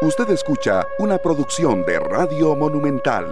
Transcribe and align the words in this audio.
Usted 0.00 0.30
escucha 0.30 0.86
una 1.00 1.18
producción 1.18 1.84
de 1.84 1.98
Radio 1.98 2.54
Monumental. 2.54 3.26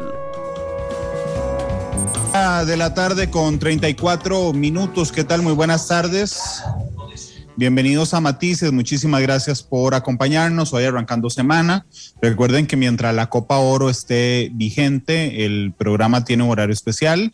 De 2.66 2.76
la 2.76 2.92
tarde 2.92 3.30
con 3.30 3.60
34 3.60 4.52
minutos. 4.52 5.12
¿Qué 5.12 5.22
tal? 5.22 5.42
Muy 5.42 5.52
buenas 5.52 5.86
tardes. 5.86 6.64
Bienvenidos 7.54 8.14
a 8.14 8.20
Matices, 8.20 8.72
muchísimas 8.72 9.22
gracias 9.22 9.62
por 9.62 9.94
acompañarnos 9.94 10.72
hoy 10.74 10.84
arrancando 10.84 11.30
semana. 11.30 11.86
Recuerden 12.20 12.66
que 12.66 12.76
mientras 12.76 13.14
la 13.14 13.30
Copa 13.30 13.58
Oro 13.58 13.88
esté 13.88 14.50
vigente, 14.52 15.46
el 15.46 15.72
programa 15.72 16.24
tiene 16.24 16.42
un 16.42 16.50
horario 16.50 16.74
especial. 16.74 17.32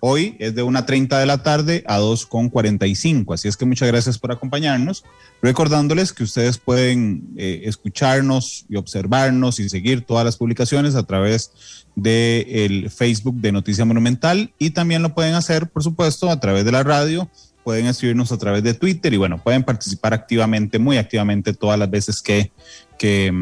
Hoy 0.00 0.36
es 0.38 0.54
de 0.54 0.64
1.30 0.64 1.18
de 1.18 1.26
la 1.26 1.42
tarde 1.42 1.84
a 1.86 2.00
2.45, 2.00 3.34
así 3.34 3.48
es 3.48 3.56
que 3.56 3.66
muchas 3.66 3.88
gracias 3.88 4.18
por 4.18 4.32
acompañarnos. 4.32 5.04
Recordándoles 5.42 6.12
que 6.14 6.24
ustedes 6.24 6.56
pueden 6.56 7.28
eh, 7.36 7.62
escucharnos 7.64 8.64
y 8.68 8.76
observarnos 8.76 9.60
y 9.60 9.68
seguir 9.68 10.06
todas 10.06 10.24
las 10.24 10.38
publicaciones 10.38 10.94
a 10.94 11.02
través 11.02 11.52
del 11.94 12.90
Facebook 12.90 13.36
de 13.36 13.52
Noticia 13.52 13.84
Monumental 13.84 14.54
y 14.58 14.70
también 14.70 15.02
lo 15.02 15.14
pueden 15.14 15.34
hacer, 15.34 15.68
por 15.68 15.82
supuesto, 15.82 16.30
a 16.30 16.40
través 16.40 16.64
de 16.64 16.72
la 16.72 16.82
radio, 16.82 17.30
pueden 17.62 17.86
escribirnos 17.86 18.32
a 18.32 18.38
través 18.38 18.62
de 18.62 18.74
Twitter 18.74 19.12
y 19.12 19.18
bueno, 19.18 19.42
pueden 19.42 19.64
participar 19.64 20.14
activamente, 20.14 20.78
muy 20.78 20.96
activamente 20.96 21.52
todas 21.52 21.78
las 21.78 21.90
veces 21.90 22.22
que, 22.22 22.50
que, 22.98 23.32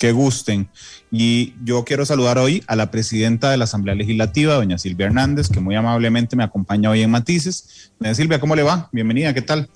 que 0.00 0.12
gusten. 0.12 0.68
Y 1.12 1.54
yo 1.62 1.84
quiero 1.84 2.04
saludar 2.06 2.38
hoy 2.38 2.64
a 2.66 2.74
la 2.74 2.90
presidenta 2.90 3.50
de 3.50 3.58
la 3.58 3.64
Asamblea 3.64 3.94
Legislativa, 3.94 4.54
doña 4.54 4.78
Silvia 4.78 5.06
Hernández, 5.06 5.48
que 5.48 5.60
muy 5.60 5.76
amablemente 5.76 6.36
me 6.36 6.42
acompaña 6.42 6.90
hoy 6.90 7.02
en 7.02 7.10
Matices. 7.10 7.92
Doña 8.00 8.14
Silvia, 8.14 8.40
¿cómo 8.40 8.56
le 8.56 8.62
va? 8.62 8.88
Bienvenida, 8.92 9.34
¿qué 9.34 9.42
tal? 9.42 9.68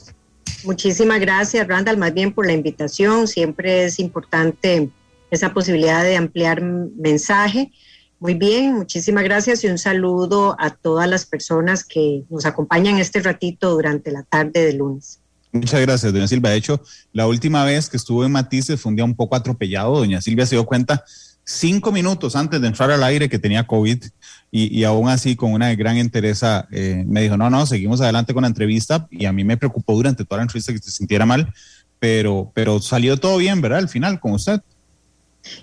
Muchísimas 0.65 1.21
gracias, 1.21 1.69
Randall, 1.69 1.99
más 1.99 2.15
bien 2.15 2.33
por 2.33 2.47
la 2.47 2.55
invitación. 2.55 3.29
Siempre 3.29 3.85
es 3.85 4.01
importante 4.01 4.89
esa 5.31 5.53
posibilidad 5.53 6.03
de 6.03 6.17
ampliar 6.17 6.63
mensaje. 6.63 7.71
Muy 8.19 8.33
bien, 8.33 8.75
muchísimas 8.75 9.25
gracias 9.25 9.63
y 9.63 9.67
un 9.67 9.77
saludo 9.77 10.57
a 10.59 10.71
todas 10.71 11.07
las 11.07 11.27
personas 11.27 11.85
que 11.85 12.25
nos 12.31 12.47
acompañan 12.47 12.99
este 12.99 13.21
ratito 13.21 13.73
durante 13.73 14.11
la 14.11 14.23
tarde 14.23 14.65
de 14.65 14.73
lunes. 14.73 15.21
Muchas 15.55 15.81
gracias, 15.83 16.13
doña 16.13 16.27
Silvia. 16.27 16.51
De 16.51 16.57
hecho, 16.57 16.83
la 17.13 17.29
última 17.29 17.65
vez 17.65 17.89
que 17.89 17.97
estuve 17.97 18.27
en 18.27 18.33
Matices 18.33 18.81
fue 18.81 18.91
un 18.91 18.97
día 18.97 19.05
un 19.05 19.15
poco 19.15 19.37
atropellado. 19.37 19.97
Doña 19.97 20.21
Silvia 20.21 20.47
se 20.47 20.57
dio 20.57 20.67
cuenta 20.67 21.05
cinco 21.45 21.93
minutos 21.93 22.35
antes 22.35 22.61
de 22.61 22.67
entrar 22.67 22.91
al 22.91 23.05
aire 23.05 23.29
que 23.29 23.39
tenía 23.39 23.65
COVID 23.65 24.03
y, 24.51 24.77
y 24.77 24.83
aún 24.83 25.09
así 25.09 25.37
con 25.37 25.53
una 25.53 25.73
gran 25.77 25.97
entereza 25.97 26.67
eh, 26.73 27.05
me 27.07 27.23
dijo, 27.23 27.37
no, 27.37 27.51
no, 27.51 27.67
seguimos 27.67 28.01
adelante 28.01 28.35
con 28.35 28.43
la 28.43 28.49
entrevista 28.49 29.07
y 29.13 29.27
a 29.27 29.33
mí 29.33 29.45
me 29.45 29.57
preocupó 29.57 29.95
durante 29.95 30.25
toda 30.25 30.39
la 30.39 30.43
entrevista 30.43 30.73
que 30.73 30.81
se 30.81 30.91
sintiera 30.91 31.25
mal, 31.25 31.55
pero, 32.01 32.51
pero 32.53 32.81
salió 32.81 33.17
todo 33.17 33.37
bien, 33.37 33.61
¿verdad? 33.61 33.79
Al 33.79 33.89
final, 33.89 34.19
con 34.19 34.33
usted. 34.33 34.61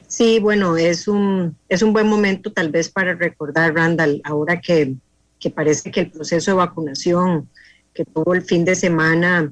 Sí, 0.07 0.39
bueno, 0.39 0.77
es 0.77 1.09
un, 1.09 1.57
es 1.67 1.81
un 1.81 1.91
buen 1.91 2.07
momento 2.07 2.53
tal 2.53 2.71
vez 2.71 2.87
para 2.87 3.13
recordar, 3.13 3.73
Randall, 3.73 4.21
ahora 4.23 4.61
que, 4.61 4.93
que 5.37 5.49
parece 5.49 5.91
que 5.91 5.99
el 5.99 6.11
proceso 6.11 6.51
de 6.51 6.55
vacunación 6.55 7.49
que 7.93 8.05
tuvo 8.05 8.33
el 8.33 8.43
fin 8.43 8.63
de 8.63 8.75
semana 8.75 9.51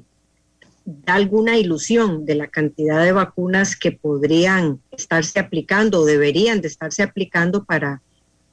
da 1.04 1.14
alguna 1.14 1.56
ilusión 1.58 2.24
de 2.24 2.34
la 2.34 2.48
cantidad 2.48 3.04
de 3.04 3.12
vacunas 3.12 3.76
que 3.76 3.92
podrían 3.92 4.80
estarse 4.90 5.38
aplicando 5.38 6.00
o 6.00 6.04
deberían 6.04 6.60
de 6.60 6.68
estarse 6.68 7.02
aplicando 7.02 7.64
para 7.64 8.02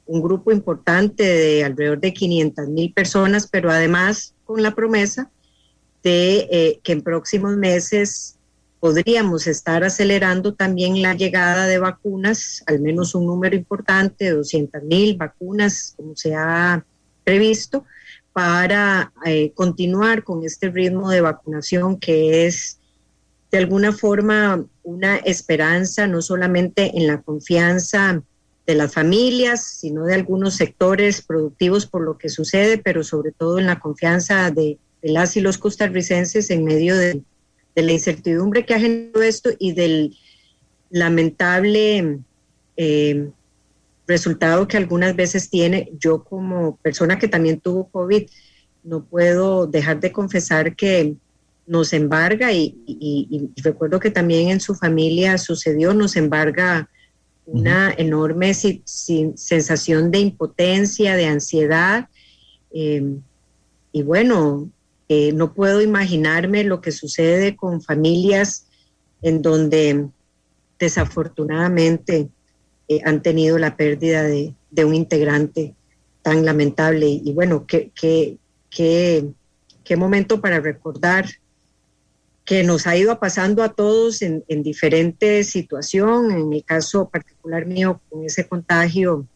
un 0.06 0.22
grupo 0.22 0.52
importante 0.52 1.22
de 1.22 1.64
alrededor 1.64 2.00
de 2.00 2.14
500 2.14 2.68
mil 2.68 2.92
personas, 2.92 3.46
pero 3.46 3.70
además 3.70 4.34
con 4.44 4.62
la 4.62 4.74
promesa 4.74 5.30
de 6.02 6.48
eh, 6.50 6.80
que 6.82 6.92
en 6.92 7.02
próximos 7.02 7.56
meses 7.56 8.38
podríamos 8.80 9.46
estar 9.46 9.84
acelerando 9.84 10.54
también 10.54 11.02
la 11.02 11.14
llegada 11.14 11.66
de 11.66 11.78
vacunas, 11.78 12.62
al 12.66 12.80
menos 12.80 13.14
un 13.14 13.26
número 13.26 13.56
importante 13.56 14.26
de 14.26 14.30
200 14.32 14.82
mil 14.84 15.16
vacunas, 15.16 15.94
como 15.96 16.16
se 16.16 16.34
ha 16.34 16.84
previsto, 17.24 17.84
para 18.38 19.12
eh, 19.26 19.50
continuar 19.56 20.22
con 20.22 20.44
este 20.44 20.70
ritmo 20.70 21.10
de 21.10 21.20
vacunación 21.20 21.98
que 21.98 22.46
es 22.46 22.78
de 23.50 23.58
alguna 23.58 23.90
forma 23.90 24.64
una 24.84 25.16
esperanza, 25.16 26.06
no 26.06 26.22
solamente 26.22 26.96
en 26.96 27.08
la 27.08 27.20
confianza 27.20 28.22
de 28.64 28.74
las 28.76 28.94
familias, 28.94 29.64
sino 29.64 30.04
de 30.04 30.14
algunos 30.14 30.54
sectores 30.54 31.20
productivos 31.20 31.86
por 31.86 32.02
lo 32.02 32.16
que 32.16 32.28
sucede, 32.28 32.78
pero 32.78 33.02
sobre 33.02 33.32
todo 33.32 33.58
en 33.58 33.66
la 33.66 33.80
confianza 33.80 34.52
de, 34.52 34.78
las 35.02 35.36
y 35.36 35.40
los 35.40 35.58
costarricenses 35.58 36.48
en 36.50 36.62
medio 36.62 36.96
de, 36.96 37.20
la 37.74 37.90
incertidumbre 37.90 38.64
que 38.64 38.74
ha 38.74 38.78
generado 38.78 39.24
esto 39.24 39.50
y 39.58 39.72
del 39.72 40.16
lamentable 40.90 42.20
eh, 42.76 43.30
resultado 44.08 44.66
que 44.66 44.78
algunas 44.78 45.14
veces 45.14 45.50
tiene. 45.50 45.92
Yo 46.00 46.24
como 46.24 46.76
persona 46.78 47.18
que 47.18 47.28
también 47.28 47.60
tuvo 47.60 47.88
COVID, 47.90 48.28
no 48.82 49.04
puedo 49.04 49.66
dejar 49.66 50.00
de 50.00 50.10
confesar 50.10 50.74
que 50.74 51.14
nos 51.66 51.92
embarga 51.92 52.50
y, 52.50 53.50
recuerdo 53.62 54.00
que 54.00 54.10
también 54.10 54.48
en 54.48 54.60
su 54.60 54.74
familia 54.74 55.36
sucedió, 55.36 55.92
nos 55.92 56.16
embarga 56.16 56.88
una 57.44 57.92
enorme 57.96 58.54
sensación 58.54 60.10
de 60.10 60.18
impotencia, 60.18 61.14
de 61.14 61.26
ansiedad. 61.26 62.08
Em, 62.72 63.20
y 63.92 64.02
bueno, 64.02 64.70
eh, 65.10 65.32
no 65.32 65.52
puedo 65.52 65.82
imaginarme 65.82 66.64
lo 66.64 66.80
que 66.80 66.92
sucede 66.92 67.56
con 67.56 67.82
familias 67.82 68.66
en 69.20 69.42
donde 69.42 70.08
desafortunadamente 70.78 72.28
eh, 72.88 73.00
han 73.04 73.22
tenido 73.22 73.58
la 73.58 73.76
pérdida 73.76 74.22
de, 74.22 74.54
un 74.84 74.94
integrante 74.94 75.74
tan 76.22 76.44
lamentable. 76.44 77.08
Y, 77.08 77.32
bueno, 77.32 77.66
qué, 77.66 77.90
qué, 77.94 78.38
qué, 78.70 79.26
qué, 79.84 79.96
momento 79.96 80.40
para 80.40 80.60
recordar 80.60 81.26
que 82.44 82.64
nos 82.64 82.86
ha 82.86 82.96
ido 82.96 83.18
pasando 83.18 83.62
a 83.62 83.74
todos 83.74 84.22
en, 84.22 84.44
en 84.48 84.62
diferentes 84.62 85.50
situaciones. 85.50 86.38
En 86.38 86.52
el 86.52 86.64
caso 86.64 87.08
particular 87.08 87.66
mío, 87.66 88.00
con 88.08 88.24
ese 88.24 88.48
contagio, 88.48 89.26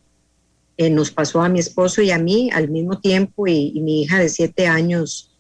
eh, 0.79 0.91
nos 0.91 1.11
pasó 1.11 1.43
a 1.43 1.49
mi 1.49 1.59
esposo 1.59 2.01
y 2.03 2.11
a 2.11 2.19
mí 2.19 2.51
al 2.53 2.71
mismo 2.71 2.99
tiempo 2.99 3.47
y, 3.47 3.79
mi 3.81 4.03
hija 4.03 4.19
de 4.19 4.29
siete 4.29 4.67
años 4.67 5.35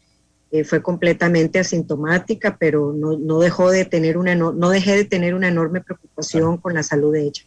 eh, 0.50 0.62
fue 0.62 0.82
completamente 0.82 1.58
asintomática, 1.58 2.58
pero 2.58 2.92
no, 2.92 3.18
no, 3.18 3.40
dejó 3.40 3.70
de 3.70 3.86
tener 3.86 4.18
una, 4.18 4.34
no, 4.34 4.52
no 4.52 4.68
dejé 4.68 4.94
de 4.94 5.04
tener 5.04 5.34
una 5.34 5.48
enorme 5.48 5.80
preocupación 5.80 6.58
con 6.58 6.74
la 6.74 6.82
salud 6.82 7.12
de 7.12 7.22
ella. 7.22 7.42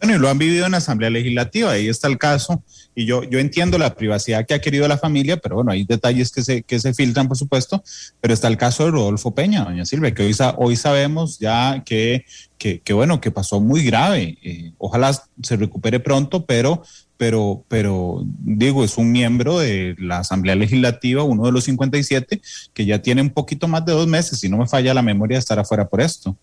Bueno, 0.00 0.16
y 0.16 0.18
lo 0.18 0.30
han 0.30 0.38
vivido 0.38 0.64
en 0.64 0.72
la 0.72 0.78
Asamblea 0.78 1.10
Legislativa, 1.10 1.72
ahí 1.72 1.88
está 1.88 2.08
el 2.08 2.16
caso, 2.16 2.64
y 2.94 3.04
yo, 3.04 3.22
yo 3.22 3.38
entiendo 3.38 3.76
la 3.76 3.94
privacidad 3.94 4.46
que 4.46 4.54
ha 4.54 4.60
querido 4.60 4.88
la 4.88 4.96
familia, 4.96 5.36
pero 5.36 5.56
bueno, 5.56 5.72
hay 5.72 5.84
detalles 5.84 6.32
que 6.32 6.42
se, 6.42 6.62
que 6.62 6.80
se 6.80 6.94
filtran, 6.94 7.28
por 7.28 7.36
supuesto, 7.36 7.84
pero 8.18 8.32
está 8.32 8.48
el 8.48 8.56
caso 8.56 8.86
de 8.86 8.92
Rodolfo 8.92 9.34
Peña, 9.34 9.62
doña 9.62 9.84
Silvia, 9.84 10.14
que 10.14 10.22
hoy, 10.22 10.34
hoy 10.56 10.76
sabemos 10.76 11.38
ya 11.38 11.82
que, 11.84 12.24
que, 12.56 12.92
bueno, 12.94 13.20
que 13.20 13.30
pasó 13.30 13.60
muy 13.60 13.84
grave, 13.84 14.38
eh, 14.42 14.72
ojalá 14.78 15.12
se 15.42 15.56
recupere 15.56 16.00
pronto, 16.00 16.46
pero, 16.46 16.82
pero, 17.18 17.62
pero 17.68 18.24
digo, 18.24 18.84
es 18.84 18.96
un 18.96 19.12
miembro 19.12 19.58
de 19.58 19.96
la 19.98 20.20
Asamblea 20.20 20.54
Legislativa, 20.54 21.22
uno 21.24 21.44
de 21.44 21.52
los 21.52 21.64
57, 21.64 22.40
que 22.72 22.86
ya 22.86 23.02
tiene 23.02 23.20
un 23.20 23.30
poquito 23.30 23.68
más 23.68 23.84
de 23.84 23.92
dos 23.92 24.06
meses, 24.06 24.40
si 24.40 24.48
no 24.48 24.56
me 24.56 24.66
falla 24.66 24.94
la 24.94 25.02
memoria, 25.02 25.36
de 25.36 25.40
estar 25.40 25.58
afuera 25.58 25.86
por 25.86 26.00
esto. 26.00 26.34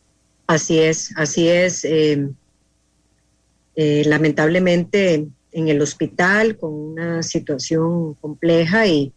Así 0.46 0.78
es, 0.78 1.12
así 1.18 1.48
es. 1.48 1.84
Eh 1.84 2.30
eh, 3.80 4.02
lamentablemente 4.08 5.28
en 5.52 5.68
el 5.68 5.84
hospital 5.84 6.58
con 6.58 6.74
una 6.74 7.22
situación 7.22 8.16
compleja 8.16 8.88
y, 8.88 9.14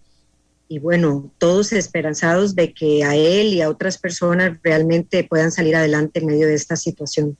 bueno, 0.83 1.33
todos 1.39 1.73
esperanzados 1.73 2.55
de 2.55 2.75
que 2.75 3.03
a 3.03 3.17
él 3.17 3.55
y 3.55 3.63
a 3.63 3.71
otras 3.71 3.97
personas 3.97 4.59
realmente 4.63 5.25
puedan 5.25 5.51
salir 5.51 5.75
adelante 5.77 6.21
en 6.21 6.27
medio 6.27 6.47
de 6.47 6.55
esta 6.55 6.77
situación. 6.77 7.39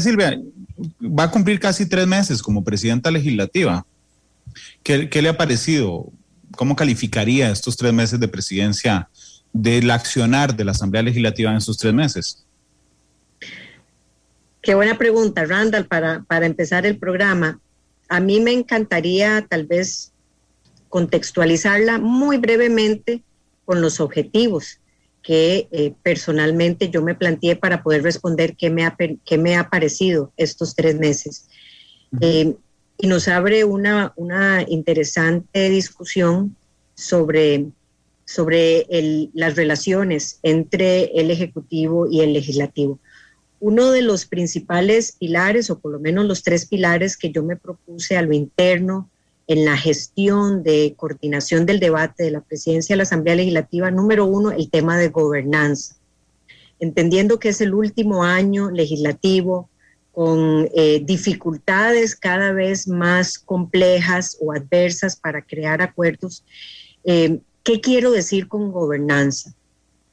Silvia, 0.00 0.40
va 1.02 1.24
a 1.24 1.30
cumplir 1.32 1.58
casi 1.58 1.86
tres 1.86 2.06
meses 2.06 2.40
como 2.40 2.62
presidenta 2.62 3.10
legislativa. 3.10 3.84
¿Qué, 4.84 5.10
¿Qué, 5.10 5.20
le 5.22 5.28
ha 5.28 5.36
parecido? 5.36 6.06
¿Cómo 6.52 6.76
calificaría 6.76 7.50
estos 7.50 7.76
tres 7.76 7.92
meses 7.92 8.20
de 8.20 8.28
presidencia 8.28 9.08
del 9.52 9.90
accionar 9.90 10.54
de 10.54 10.64
la 10.64 10.70
Asamblea 10.70 11.02
Legislativa 11.02 11.50
en 11.50 11.56
esos 11.56 11.76
tres 11.76 11.92
meses? 11.92 12.43
Qué 14.64 14.74
buena 14.74 14.96
pregunta, 14.96 15.44
Randall, 15.44 15.86
para, 15.86 16.24
para 16.26 16.46
empezar 16.46 16.86
el 16.86 16.96
programa. 16.96 17.60
A 18.08 18.18
mí 18.18 18.40
me 18.40 18.52
encantaría 18.52 19.46
tal 19.46 19.66
vez 19.66 20.12
contextualizarla 20.88 21.98
muy 21.98 22.38
brevemente 22.38 23.22
con 23.66 23.82
los 23.82 24.00
objetivos 24.00 24.80
que 25.22 25.68
eh, 25.70 25.92
personalmente 26.02 26.88
yo 26.88 27.02
me 27.02 27.14
planteé 27.14 27.56
para 27.56 27.82
poder 27.82 28.02
responder 28.02 28.56
qué 28.56 28.70
me 28.70 28.86
ha, 28.86 28.96
qué 29.24 29.36
me 29.36 29.56
ha 29.56 29.68
parecido 29.68 30.32
estos 30.38 30.74
tres 30.74 30.98
meses. 30.98 31.46
Eh, 32.22 32.54
y 32.96 33.06
nos 33.06 33.28
abre 33.28 33.64
una, 33.64 34.14
una 34.16 34.64
interesante 34.66 35.68
discusión 35.68 36.56
sobre, 36.94 37.66
sobre 38.24 38.86
el, 38.88 39.30
las 39.34 39.56
relaciones 39.56 40.38
entre 40.42 41.04
el 41.20 41.30
Ejecutivo 41.30 42.06
y 42.10 42.20
el 42.20 42.32
Legislativo 42.32 42.98
uno 43.64 43.92
de 43.92 44.02
los 44.02 44.26
principales 44.26 45.12
pilares, 45.12 45.70
o 45.70 45.78
por 45.78 45.92
lo 45.92 45.98
menos 45.98 46.26
los 46.26 46.42
tres 46.42 46.66
pilares 46.66 47.16
que 47.16 47.32
yo 47.32 47.42
me 47.42 47.56
propuse 47.56 48.14
a 48.14 48.20
lo 48.20 48.34
interno 48.34 49.08
en 49.46 49.64
la 49.64 49.74
gestión 49.78 50.62
de 50.62 50.92
coordinación 50.98 51.64
del 51.64 51.80
debate 51.80 52.24
de 52.24 52.30
la 52.30 52.42
presidencia 52.42 52.92
de 52.92 52.98
la 52.98 53.04
Asamblea 53.04 53.36
Legislativa, 53.36 53.90
número 53.90 54.26
uno, 54.26 54.50
el 54.50 54.68
tema 54.68 54.98
de 54.98 55.08
gobernanza. 55.08 55.96
Entendiendo 56.78 57.38
que 57.38 57.48
es 57.48 57.62
el 57.62 57.72
último 57.72 58.22
año 58.22 58.70
legislativo 58.70 59.70
con 60.12 60.68
eh, 60.74 61.00
dificultades 61.02 62.16
cada 62.16 62.52
vez 62.52 62.86
más 62.86 63.38
complejas 63.38 64.36
o 64.42 64.52
adversas 64.52 65.16
para 65.16 65.40
crear 65.40 65.80
acuerdos. 65.80 66.44
Eh, 67.04 67.38
¿Qué 67.62 67.80
quiero 67.80 68.10
decir 68.10 68.46
con 68.46 68.70
gobernanza? 68.70 69.54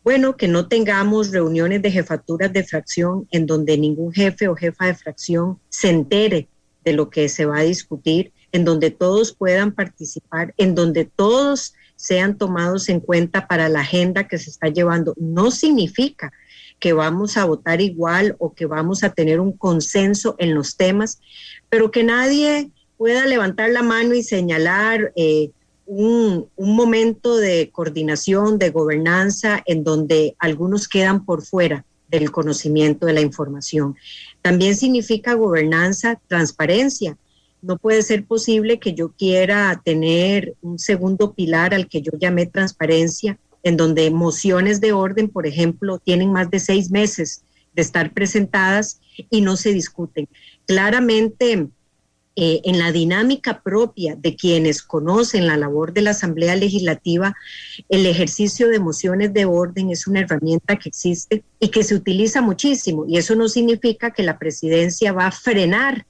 Bueno, 0.04 0.36
que 0.36 0.48
no 0.48 0.68
tengamos 0.68 1.32
reuniones 1.32 1.82
de 1.84 1.92
jefaturas 1.92 2.52
de 2.52 2.64
fracción 2.64 3.28
en 3.32 3.46
donde 3.46 3.78
ningún 3.78 4.12
jefe 4.12 4.48
o 4.48 4.56
jefa 4.56 4.88
de 4.88 4.96
fracción 4.96 5.60
se 5.70 5.90
entere 5.90 6.48
de 6.84 6.94
lo 6.94 7.12
que 7.12 7.30
se 7.30 7.46
va 7.46 7.60
a 7.60 7.64
discutir, 7.64 8.32
en 8.52 8.66
donde 8.66 8.90
todos 8.90 9.34
puedan 9.34 9.74
participar, 9.74 10.56
en 10.58 10.74
donde 10.74 11.06
todos 11.06 11.76
sean 11.96 12.40
tomados 12.40 12.90
en 12.90 13.00
cuenta 13.00 13.48
para 13.48 13.70
la 13.70 13.82
agenda 13.82 14.28
que 14.28 14.40
se 14.40 14.50
está 14.50 14.70
llevando. 14.70 15.14
No 15.18 15.52
significa 15.52 16.34
que 16.80 16.94
vamos 16.94 17.38
a 17.38 17.46
votar 17.46 17.80
igual 17.80 18.36
o 18.40 18.56
que 18.56 18.66
vamos 18.66 19.04
a 19.04 19.14
tener 19.14 19.40
un 19.40 19.56
consenso 19.56 20.36
en 20.40 20.56
los 20.56 20.78
temas, 20.78 21.22
pero 21.70 21.92
que 21.92 22.04
nadie 22.04 22.72
pueda 22.98 23.28
levantar 23.28 23.70
la 23.70 23.84
mano 23.84 24.16
y 24.16 24.24
señalar 24.24 25.14
eh, 25.16 25.52
un, 25.94 26.48
momento 26.56 27.36
de 27.36 27.70
coordinación, 27.70 28.58
de 28.58 28.70
gobernanza, 28.70 29.62
en 29.66 29.84
donde 29.84 30.38
algunos 30.40 30.88
quedan 30.88 31.26
por 31.26 31.44
fuera 31.44 31.86
del 32.08 32.32
conocimiento 32.32 33.06
de 33.06 33.14
la 33.14 33.20
información. 33.20 33.96
También 34.42 34.78
significa 34.78 35.34
gobernanza, 35.34 36.22
transparencia. 36.28 37.18
No 37.62 37.78
puede 37.78 38.04
ser 38.04 38.24
posible 38.24 38.80
que 38.80 38.94
yo 38.94 39.12
quiera 39.12 39.82
tener 39.84 40.56
un 40.62 40.80
segundo 40.80 41.34
pilar 41.34 41.74
al 41.74 41.90
que 41.90 42.02
yo 42.02 42.14
llamé 42.18 42.46
transparencia 42.46 43.38
en 43.62 43.76
donde 43.76 44.10
mociones 44.12 44.80
de 44.80 44.94
orden, 44.94 45.28
por 45.28 45.46
ejemplo, 45.46 46.00
tienen 46.00 46.32
más 46.32 46.50
de 46.50 46.62
seis 46.62 46.90
meses 46.90 47.44
de 47.74 47.82
estar 47.82 48.14
presentadas 48.14 49.02
y 49.30 49.42
no 49.42 49.58
se 49.58 49.74
discuten. 49.74 50.30
Claramente, 50.66 51.68
eh, 52.38 52.62
en 52.64 52.80
la 52.80 52.94
dinámica 52.94 53.62
propia 53.62 54.16
de 54.16 54.38
quienes 54.38 54.82
conocen 54.82 55.48
la 55.48 55.58
labor 55.58 55.92
de 55.92 56.02
la 56.02 56.12
Asamblea 56.12 56.56
Legislativa, 56.56 57.36
el 57.90 58.06
ejercicio 58.06 58.70
de 58.70 58.80
mociones 58.80 59.34
de 59.34 59.44
orden 59.44 59.90
es 59.90 60.08
una 60.08 60.22
herramienta 60.22 60.78
que 60.78 60.88
existe 60.88 61.44
y 61.60 61.68
que 61.68 61.84
se 61.84 61.94
utiliza 61.94 62.42
muchísimo. 62.42 63.06
Y 63.06 63.18
eso 63.18 63.36
no 63.36 63.50
significa 63.50 64.12
que 64.12 64.24
la 64.24 64.40
presidencia 64.40 65.12
va 65.12 65.28
a 65.28 65.32
frenar 65.32 66.06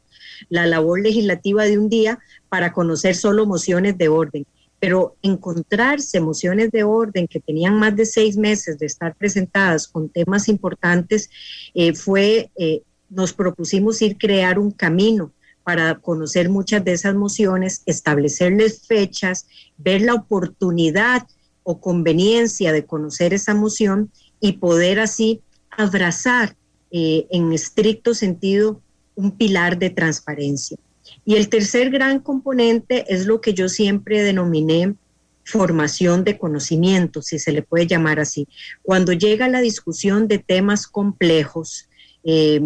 la 0.49 0.67
labor 0.67 1.01
legislativa 1.01 1.65
de 1.65 1.79
un 1.79 1.89
día 1.89 2.19
para 2.49 2.71
conocer 2.71 3.15
solo 3.15 3.47
mociones 3.47 3.97
de 3.97 4.07
orden 4.07 4.45
pero 4.81 5.15
encontrarse 5.21 6.19
mociones 6.19 6.71
de 6.71 6.83
orden 6.83 7.27
que 7.27 7.39
tenían 7.39 7.75
más 7.75 7.95
de 7.95 8.03
seis 8.03 8.35
meses 8.35 8.79
de 8.79 8.87
estar 8.87 9.13
presentadas 9.13 9.87
con 9.87 10.09
temas 10.09 10.49
importantes, 10.49 11.29
eh, 11.75 11.93
fue, 11.93 12.49
eh, 12.57 12.81
nos 13.07 13.31
propusimos 13.31 14.01
ir 14.01 14.17
crear 14.17 14.57
un 14.57 14.71
camino 14.71 15.31
para 15.63 15.95
conocer 15.95 16.49
muchas 16.49 16.83
de 16.83 16.93
esas 16.93 17.15
mociones, 17.15 17.83
establecerles 17.85 18.87
fechas, 18.87 19.47
ver 19.77 20.01
la 20.01 20.15
oportunidad 20.15 21.27
o 21.63 21.79
conveniencia 21.79 22.71
de 22.71 22.85
conocer 22.85 23.33
esa 23.33 23.53
moción 23.53 24.11
y 24.39 24.53
poder 24.53 24.99
así 24.99 25.41
abrazar 25.69 26.55
eh, 26.91 27.27
en 27.31 27.53
estricto 27.53 28.13
sentido 28.13 28.81
un 29.15 29.31
pilar 29.31 29.77
de 29.77 29.89
transparencia. 29.91 30.77
Y 31.25 31.35
el 31.35 31.49
tercer 31.49 31.89
gran 31.89 32.19
componente 32.19 33.05
es 33.07 33.25
lo 33.25 33.41
que 33.41 33.53
yo 33.53 33.69
siempre 33.69 34.23
denominé 34.23 34.95
formación 35.43 36.23
de 36.23 36.37
conocimiento, 36.37 37.21
si 37.21 37.39
se 37.39 37.51
le 37.51 37.61
puede 37.61 37.87
llamar 37.87 38.19
así. 38.19 38.47
Cuando 38.81 39.13
llega 39.13 39.47
la 39.47 39.61
discusión 39.61 40.27
de 40.27 40.39
temas 40.39 40.87
complejos, 40.87 41.89
eh, 42.23 42.61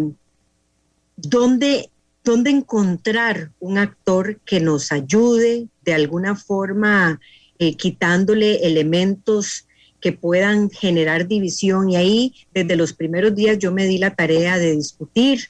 ¿dónde, 2.26 2.50
encontrar 2.50 3.52
un 3.60 3.78
actor 3.78 4.40
que 4.44 4.58
nos 4.60 4.90
ayude 4.90 5.68
de 5.84 5.94
alguna 5.94 6.34
forma, 6.34 7.20
eh, 7.58 7.76
quitándole 7.76 8.66
elementos 8.66 9.66
que 10.00 10.12
puedan 10.12 10.68
generar 10.68 11.28
división? 11.28 11.88
Y 11.88 11.96
ahí, 11.96 12.34
desde 12.52 12.74
los 12.74 12.92
primeros 12.92 13.34
días, 13.34 13.58
yo 13.58 13.70
me 13.70 13.86
di 13.86 13.98
la 13.98 14.14
tarea 14.14 14.58
de 14.58 14.74
discutir 14.74 15.46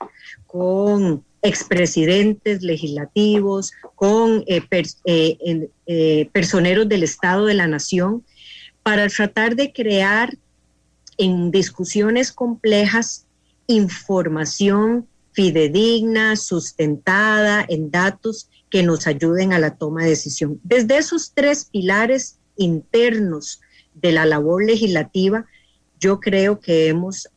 con 0.46 1.24
expresidentes 1.40 2.62
legislativos, 2.62 3.72
con 3.94 4.44
eh, 4.46 4.60
eh, 5.86 6.28
personeros 6.32 6.88
del 6.88 7.02
Estado 7.02 7.46
de 7.46 7.54
la 7.54 7.66
Nación, 7.66 8.22
para 8.82 9.08
tratar 9.08 9.56
de 9.56 9.72
crear 9.72 10.36
en 11.16 11.50
discusiones 11.50 12.32
complejas 12.32 13.24
información 13.66 15.08
fidedigna, 15.36 16.34
sustentada 16.34 17.64
en 17.68 17.90
datos 17.90 18.48
que 18.70 18.82
nos 18.82 19.06
ayuden 19.06 19.52
a 19.52 19.58
la 19.58 19.76
toma 19.76 20.02
de 20.02 20.10
decisión. 20.10 20.58
Desde 20.64 20.96
esos 20.96 21.32
tres 21.34 21.66
pilares 21.66 22.38
internos 22.56 23.60
de 23.92 24.12
la 24.12 24.24
labor 24.24 24.64
legislativa, 24.64 25.44
yo 25.98 26.20
creo 26.20 26.60
que 26.60 26.88
hemos 26.88 27.28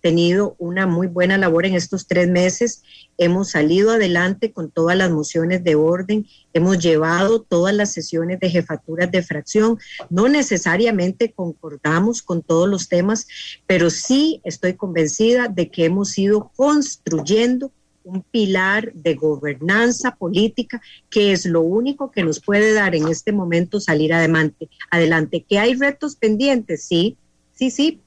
tenido 0.00 0.54
una 0.58 0.86
muy 0.86 1.08
buena 1.08 1.36
labor 1.36 1.66
en 1.66 1.74
estos 1.74 2.06
tres 2.06 2.28
meses 2.28 2.82
hemos 3.18 3.50
salido 3.50 3.90
adelante 3.92 4.52
con 4.52 4.70
todas 4.70 4.96
las 4.96 5.10
mociones 5.10 5.62
de 5.64 5.74
orden, 5.74 6.26
hemos 6.52 6.78
llevado 6.78 7.42
todas 7.42 7.74
las 7.74 7.92
sesiones 7.92 8.40
de 8.40 8.50
jefaturas 8.50 9.10
de 9.10 9.22
fracción. 9.22 9.78
No 10.10 10.28
necesariamente 10.28 11.32
concordamos 11.32 12.22
con 12.22 12.42
todos 12.42 12.68
los 12.68 12.88
temas, 12.88 13.26
pero 13.66 13.90
sí 13.90 14.40
estoy 14.44 14.74
convencida 14.74 15.48
de 15.48 15.70
que 15.70 15.84
hemos 15.84 16.18
ido 16.18 16.50
construyendo 16.56 17.70
un 18.04 18.22
pilar 18.22 18.92
de 18.94 19.14
gobernanza 19.14 20.16
política 20.16 20.82
que 21.08 21.30
es 21.30 21.46
lo 21.46 21.60
único 21.60 22.10
que 22.10 22.24
nos 22.24 22.40
puede 22.40 22.72
dar 22.72 22.96
en 22.96 23.06
este 23.06 23.30
momento 23.30 23.78
salir 23.78 24.12
adelante. 24.12 24.68
Adelante, 24.90 25.44
que 25.48 25.60
hay 25.60 25.74
retos 25.74 26.16
pendientes, 26.16 26.84
sí, 26.84 27.16
sí, 27.54 27.70
sí, 27.70 28.00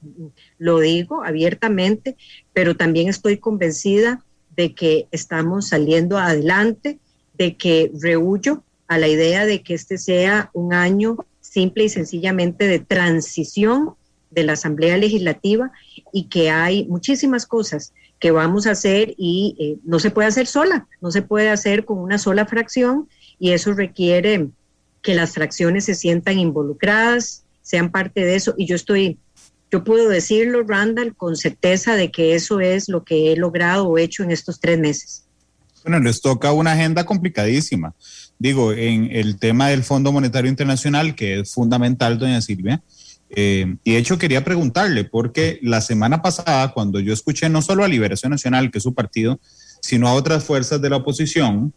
lo 0.58 0.80
digo 0.80 1.24
abiertamente, 1.24 2.16
pero 2.52 2.76
también 2.76 3.08
estoy 3.08 3.38
convencida 3.38 4.24
de 4.56 4.74
que 4.74 5.06
estamos 5.10 5.68
saliendo 5.68 6.18
adelante, 6.18 6.98
de 7.34 7.56
que 7.56 7.90
rehuyo 8.00 8.62
a 8.88 8.98
la 8.98 9.08
idea 9.08 9.46
de 9.46 9.62
que 9.62 9.74
este 9.74 9.98
sea 9.98 10.50
un 10.54 10.72
año 10.72 11.18
simple 11.40 11.84
y 11.84 11.88
sencillamente 11.88 12.66
de 12.66 12.78
transición 12.78 13.94
de 14.30 14.44
la 14.44 14.52
Asamblea 14.52 14.96
Legislativa 14.96 15.72
y 16.12 16.24
que 16.24 16.50
hay 16.50 16.86
muchísimas 16.86 17.46
cosas 17.46 17.92
que 18.18 18.30
vamos 18.30 18.66
a 18.66 18.72
hacer 18.72 19.14
y 19.16 19.56
eh, 19.58 19.78
no 19.84 19.98
se 19.98 20.10
puede 20.10 20.28
hacer 20.28 20.46
sola, 20.46 20.86
no 21.00 21.10
se 21.10 21.22
puede 21.22 21.50
hacer 21.50 21.84
con 21.84 21.98
una 21.98 22.18
sola 22.18 22.46
fracción 22.46 23.08
y 23.38 23.52
eso 23.52 23.72
requiere 23.72 24.48
que 25.02 25.14
las 25.14 25.34
fracciones 25.34 25.84
se 25.84 25.94
sientan 25.94 26.38
involucradas, 26.38 27.44
sean 27.62 27.90
parte 27.90 28.24
de 28.24 28.34
eso. 28.34 28.54
Y 28.56 28.66
yo 28.66 28.74
estoy 28.74 29.18
yo 29.70 29.84
puedo 29.84 30.08
decirlo, 30.08 30.62
Randall, 30.62 31.14
con 31.14 31.36
certeza 31.36 31.94
de 31.94 32.10
que 32.10 32.34
eso 32.34 32.60
es 32.60 32.88
lo 32.88 33.04
que 33.04 33.32
he 33.32 33.36
logrado 33.36 33.88
o 33.88 33.98
hecho 33.98 34.22
en 34.22 34.30
estos 34.30 34.60
tres 34.60 34.78
meses. 34.78 35.24
Bueno, 35.82 36.00
les 36.00 36.20
toca 36.20 36.52
una 36.52 36.72
agenda 36.72 37.04
complicadísima. 37.04 37.94
Digo, 38.38 38.72
en 38.72 39.08
el 39.12 39.38
tema 39.38 39.68
del 39.68 39.82
Fondo 39.82 40.12
Monetario 40.12 40.50
Internacional, 40.50 41.14
que 41.14 41.40
es 41.40 41.52
fundamental, 41.52 42.18
doña 42.18 42.40
Silvia, 42.40 42.82
eh, 43.30 43.76
y 43.82 43.92
de 43.92 43.98
hecho 43.98 44.18
quería 44.18 44.44
preguntarle, 44.44 45.04
porque 45.04 45.58
la 45.62 45.80
semana 45.80 46.22
pasada, 46.22 46.72
cuando 46.72 47.00
yo 47.00 47.12
escuché 47.12 47.48
no 47.48 47.62
solo 47.62 47.84
a 47.84 47.88
Liberación 47.88 48.30
Nacional, 48.30 48.70
que 48.70 48.78
es 48.78 48.84
su 48.84 48.94
partido, 48.94 49.40
sino 49.80 50.08
a 50.08 50.14
otras 50.14 50.44
fuerzas 50.44 50.80
de 50.80 50.90
la 50.90 50.96
oposición, 50.96 51.72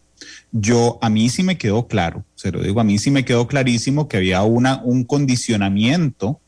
yo 0.51 0.99
a 1.01 1.09
mí 1.09 1.29
sí 1.29 1.43
me 1.43 1.57
quedó 1.57 1.87
claro, 1.87 2.25
se 2.35 2.51
lo 2.51 2.61
digo, 2.61 2.79
a 2.81 2.83
mí 2.83 2.97
sí 2.99 3.09
me 3.09 3.25
quedó 3.25 3.47
clarísimo 3.47 4.07
que 4.07 4.17
había 4.17 4.43
una, 4.43 4.81
un 4.83 5.03
condicionamiento 5.05 6.41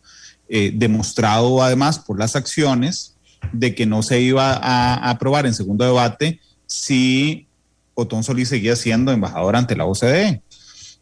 eh, 0.53 0.73
demostrado 0.75 1.63
además 1.63 1.97
por 1.97 2.19
las 2.19 2.35
acciones 2.35 3.15
de 3.53 3.73
que 3.73 3.85
no 3.85 4.03
se 4.03 4.19
iba 4.19 4.51
a, 4.53 5.09
aprobar 5.09 5.45
en 5.45 5.53
segundo 5.53 5.85
debate 5.85 6.41
si 6.67 7.47
Otón 7.93 8.25
Solís 8.25 8.49
seguía 8.49 8.75
siendo 8.75 9.13
embajador 9.13 9.55
ante 9.55 9.77
la 9.77 9.85
OCDE. 9.85 10.41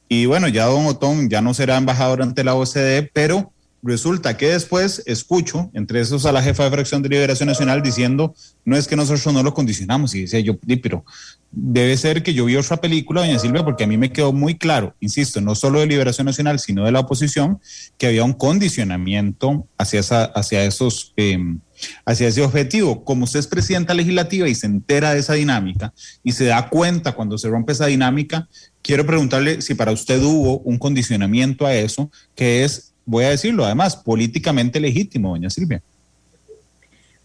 Y 0.08 0.27
bueno, 0.27 0.50
ya 0.50 0.65
don 0.65 0.86
Otón 0.86 1.32
ya 1.32 1.41
no 1.41 1.56
será 1.56 1.77
embajador 1.77 2.22
ante 2.22 2.44
la 2.44 2.53
OCDE, 2.53 3.10
pero 3.12 3.51
Resulta 3.81 4.36
que 4.36 4.50
después 4.50 5.03
escucho, 5.05 5.71
entre 5.74 6.01
esos 6.01 6.25
a 6.25 6.33
la 6.33 6.41
jefa 6.41 6.65
de 6.65 6.71
fracción 6.71 7.01
de 7.01 7.09
Liberación 7.09 7.48
Nacional 7.48 7.81
diciendo, 7.81 8.36
no 8.65 8.75
es 8.75 8.88
que 8.88 8.98
nosotros 8.98 9.33
no 9.33 9.41
lo 9.41 9.53
condicionamos, 9.53 10.13
y 10.15 10.21
decía 10.21 10.41
yo, 10.41 10.57
pero 10.81 11.05
debe 11.51 11.95
ser 11.95 12.21
que 12.21 12.33
yo 12.33 12.45
vi 12.45 12.57
otra 12.57 12.77
película, 12.77 13.21
doña 13.21 13.39
Silvia, 13.39 13.63
porque 13.63 13.86
a 13.86 13.88
mí 13.88 13.98
me 13.98 14.12
quedó 14.12 14.33
muy 14.33 14.57
claro, 14.57 14.95
insisto, 15.00 15.39
no 15.39 15.55
solo 15.55 15.79
de 15.79 15.88
Liberación 15.88 16.25
Nacional, 16.25 16.59
sino 16.59 16.83
de 16.83 16.91
la 16.91 17.00
oposición, 17.00 17.59
que 17.98 18.07
había 18.07 18.25
un 18.25 18.33
condicionamiento 18.33 19.65
hacia, 19.77 20.00
esa, 20.01 20.25
hacia 20.25 20.63
esos... 20.65 21.13
Em, 21.15 21.59
hacia 22.05 22.27
ese 22.27 22.41
objetivo. 22.41 23.03
Como 23.03 23.24
usted 23.24 23.39
es 23.39 23.48
presidenta 23.48 23.93
legislativa 23.93 24.48
y 24.48 24.55
se 24.55 24.67
entera 24.67 25.13
de 25.13 25.19
esa 25.19 25.33
dinámica 25.33 25.93
y 26.24 26.33
se 26.33 26.45
da 26.45 26.67
cuenta 26.69 27.13
cuando 27.13 27.38
se 27.38 27.48
rompe 27.48 27.71
esa 27.71 27.86
dinámica, 27.86 28.50
quiero 28.81 29.05
preguntarle 29.05 29.62
si 29.62 29.75
para 29.75 29.91
usted 29.91 30.21
hubo 30.21 30.59
un 30.59 30.77
condicionamiento 30.77 31.65
a 31.65 31.74
eso, 31.74 32.12
que 32.36 32.63
es 32.63 32.88
voy 33.10 33.25
a 33.25 33.32
decirlo, 33.32 33.66
además, 33.66 33.96
políticamente 33.96 34.80
legítimo, 34.80 35.32
doña 35.32 35.50
Silvia. 35.50 35.82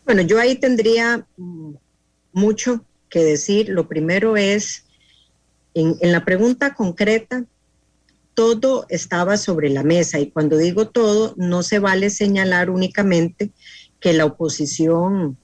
Bueno, 0.07 0.23
yo 0.23 0.41
ahí 0.41 0.57
tendría 0.57 1.27
mucho 2.33 2.85
que 3.11 3.23
decir. 3.23 3.69
Lo 3.69 3.87
primero 3.87 4.39
es, 4.39 4.85
en, 5.75 5.95
en, 6.01 6.11
la 6.11 6.25
pregunta 6.25 6.75
concreta, 6.75 7.45
todo 8.33 8.87
estaba 8.89 9.37
sobre 9.37 9.69
la 9.69 9.83
mesa 9.83 10.19
y 10.19 10.31
cuando 10.31 10.57
digo 10.57 10.89
todo, 10.89 11.35
no 11.37 11.63
se 11.63 11.79
vale 11.79 12.09
señalar 12.09 12.71
únicamente 12.71 13.51
que 14.01 14.15
la 14.15 14.25
oposición 14.25 15.37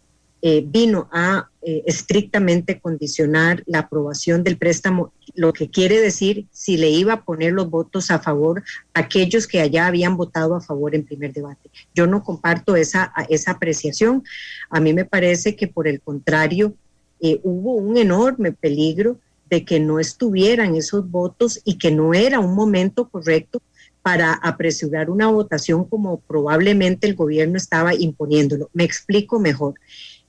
eh, 0.42 0.64
vino 0.66 1.08
a 1.12 1.50
eh, 1.62 1.82
estrictamente 1.84 2.80
condicionar 2.80 3.62
la 3.66 3.80
aprobación 3.80 4.42
del 4.42 4.56
préstamo, 4.56 5.12
lo 5.34 5.52
que 5.52 5.68
quiere 5.68 6.00
decir 6.00 6.46
si 6.50 6.78
le 6.78 6.88
iba 6.88 7.12
a 7.12 7.24
poner 7.24 7.52
los 7.52 7.68
votos 7.68 8.10
a 8.10 8.18
favor 8.18 8.62
aquellos 8.94 9.46
que 9.46 9.60
allá 9.60 9.86
habían 9.86 10.16
votado 10.16 10.54
a 10.54 10.60
favor 10.60 10.94
en 10.94 11.04
primer 11.04 11.32
debate. 11.32 11.70
Yo 11.94 12.06
no 12.06 12.22
comparto 12.22 12.76
esa, 12.76 13.12
esa 13.28 13.52
apreciación. 13.52 14.24
A 14.70 14.80
mí 14.80 14.94
me 14.94 15.04
parece 15.04 15.56
que 15.56 15.68
por 15.68 15.86
el 15.86 16.00
contrario, 16.00 16.74
eh, 17.20 17.38
hubo 17.42 17.74
un 17.74 17.98
enorme 17.98 18.52
peligro 18.52 19.18
de 19.50 19.64
que 19.64 19.80
no 19.80 19.98
estuvieran 19.98 20.74
esos 20.76 21.10
votos 21.10 21.60
y 21.64 21.76
que 21.76 21.90
no 21.90 22.14
era 22.14 22.40
un 22.40 22.54
momento 22.54 23.08
correcto 23.08 23.60
para 24.02 24.32
apresurar 24.32 25.10
una 25.10 25.26
votación 25.26 25.84
como 25.84 26.20
probablemente 26.20 27.06
el 27.06 27.14
gobierno 27.14 27.58
estaba 27.58 27.94
imponiéndolo. 27.94 28.70
Me 28.72 28.84
explico 28.84 29.38
mejor. 29.38 29.74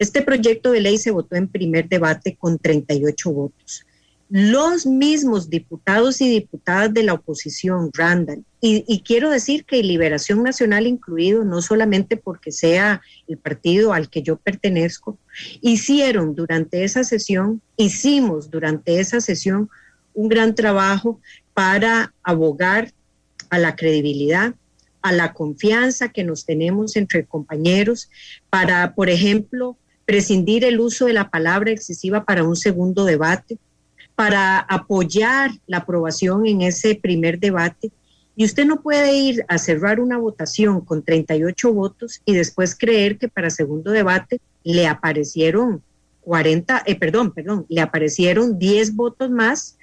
Este 0.01 0.23
proyecto 0.23 0.71
de 0.71 0.81
ley 0.81 0.97
se 0.97 1.11
votó 1.11 1.35
en 1.35 1.47
primer 1.47 1.87
debate 1.87 2.35
con 2.35 2.57
38 2.57 3.31
votos. 3.31 3.85
Los 4.31 4.87
mismos 4.87 5.47
diputados 5.47 6.21
y 6.21 6.27
diputadas 6.27 6.91
de 6.91 7.03
la 7.03 7.13
oposición, 7.13 7.91
Randall, 7.93 8.43
y, 8.61 9.03
quiero 9.05 9.29
decir 9.29 9.63
que 9.63 9.83
Liberación 9.83 10.41
Nacional 10.41 10.87
incluido, 10.87 11.43
no 11.43 11.61
solamente 11.61 12.17
porque 12.17 12.51
sea 12.51 13.03
el 13.27 13.37
partido 13.37 13.93
al 13.93 14.09
que 14.09 14.23
yo 14.23 14.37
pertenezco, 14.37 15.19
hicieron 15.61 16.33
durante 16.33 16.83
esa 16.83 17.03
sesión, 17.03 17.61
hicimos 17.77 18.49
durante 18.49 18.99
esa 18.99 19.21
sesión 19.21 19.69
un 20.15 20.29
gran 20.29 20.55
trabajo 20.55 21.21
para 21.53 22.11
abogar 22.23 22.91
a 23.51 23.59
la 23.59 23.75
credibilidad, 23.75 24.55
a 25.03 25.11
la 25.11 25.33
confianza 25.33 26.09
que 26.09 26.23
nos 26.23 26.43
tenemos 26.43 26.95
entre 26.95 27.23
compañeros, 27.27 28.09
para, 28.49 28.95
por 28.95 29.11
ejemplo, 29.11 29.77
prescindir 30.11 30.65
el 30.65 30.81
uso 30.81 31.05
de 31.05 31.13
la 31.13 31.29
palabra 31.29 31.71
excesiva 31.71 32.25
para 32.25 32.43
un 32.43 32.57
segundo 32.57 33.05
debate, 33.05 33.57
para 34.13 34.59
apoyar 34.59 35.51
la 35.67 35.77
aprobación 35.77 36.45
en 36.45 36.63
ese 36.63 36.95
primer 36.95 37.39
debate. 37.39 37.91
Y 38.35 38.43
usted 38.43 38.65
no 38.65 38.81
puede 38.81 39.15
ir 39.15 39.45
a 39.47 39.57
cerrar 39.57 40.01
una 40.01 40.17
votación 40.17 40.81
con 40.81 41.01
38 41.01 41.71
votos 41.71 42.21
y 42.25 42.33
después 42.33 42.77
creer 42.77 43.17
que 43.17 43.29
para 43.29 43.49
segundo 43.49 43.91
debate 43.91 44.41
le 44.65 44.85
aparecieron 44.85 45.81
40, 46.19 46.83
eh, 46.87 46.95
perdón, 46.99 47.31
perdón, 47.31 47.65
le 47.69 47.79
aparecieron 47.79 48.59
10 48.59 48.97
votos 48.97 49.31
más 49.31 49.77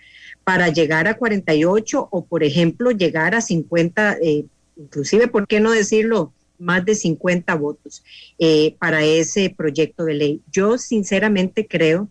para 0.44 0.68
llegar 0.68 1.08
a 1.08 1.16
48 1.16 2.06
o, 2.10 2.26
por 2.26 2.44
ejemplo, 2.44 2.90
llegar 2.90 3.34
a 3.34 3.40
50, 3.40 4.18
eh, 4.20 4.44
inclusive, 4.76 5.28
¿por 5.28 5.46
qué 5.46 5.58
no 5.58 5.70
decirlo? 5.70 6.34
Más 6.58 6.84
de 6.84 6.94
50 6.94 7.54
votos 7.54 8.02
eh, 8.38 8.74
para 8.78 9.04
ese 9.04 9.54
proyecto 9.56 10.04
de 10.04 10.14
ley. 10.14 10.42
Yo 10.50 10.78
sinceramente 10.78 11.66
creo 11.66 12.08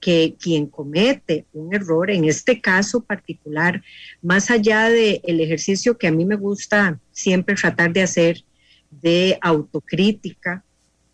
que 0.00 0.36
quien 0.40 0.66
comete 0.66 1.44
un 1.52 1.74
error, 1.74 2.10
en 2.10 2.24
este 2.24 2.60
caso 2.60 3.02
particular, 3.02 3.82
más 4.22 4.50
allá 4.50 4.88
del 4.88 5.20
el 5.24 5.40
ejercicio 5.40 5.98
que 5.98 6.06
a 6.06 6.12
mí 6.12 6.24
me 6.24 6.36
gusta 6.36 6.98
siempre 7.12 7.54
tratar 7.54 7.92
de 7.92 8.02
hacer 8.02 8.42
de 8.90 9.38
autocrítica, 9.42 10.64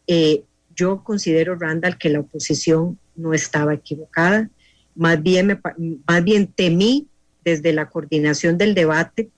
eh, 0.07 0.45
yo 0.75 1.03
considero, 1.03 1.57
Randall, 1.57 1.99
que 1.99 2.11
la 2.11 2.21
oposición 2.21 2.99
no 3.17 3.33
estaba 3.35 3.75
equivocada. 3.75 4.51
Más 4.95 5.23
bien, 5.23 5.61
más 6.07 6.25
bien 6.25 6.47
temí 6.47 7.09
desde 7.45 7.73
la 7.73 7.89
coordinación 7.89 8.59
del 8.59 8.75
debate 8.75 9.31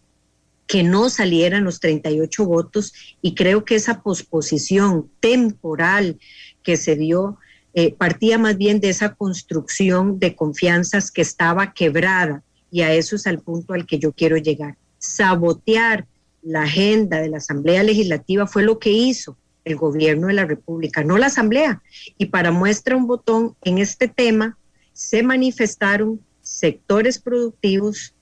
que 0.68 0.84
no 0.84 1.08
salieran 1.08 1.64
los 1.64 1.80
38 1.80 2.44
votos 2.44 2.92
y 3.22 3.34
creo 3.34 3.64
que 3.64 3.74
esa 3.74 4.02
posposición 4.02 5.10
temporal 5.18 6.20
que 6.62 6.76
se 6.76 6.94
dio 6.94 7.38
eh, 7.72 7.94
partía 7.94 8.38
más 8.38 8.56
bien 8.58 8.78
de 8.78 8.90
esa 8.90 9.14
construcción 9.14 10.18
de 10.18 10.36
confianzas 10.36 11.10
que 11.10 11.22
estaba 11.22 11.72
quebrada 11.72 12.44
y 12.70 12.82
a 12.82 12.92
eso 12.92 13.16
es 13.16 13.26
el 13.26 13.40
punto 13.40 13.72
al 13.72 13.86
que 13.86 13.98
yo 13.98 14.12
quiero 14.12 14.36
llegar. 14.36 14.76
Sabotear 14.98 16.06
la 16.42 16.62
agenda 16.62 17.20
de 17.20 17.30
la 17.30 17.38
Asamblea 17.38 17.82
Legislativa 17.82 18.46
fue 18.46 18.62
lo 18.62 18.78
que 18.78 18.90
hizo 18.90 19.38
el 19.64 19.76
gobierno 19.76 20.26
de 20.26 20.34
la 20.34 20.44
República, 20.44 21.02
no 21.02 21.16
la 21.16 21.26
Asamblea. 21.26 21.82
Y 22.18 22.26
para 22.26 22.50
muestra 22.50 22.94
un 22.94 23.06
botón, 23.06 23.56
en 23.62 23.78
este 23.78 24.06
tema 24.06 24.58
se 24.92 25.22
manifestaron 25.22 26.20
sectores 26.42 27.18
productivos, 27.18 28.14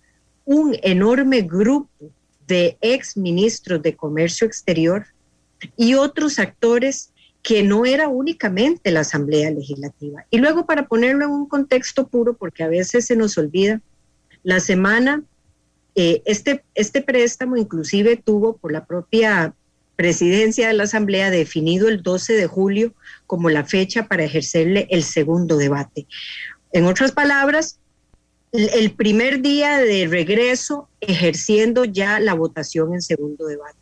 un 0.44 0.76
enorme 0.82 1.42
grupo 1.42 2.12
de 2.46 2.76
ex 2.80 3.16
ministros 3.16 3.82
de 3.82 3.96
Comercio 3.96 4.46
Exterior 4.46 5.06
y 5.76 5.94
otros 5.94 6.38
actores 6.38 7.12
que 7.42 7.62
no 7.62 7.86
era 7.86 8.08
únicamente 8.08 8.90
la 8.90 9.00
Asamblea 9.00 9.50
Legislativa. 9.50 10.26
Y 10.30 10.38
luego, 10.38 10.66
para 10.66 10.88
ponerlo 10.88 11.26
en 11.26 11.30
un 11.30 11.48
contexto 11.48 12.08
puro, 12.08 12.34
porque 12.34 12.64
a 12.64 12.68
veces 12.68 13.06
se 13.06 13.16
nos 13.16 13.38
olvida, 13.38 13.80
la 14.42 14.60
semana, 14.60 15.22
eh, 15.94 16.22
este, 16.24 16.64
este 16.74 17.02
préstamo 17.02 17.56
inclusive 17.56 18.16
tuvo 18.16 18.56
por 18.56 18.72
la 18.72 18.84
propia 18.84 19.54
presidencia 19.96 20.68
de 20.68 20.74
la 20.74 20.84
Asamblea 20.84 21.30
definido 21.30 21.88
el 21.88 22.02
12 22.02 22.34
de 22.34 22.46
julio 22.46 22.94
como 23.26 23.48
la 23.48 23.64
fecha 23.64 24.06
para 24.06 24.24
ejercerle 24.24 24.86
el 24.90 25.02
segundo 25.02 25.56
debate. 25.56 26.06
En 26.72 26.84
otras 26.84 27.12
palabras, 27.12 27.78
el 28.56 28.92
primer 28.92 29.42
día 29.42 29.78
de 29.78 30.06
regreso 30.06 30.88
ejerciendo 31.00 31.84
ya 31.84 32.20
la 32.20 32.34
votación 32.34 32.94
en 32.94 33.02
segundo 33.02 33.46
debate. 33.46 33.78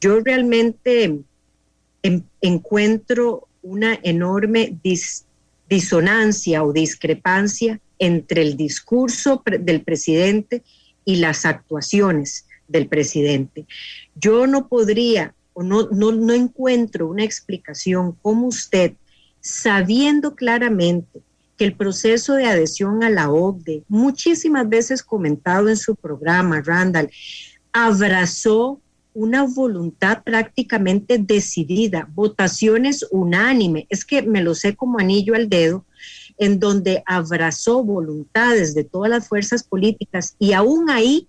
Yo 0.00 0.20
realmente 0.20 1.20
encuentro 2.40 3.48
una 3.62 3.98
enorme 4.02 4.78
disonancia 5.68 6.62
o 6.62 6.72
discrepancia 6.72 7.80
entre 7.98 8.42
el 8.42 8.56
discurso 8.56 9.42
del 9.60 9.82
presidente 9.82 10.62
y 11.04 11.16
las 11.16 11.46
actuaciones 11.46 12.46
del 12.68 12.88
presidente. 12.88 13.66
Yo 14.14 14.46
no 14.46 14.68
podría 14.68 15.34
o 15.54 15.62
no, 15.62 15.88
no, 15.90 16.12
no 16.12 16.34
encuentro 16.34 17.08
una 17.08 17.24
explicación 17.24 18.12
como 18.20 18.48
usted, 18.48 18.94
sabiendo 19.40 20.34
claramente 20.34 21.22
que 21.56 21.64
el 21.64 21.76
proceso 21.76 22.34
de 22.34 22.46
adhesión 22.46 23.02
a 23.02 23.10
la 23.10 23.30
OCDE, 23.30 23.84
muchísimas 23.88 24.68
veces 24.68 25.02
comentado 25.02 25.68
en 25.68 25.76
su 25.76 25.94
programa, 25.94 26.62
Randall, 26.62 27.10
abrazó 27.72 28.80
una 29.14 29.44
voluntad 29.44 30.24
prácticamente 30.24 31.18
decidida, 31.18 32.08
votaciones 32.14 33.06
unánime, 33.12 33.86
es 33.88 34.04
que 34.04 34.22
me 34.22 34.42
lo 34.42 34.54
sé 34.54 34.74
como 34.74 34.98
anillo 34.98 35.34
al 35.36 35.48
dedo, 35.48 35.84
en 36.36 36.58
donde 36.58 37.02
abrazó 37.06 37.84
voluntades 37.84 38.74
de 38.74 38.82
todas 38.82 39.08
las 39.08 39.28
fuerzas 39.28 39.62
políticas 39.62 40.34
y 40.40 40.52
aún 40.52 40.90
ahí 40.90 41.28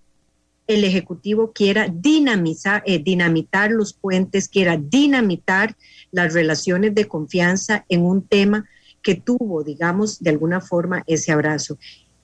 el 0.68 0.84
Ejecutivo 0.84 1.52
quiera 1.54 1.88
dinamizar, 1.94 2.82
eh, 2.88 2.98
dinamitar 2.98 3.70
los 3.70 3.94
puentes, 3.94 4.50
quiera 4.50 4.78
dinamitar 4.78 5.76
las 6.12 6.34
relaciones 6.34 6.96
de 6.96 7.06
confianza 7.06 7.86
en 7.88 8.02
un 8.02 8.28
tema 8.28 8.66
que 9.06 9.14
tuvo, 9.14 9.64
digamos, 9.64 10.20
de 10.20 10.32
alguna 10.32 10.60
forma 10.60 11.04
ese 11.06 11.32
abrazo. 11.32 11.78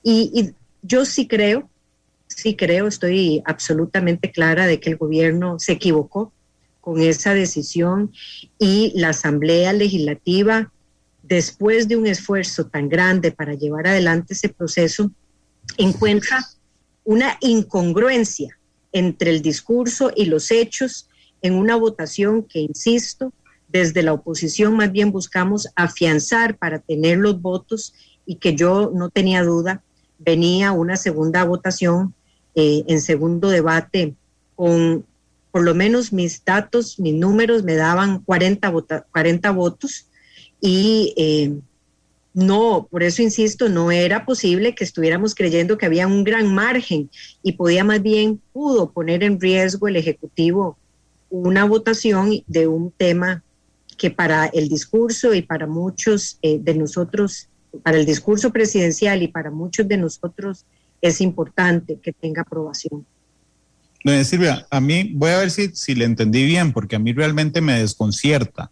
Y, 0.04 0.50
yo 0.82 1.06
sí 1.06 1.28
creo, 1.28 1.70
sí 2.26 2.56
creo, 2.56 2.88
estoy 2.88 3.44
absolutamente 3.46 4.32
clara 4.32 4.66
de 4.66 4.80
que 4.80 4.90
el 4.90 4.98
gobierno 4.98 5.60
se 5.60 5.74
equivocó 5.74 6.34
con 6.80 7.00
esa 7.00 7.36
decisión 7.36 8.12
y 8.58 8.92
la 8.96 9.10
Asamblea 9.10 9.74
Legislativa, 9.74 10.74
después 11.22 11.88
de 11.88 11.98
un 11.98 12.08
esfuerzo 12.08 12.66
tan 12.66 12.90
grande 12.90 13.32
para 13.32 13.54
llevar 13.54 13.86
adelante 13.86 14.34
ese 14.34 14.50
proceso, 14.50 15.12
encuentra 15.78 16.40
una 17.04 17.38
incongruencia 17.42 18.58
entre 18.92 19.30
el 19.30 19.44
discurso 19.44 20.12
y 20.16 20.26
los 20.26 20.50
hechos 20.50 21.08
en 21.44 21.54
una 21.54 21.76
votación 21.76 22.42
que, 22.42 22.60
insisto, 22.60 23.32
desde 23.72 24.04
la 24.04 24.14
oposición 24.14 24.76
más 24.76 24.92
bien 24.92 25.12
buscamos 25.12 25.68
afianzar 25.76 26.58
para 26.58 26.80
tener 26.80 27.18
los 27.18 27.42
votos 27.42 27.94
y 28.26 28.36
que 28.36 28.56
yo 28.56 28.92
no 28.94 29.10
tenía 29.10 29.44
duda, 29.44 29.84
venía 30.20 30.72
una 30.72 30.98
segunda 30.98 31.44
votación 31.44 32.14
eh, 32.56 32.84
en 32.88 33.02
segundo 33.02 33.50
debate 33.50 34.16
con 34.56 35.06
por 35.52 35.64
lo 35.64 35.76
menos 35.76 36.14
mis 36.14 36.44
datos, 36.46 36.98
mis 36.98 37.14
números 37.14 37.64
me 37.64 37.76
daban 37.76 38.20
40, 38.20 38.72
40 39.12 39.52
votos 39.52 40.08
y 40.62 41.14
eh, 41.18 41.54
no, 42.34 42.88
por 42.90 43.04
eso 43.04 43.22
insisto, 43.22 43.68
no 43.68 43.92
era 43.92 44.26
posible 44.26 44.74
que 44.74 44.86
estuviéramos 44.86 45.36
creyendo 45.36 45.78
que 45.78 45.86
había 45.86 46.08
un 46.08 46.24
gran 46.24 46.54
margen 46.54 47.10
y 47.44 47.54
podía 47.54 47.84
más 47.84 48.02
bien, 48.02 48.42
pudo 48.54 48.92
poner 48.92 49.24
en 49.24 49.40
riesgo 49.42 49.90
el 49.90 49.98
Ejecutivo 49.98 50.78
una 51.30 51.66
votación 51.66 52.44
de 52.48 52.68
un 52.68 52.92
tema 52.92 53.44
que 54.02 54.10
para 54.10 54.48
el 54.48 54.68
discurso 54.68 55.32
y 55.36 55.44
para 55.44 55.68
muchos 55.68 56.40
eh, 56.42 56.58
de 56.60 56.74
nosotros, 56.74 57.50
para 57.84 58.00
el 58.00 58.06
discurso 58.08 58.52
presidencial 58.52 59.22
y 59.22 59.28
para 59.28 59.52
muchos 59.52 59.88
de 59.88 59.98
nosotros 59.98 60.66
es 61.04 61.22
importante 61.22 62.00
que 62.02 62.12
tenga 62.12 62.42
aprobación. 62.42 63.06
Silvia, 64.24 64.66
a 64.72 64.82
mí 64.82 65.12
voy 65.14 65.30
a 65.30 65.38
ver 65.38 65.52
si, 65.52 65.76
si 65.76 65.94
le 65.94 66.06
entendí 66.06 66.44
bien, 66.48 66.74
porque 66.74 66.96
a 66.96 67.00
mí 67.00 67.14
realmente 67.14 67.62
me 67.62 67.80
desconcierta 67.80 68.72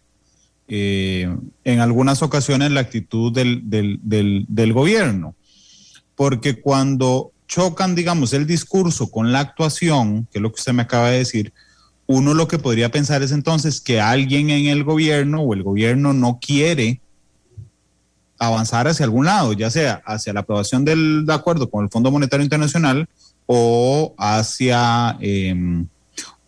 eh, 0.66 1.32
en 1.62 1.78
algunas 1.78 2.24
ocasiones 2.24 2.72
la 2.72 2.80
actitud 2.80 3.32
del, 3.32 3.70
del, 3.70 4.00
del, 4.48 4.72
gobierno, 4.72 5.36
porque 6.16 6.60
cuando 6.60 7.30
chocan, 7.46 7.94
digamos, 7.94 8.32
el 8.32 8.48
discurso 8.48 9.08
con 9.12 9.30
la 9.30 9.38
actuación, 9.38 10.26
que 10.32 10.38
es 10.38 10.42
lo 10.42 10.50
que 10.50 10.58
usted 10.58 10.72
me 10.72 10.82
acaba 10.82 11.10
de 11.10 11.18
decir, 11.18 11.52
uno 12.10 12.34
lo 12.34 12.48
que 12.48 12.58
podría 12.58 12.90
pensar 12.90 13.22
es 13.22 13.30
entonces 13.30 13.80
que 13.80 14.00
alguien 14.00 14.50
en 14.50 14.66
el 14.66 14.82
gobierno 14.82 15.42
o 15.42 15.54
el 15.54 15.62
gobierno 15.62 16.12
no 16.12 16.40
quiere 16.40 17.00
avanzar 18.36 18.88
hacia 18.88 19.04
algún 19.04 19.26
lado, 19.26 19.52
ya 19.52 19.70
sea 19.70 20.02
hacia 20.04 20.32
la 20.32 20.40
aprobación 20.40 20.84
del 20.84 21.24
acuerdo 21.28 21.70
con 21.70 21.84
el 21.84 21.90
Fondo 21.90 22.10
Monetario 22.10 22.42
Internacional 22.42 23.08
o 23.46 24.12
hacia 24.18 25.18
eh, 25.20 25.84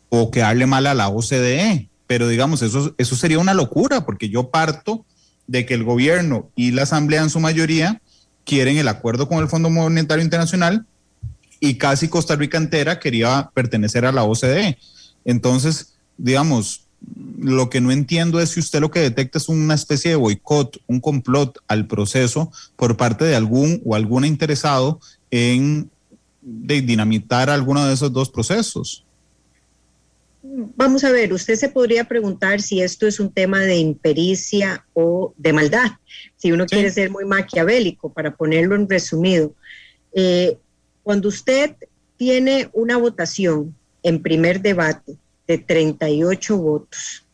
o 0.09 0.33
quedarle 0.33 0.67
mal 0.67 0.85
a 0.89 0.95
la 0.95 1.09
OCDE. 1.09 1.89
Pero 2.09 2.27
digamos, 2.27 2.61
eso, 2.63 2.93
eso 2.99 3.15
sería 3.15 3.39
una 3.39 3.55
locura, 3.55 4.05
porque 4.05 4.29
yo 4.29 4.51
parto 4.51 5.05
de 5.47 5.65
que 5.65 5.75
el 5.75 5.85
gobierno 5.85 6.51
y 6.57 6.73
la 6.73 6.83
Asamblea 6.83 7.23
en 7.23 7.31
su 7.31 7.39
mayoría 7.39 8.03
quieren 8.45 8.79
el 8.79 8.89
acuerdo 8.89 9.29
con 9.29 9.39
el 9.39 9.49
Fondo 9.49 9.71
Monetario 9.71 10.25
Internacional 10.25 10.87
y 11.61 11.75
casi 11.75 12.09
Costa 12.09 12.35
Rica 12.35 12.59
entera 12.59 12.99
quería 12.99 13.53
pertenecer 13.55 14.05
a 14.07 14.11
la 14.11 14.25
OCDE. 14.25 14.77
Entonces, 15.25 15.95
digamos, 16.17 16.87
lo 17.39 17.69
que 17.71 17.81
no 17.81 17.91
entiendo 17.91 18.41
es 18.41 18.51
si 18.51 18.61
usted 18.61 18.81
lo 18.81 18.91
que 18.91 19.01
detecta 19.01 19.39
es 19.39 19.49
una 19.49 19.75
especie 19.75 20.13
de 20.13 20.17
boicot, 20.17 20.81
un 20.87 21.01
complot 21.01 21.59
al 21.67 21.87
proceso 21.87 22.53
por 22.77 22.97
parte 22.97 23.25
de 23.25 23.35
algún 23.35 23.83
o 23.85 23.95
alguna 23.95 24.27
interesado 24.27 25.01
en 25.31 25.91
de 26.43 26.83
dinamitar 26.83 27.49
alguno 27.51 27.87
de 27.87 27.95
esos 27.95 28.13
dos 28.13 28.29
procesos. 28.29 29.05
Vamos 30.43 31.05
a 31.05 31.13
ver, 31.13 31.33
usted 31.33 31.55
se 31.55 31.69
podría 31.69 32.05
preguntar 32.05 32.61
si 32.61 32.83
esto 32.83 33.07
es 33.07 33.21
un 33.21 33.31
tema 33.31 33.61
de 33.61 33.77
impericia 33.77 34.85
o 34.93 35.33
de 35.37 35.53
maldad, 35.53 35.93
si 36.37 36.51
uno 36.51 36.67
quiere 36.67 36.91
ser 36.91 37.11
muy 37.11 37.25
maquiavélico, 37.25 38.13
para 38.13 38.35
ponerlo 38.35 38.75
en 38.75 38.89
resumido. 38.89 39.55
Eh, 40.13 40.59
cuando 41.05 41.29
usted 41.29 41.77
tiene 42.17 42.69
una 42.73 42.97
votación 42.97 43.75
en 44.03 44.23
primer 44.23 44.61
debate 44.61 45.17
de 45.47 45.59
38 45.59 46.57
votos 46.57 47.25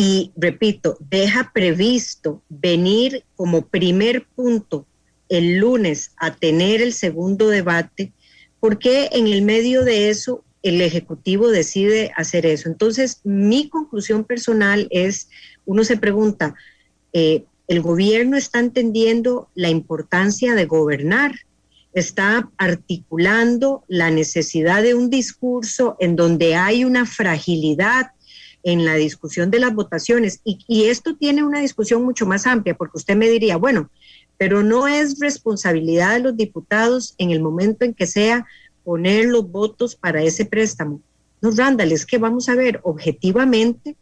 y, 0.00 0.30
repito, 0.36 0.96
deja 1.00 1.50
previsto 1.52 2.40
venir 2.48 3.24
como 3.34 3.66
primer 3.66 4.24
punto 4.28 4.86
el 5.28 5.56
lunes 5.56 6.12
a 6.18 6.36
tener 6.36 6.80
el 6.80 6.92
segundo 6.92 7.48
debate, 7.48 8.12
¿por 8.60 8.78
qué 8.78 9.08
en 9.10 9.26
el 9.26 9.42
medio 9.42 9.84
de 9.84 10.08
eso 10.08 10.44
el 10.62 10.80
Ejecutivo 10.82 11.48
decide 11.48 12.12
hacer 12.16 12.46
eso? 12.46 12.68
Entonces, 12.68 13.22
mi 13.24 13.68
conclusión 13.68 14.22
personal 14.22 14.86
es, 14.92 15.30
uno 15.66 15.82
se 15.82 15.96
pregunta, 15.96 16.54
eh, 17.12 17.44
¿el 17.66 17.82
gobierno 17.82 18.36
está 18.36 18.60
entendiendo 18.60 19.50
la 19.56 19.68
importancia 19.68 20.54
de 20.54 20.66
gobernar? 20.66 21.34
Está 21.98 22.50
articulando 22.56 23.84
la 23.88 24.10
necesidad 24.10 24.82
de 24.82 24.94
un 24.94 25.10
discurso 25.10 25.96
en 26.00 26.16
donde 26.16 26.56
hay 26.56 26.84
una 26.84 27.06
fragilidad 27.06 28.12
en 28.62 28.84
la 28.84 28.94
discusión 28.94 29.50
de 29.50 29.60
las 29.60 29.74
votaciones. 29.74 30.40
Y, 30.44 30.58
y, 30.66 30.84
esto 30.84 31.16
tiene 31.16 31.44
una 31.44 31.60
discusión 31.60 32.04
mucho 32.04 32.26
más 32.26 32.46
amplia, 32.46 32.76
porque 32.76 32.98
usted 32.98 33.16
me 33.16 33.30
diría, 33.30 33.56
bueno, 33.56 33.90
pero 34.36 34.62
no 34.62 34.86
es 34.88 35.18
responsabilidad 35.20 36.14
de 36.14 36.20
los 36.20 36.36
diputados 36.36 37.14
en 37.18 37.30
el 37.30 37.40
momento 37.40 37.84
en 37.84 37.94
que 37.94 38.06
sea 38.06 38.46
poner 38.84 39.26
los 39.26 39.50
votos 39.50 39.96
para 39.96 40.22
ese 40.22 40.44
préstamo. 40.44 41.00
No, 41.40 41.50
Randall, 41.50 41.92
es 41.92 42.06
que 42.06 42.18
vamos 42.18 42.48
a 42.48 42.54
ver, 42.54 42.80
objetivamente, 42.82 43.96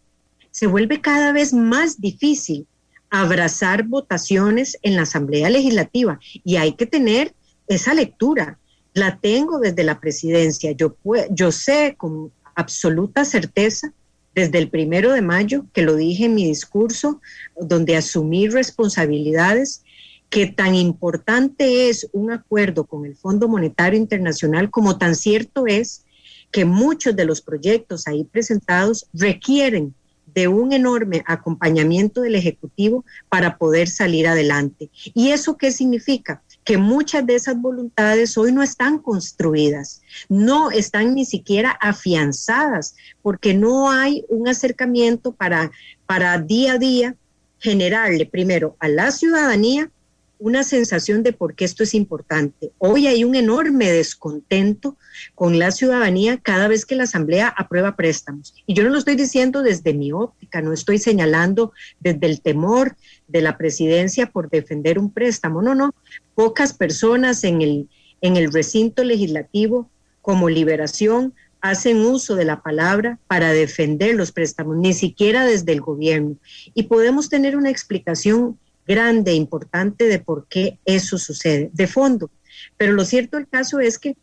se 0.50 0.66
vuelve 0.66 1.00
cada 1.00 1.32
vez 1.32 1.52
más 1.52 2.00
difícil 2.00 2.66
abrazar 3.10 3.84
votaciones 3.84 4.78
en 4.82 4.96
la 4.96 5.02
Asamblea 5.02 5.50
Legislativa 5.50 6.18
y 6.44 6.56
hay 6.56 6.72
que 6.72 6.86
tener 6.86 7.34
esa 7.68 7.94
lectura. 7.94 8.58
La 8.94 9.18
tengo 9.18 9.58
desde 9.58 9.84
la 9.84 10.00
presidencia. 10.00 10.72
Yo, 10.72 10.96
yo 11.30 11.52
sé 11.52 11.94
con 11.98 12.32
absoluta 12.54 13.24
certeza 13.24 13.92
desde 14.34 14.58
el 14.58 14.68
primero 14.68 15.12
de 15.12 15.22
mayo, 15.22 15.64
que 15.72 15.82
lo 15.82 15.96
dije 15.96 16.26
en 16.26 16.34
mi 16.34 16.44
discurso, 16.44 17.20
donde 17.58 17.96
asumí 17.96 18.48
responsabilidades, 18.48 19.82
que 20.28 20.46
tan 20.46 20.74
importante 20.74 21.88
es 21.88 22.08
un 22.12 22.32
acuerdo 22.32 22.84
con 22.84 23.06
el 23.06 23.16
Fondo 23.16 23.48
Monetario 23.48 23.98
Internacional 23.98 24.70
como 24.70 24.98
tan 24.98 25.14
cierto 25.14 25.66
es 25.66 26.04
que 26.50 26.64
muchos 26.64 27.16
de 27.16 27.24
los 27.24 27.40
proyectos 27.40 28.06
ahí 28.06 28.24
presentados 28.24 29.06
requieren 29.12 29.94
de 30.26 30.48
un 30.48 30.72
enorme 30.72 31.22
acompañamiento 31.26 32.20
del 32.20 32.34
Ejecutivo 32.34 33.04
para 33.30 33.56
poder 33.56 33.88
salir 33.88 34.26
adelante. 34.26 34.90
¿Y 35.14 35.30
eso 35.30 35.56
qué 35.56 35.70
significa? 35.70 36.42
Que 36.66 36.76
muchas 36.76 37.24
de 37.24 37.36
esas 37.36 37.58
voluntades 37.58 38.36
hoy 38.36 38.52
no 38.52 38.62
están 38.62 38.98
construidas, 38.98 40.02
no 40.28 40.70
están 40.70 41.14
ni 41.14 41.24
siquiera 41.24 41.70
afianzadas, 41.80 42.94
porque 43.22 43.54
no 43.54 43.90
hay 43.90 44.26
un 44.28 44.48
acercamiento 44.48 45.32
para, 45.32 45.70
para 46.04 46.38
día 46.38 46.74
a 46.74 46.78
día 46.78 47.16
generarle 47.58 48.26
primero 48.26 48.76
a 48.80 48.88
la 48.88 49.10
ciudadanía 49.10 49.90
una 50.38 50.64
sensación 50.64 51.22
de 51.22 51.32
por 51.32 51.54
qué 51.54 51.64
esto 51.64 51.82
es 51.82 51.94
importante. 51.94 52.72
Hoy 52.78 53.06
hay 53.06 53.24
un 53.24 53.34
enorme 53.34 53.90
descontento 53.90 54.96
con 55.34 55.58
la 55.58 55.70
ciudadanía 55.70 56.38
cada 56.38 56.68
vez 56.68 56.84
que 56.84 56.94
la 56.94 57.04
Asamblea 57.04 57.48
aprueba 57.48 57.96
préstamos. 57.96 58.54
Y 58.66 58.74
yo 58.74 58.82
no 58.84 58.90
lo 58.90 58.98
estoy 58.98 59.16
diciendo 59.16 59.62
desde 59.62 59.94
mi 59.94 60.12
óptica, 60.12 60.60
no 60.60 60.72
estoy 60.72 60.98
señalando 60.98 61.72
desde 62.00 62.26
el 62.26 62.40
temor 62.40 62.96
de 63.28 63.40
la 63.40 63.56
presidencia 63.56 64.26
por 64.26 64.50
defender 64.50 64.98
un 64.98 65.10
préstamo. 65.10 65.62
No, 65.62 65.74
no. 65.74 65.94
Pocas 66.36 66.72
personas 66.72 67.42
en 67.42 67.62
el, 67.62 67.88
en 68.20 68.36
el 68.36 68.52
recinto 68.52 69.02
legislativo 69.02 69.90
como 70.22 70.48
liberación 70.48 71.34
hacen 71.60 72.04
uso 72.04 72.36
de 72.36 72.44
la 72.44 72.62
palabra 72.62 73.18
para 73.26 73.52
defender 73.52 74.14
los 74.14 74.30
préstamos, 74.30 74.76
ni 74.76 74.92
siquiera 74.92 75.44
desde 75.44 75.72
el 75.72 75.80
gobierno. 75.80 76.36
Y 76.74 76.84
podemos 76.84 77.28
tener 77.28 77.56
una 77.56 77.70
explicación 77.70 78.56
grande, 78.86 79.32
importante 79.34 80.04
de 80.04 80.20
por 80.20 80.46
qué 80.46 80.78
eso 80.84 81.18
sucede, 81.18 81.70
de 81.72 81.88
fondo. 81.88 82.30
Pero 82.76 82.92
lo 82.92 83.04
cierto 83.04 83.36
del 83.36 83.48
caso 83.48 83.80
es 83.80 83.98
que, 83.98 84.16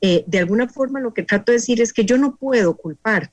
eh, 0.00 0.24
de 0.26 0.38
alguna 0.38 0.68
forma, 0.68 1.00
lo 1.00 1.12
que 1.12 1.22
trato 1.22 1.52
de 1.52 1.58
decir 1.58 1.82
es 1.82 1.92
que 1.92 2.06
yo 2.06 2.16
no 2.16 2.36
puedo 2.36 2.76
culpar 2.76 3.30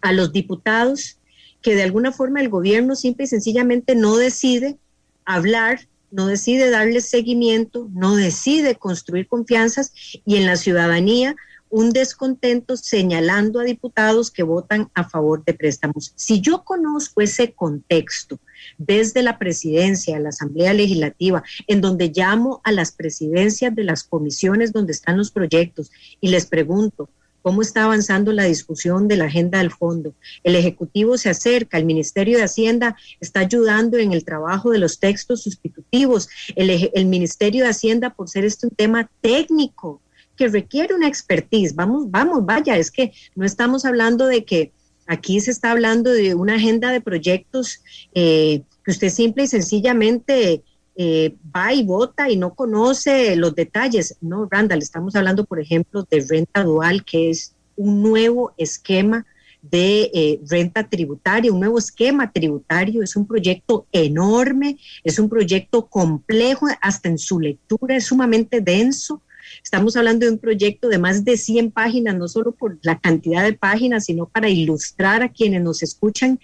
a 0.00 0.12
los 0.12 0.32
diputados 0.32 1.18
que 1.62 1.74
de 1.74 1.82
alguna 1.82 2.12
forma 2.12 2.40
el 2.40 2.48
gobierno 2.48 2.94
simple 2.94 3.24
y 3.24 3.28
sencillamente 3.28 3.94
no 3.94 4.16
decide 4.16 4.78
hablar, 5.24 5.88
no 6.16 6.26
decide 6.28 6.70
darle 6.70 7.02
seguimiento, 7.02 7.90
no 7.92 8.16
decide 8.16 8.76
construir 8.76 9.28
confianzas 9.28 9.92
y 10.24 10.36
en 10.36 10.46
la 10.46 10.56
ciudadanía 10.56 11.36
un 11.68 11.90
descontento 11.90 12.78
señalando 12.78 13.60
a 13.60 13.64
diputados 13.64 14.30
que 14.30 14.42
votan 14.42 14.88
a 14.94 15.06
favor 15.06 15.44
de 15.44 15.52
préstamos. 15.52 16.14
Si 16.16 16.40
yo 16.40 16.64
conozco 16.64 17.20
ese 17.20 17.52
contexto 17.52 18.38
desde 18.78 19.22
la 19.22 19.38
presidencia, 19.38 20.18
la 20.18 20.30
Asamblea 20.30 20.72
Legislativa, 20.72 21.42
en 21.66 21.82
donde 21.82 22.10
llamo 22.14 22.62
a 22.64 22.72
las 22.72 22.92
presidencias 22.92 23.74
de 23.74 23.84
las 23.84 24.02
comisiones 24.02 24.72
donde 24.72 24.92
están 24.92 25.18
los 25.18 25.30
proyectos 25.30 25.90
y 26.22 26.28
les 26.28 26.46
pregunto, 26.46 27.10
cómo 27.46 27.62
está 27.62 27.84
avanzando 27.84 28.32
la 28.32 28.42
discusión 28.42 29.06
de 29.06 29.16
la 29.16 29.26
agenda 29.26 29.58
del 29.58 29.70
fondo. 29.70 30.16
El 30.42 30.56
Ejecutivo 30.56 31.16
se 31.16 31.30
acerca, 31.30 31.78
el 31.78 31.84
Ministerio 31.84 32.38
de 32.38 32.42
Hacienda 32.42 32.96
está 33.20 33.38
ayudando 33.38 33.98
en 33.98 34.12
el 34.12 34.24
trabajo 34.24 34.72
de 34.72 34.80
los 34.80 34.98
textos 34.98 35.44
sustitutivos, 35.44 36.28
el, 36.56 37.06
Ministerio 37.06 37.62
de 37.62 37.70
Hacienda, 37.70 38.10
por 38.10 38.28
ser 38.28 38.44
este 38.44 38.66
un 38.66 38.74
tema 38.74 39.08
técnico, 39.20 40.02
que 40.36 40.48
requiere 40.48 40.92
una 40.92 41.06
expertise. 41.06 41.76
Vamos, 41.76 42.10
vamos, 42.10 42.44
vaya, 42.44 42.76
es 42.78 42.90
que 42.90 43.12
no 43.36 43.46
estamos 43.46 43.84
hablando 43.84 44.26
de 44.26 44.44
que 44.44 44.72
Aquí 45.08 45.40
se 45.40 45.52
está 45.52 45.70
hablando 45.70 46.10
de 46.10 46.34
una 46.34 46.56
agenda 46.56 46.90
de 46.90 47.00
proyectos 47.00 47.80
eh, 48.12 48.62
que 48.84 48.90
usted 48.90 49.08
simple 49.08 49.44
y 49.44 49.46
sencillamente 49.46 50.64
eh, 50.96 51.36
va 51.54 51.74
y 51.74 51.82
vota 51.82 52.30
y 52.30 52.36
no 52.36 52.54
conoce 52.54 53.36
los 53.36 53.54
detalles. 53.54 54.16
No, 54.20 54.48
Randall, 54.50 54.80
estamos 54.80 55.14
hablando, 55.14 55.44
por 55.44 55.60
ejemplo, 55.60 56.06
de 56.10 56.24
renta 56.28 56.64
dual, 56.64 57.04
que 57.04 57.30
es 57.30 57.54
un 57.76 58.02
nuevo 58.02 58.52
esquema 58.56 59.26
de 59.60 60.10
eh, 60.14 60.40
renta 60.48 60.88
tributaria, 60.88 61.52
un 61.52 61.60
nuevo 61.60 61.78
esquema 61.78 62.32
tributario. 62.32 63.02
Es 63.02 63.14
un 63.14 63.26
proyecto 63.26 63.86
enorme, 63.92 64.78
es 65.04 65.18
un 65.18 65.28
proyecto 65.28 65.86
complejo, 65.86 66.66
hasta 66.80 67.08
en 67.08 67.18
su 67.18 67.40
lectura 67.40 67.96
es 67.96 68.06
sumamente 68.06 68.60
denso. 68.62 69.22
Estamos 69.62 69.96
hablando 69.96 70.24
de 70.24 70.32
un 70.32 70.38
proyecto 70.38 70.88
de 70.88 70.98
más 70.98 71.24
de 71.24 71.36
100 71.36 71.72
páginas, 71.72 72.16
no 72.16 72.26
solo 72.26 72.52
por 72.52 72.78
la 72.82 72.98
cantidad 72.98 73.44
de 73.44 73.52
páginas, 73.52 74.06
sino 74.06 74.26
para 74.26 74.48
ilustrar 74.48 75.22
a 75.22 75.28
quienes 75.28 75.62
nos 75.62 75.82
escuchan 75.82 76.40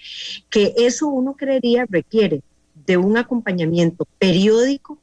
que 0.51 0.75
eso 0.77 1.09
uno 1.09 1.37
creería 1.37 1.87
requiere 1.89 2.43
de 2.87 2.97
un 2.97 3.17
acompañamiento 3.17 4.07
periódico 4.19 4.99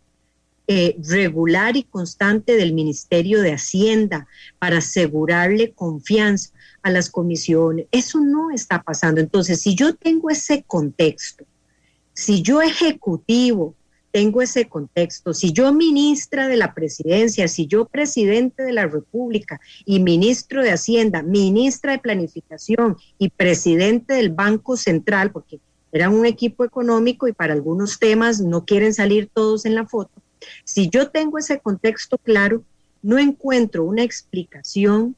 eh, 0.71 0.97
regular 1.03 1.77
y 1.77 1.83
constante 1.83 2.55
del 2.55 2.73
Ministerio 2.73 3.41
de 3.41 3.53
Hacienda 3.53 4.27
para 4.59 4.77
asegurarle 4.77 5.71
confianza 5.71 6.51
a 6.83 6.91
las 6.91 7.09
comisiones. 7.09 7.87
Eso 7.91 8.19
no 8.19 8.51
está 8.51 8.83
pasando. 8.83 9.19
Entonces, 9.19 9.61
si 9.61 9.73
yo 9.73 9.95
tengo 9.95 10.29
ese 10.29 10.63
contexto, 10.67 11.45
si 12.13 12.43
yo 12.43 12.61
ejecutivo 12.61 13.73
tengo 14.11 14.41
ese 14.41 14.67
contexto, 14.67 15.33
si 15.33 15.53
yo 15.53 15.73
ministra 15.73 16.47
de 16.47 16.57
la 16.57 16.73
presidencia, 16.73 17.47
si 17.47 17.67
yo 17.67 17.85
presidente 17.85 18.63
de 18.63 18.73
la 18.73 18.87
República 18.87 19.59
y 19.85 19.99
ministro 19.99 20.63
de 20.63 20.71
Hacienda, 20.71 21.21
ministra 21.21 21.93
de 21.93 21.99
Planificación 21.99 22.97
y 23.17 23.29
presidente 23.29 24.13
del 24.13 24.29
Banco 24.29 24.77
Central, 24.77 25.31
porque 25.31 25.59
eran 25.91 26.13
un 26.13 26.25
equipo 26.25 26.63
económico 26.63 27.27
y 27.27 27.33
para 27.33 27.53
algunos 27.53 27.99
temas 27.99 28.41
no 28.41 28.65
quieren 28.65 28.93
salir 28.93 29.29
todos 29.33 29.65
en 29.65 29.75
la 29.75 29.85
foto, 29.85 30.21
si 30.63 30.89
yo 30.89 31.09
tengo 31.09 31.37
ese 31.37 31.59
contexto 31.59 32.17
claro, 32.17 32.63
no 33.01 33.17
encuentro 33.17 33.83
una 33.83 34.03
explicación 34.03 35.15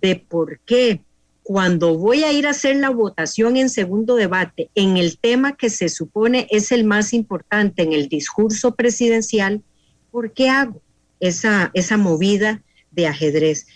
de 0.00 0.16
por 0.16 0.60
qué 0.60 1.00
cuando 1.42 1.98
voy 1.98 2.24
a 2.24 2.32
ir 2.32 2.46
a 2.46 2.50
hacer 2.50 2.76
la 2.76 2.88
votación 2.88 3.56
en 3.56 3.68
segundo 3.68 4.16
debate 4.16 4.70
en 4.74 4.96
el 4.96 5.18
tema 5.18 5.56
que 5.56 5.68
se 5.68 5.90
supone 5.90 6.46
es 6.50 6.72
el 6.72 6.84
más 6.84 7.12
importante 7.12 7.82
en 7.82 7.92
el 7.92 8.08
discurso 8.08 8.74
presidencial, 8.74 9.62
¿por 10.10 10.32
qué 10.32 10.48
hago 10.48 10.80
esa, 11.20 11.70
esa 11.74 11.98
movida 11.98 12.62
de 12.92 13.06
ajedrez? 13.08 13.66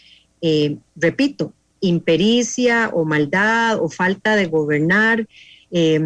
Eh, 0.41 0.79
repito, 0.97 1.53
impericia 1.81 2.91
o 2.95 3.05
maldad 3.05 3.79
o 3.83 3.91
falta 3.91 4.35
de 4.35 4.47
gobernar. 4.47 5.29
Eh, 5.71 6.01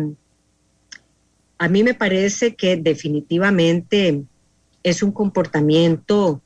a 1.62 1.68
mí 1.68 1.84
me 1.84 1.94
parece 1.94 2.56
que 2.56 2.76
definitivamente 2.76 4.24
es 4.82 5.02
un 5.02 5.12
comportamiento 5.12 6.42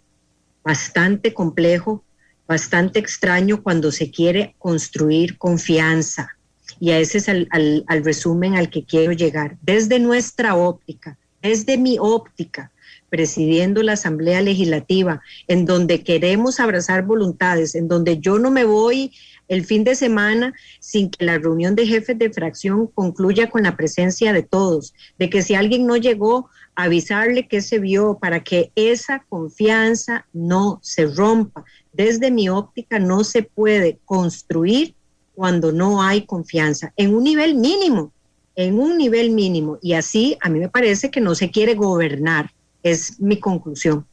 bastante 0.63 1.33
complejo 1.33 2.05
bastante 2.47 2.99
extraño 2.99 3.63
cuando 3.63 3.91
se 3.91 4.11
quiere 4.11 4.55
construir 4.59 5.37
confianza. 5.39 6.37
Y 6.79 6.91
a 6.91 6.99
ese 6.99 7.19
es 7.19 7.29
al, 7.29 7.49
al, 7.51 8.05
resumen 8.05 8.55
al 8.55 8.71
que 8.71 8.85
quiero 8.85 9.13
llegar. 9.13 9.57
Desde 9.63 9.99
nuestra 9.99 10.55
óptica, 10.55 11.19
desde 11.43 11.79
mi 11.79 11.97
óptica, 11.99 12.71
presidiendo 13.09 13.83
la 13.83 13.93
Asamblea 13.93 14.43
Legislativa, 14.43 15.23
en 15.49 15.65
donde 15.65 16.03
queremos 16.03 16.61
abrazar 16.61 17.05
voluntades, 17.05 17.75
en 17.75 17.89
donde 17.89 18.19
yo 18.19 18.39
no 18.39 18.51
me 18.51 18.65
voy 18.65 19.13
el 19.49 19.65
fin 19.65 19.85
de 19.85 19.95
semana 19.95 20.55
sin 20.81 21.11
que 21.11 21.25
la 21.25 21.39
reunión 21.39 21.75
de 21.75 21.87
jefes 21.87 22.19
de 22.19 22.33
fracción 22.33 22.87
concluya 22.89 23.49
con 23.49 23.63
la 23.63 23.77
presencia 23.77 24.33
de 24.33 24.43
todos, 24.43 24.95
de 25.19 25.31
que 25.31 25.43
si 25.43 25.55
alguien 25.55 25.87
no 25.87 25.97
llegó, 25.97 26.49
avisarle 26.75 27.49
que 27.49 27.63
se 27.63 27.79
vio 27.79 28.19
para 28.21 28.45
que 28.45 28.71
esa 28.75 29.25
confianza 29.29 30.27
no 30.33 30.79
se 30.83 31.07
rompa, 31.07 31.65
desde 31.93 32.31
mi 32.31 32.49
óptica 32.49 32.99
no 32.99 33.25
se 33.25 33.43
puede 33.43 33.99
construir 34.05 34.95
cuando 35.35 35.73
no 35.73 36.03
hay 36.03 36.25
confianza, 36.25 36.93
en 36.97 37.15
un 37.15 37.25
nivel 37.25 37.57
mínimo, 37.57 38.13
en 38.55 38.79
un 38.79 38.97
nivel 38.97 39.31
mínimo. 39.31 39.79
Y 39.83 39.93
así 39.93 40.37
a 40.41 40.49
mí 40.49 40.59
me 40.59 40.69
parece 40.69 41.11
que 41.11 41.21
no 41.21 41.35
se 41.35 41.51
quiere 41.51 41.75
gobernar, 41.75 42.51
es 42.83 43.21
mi 43.21 43.39
conclusión. 43.39 44.07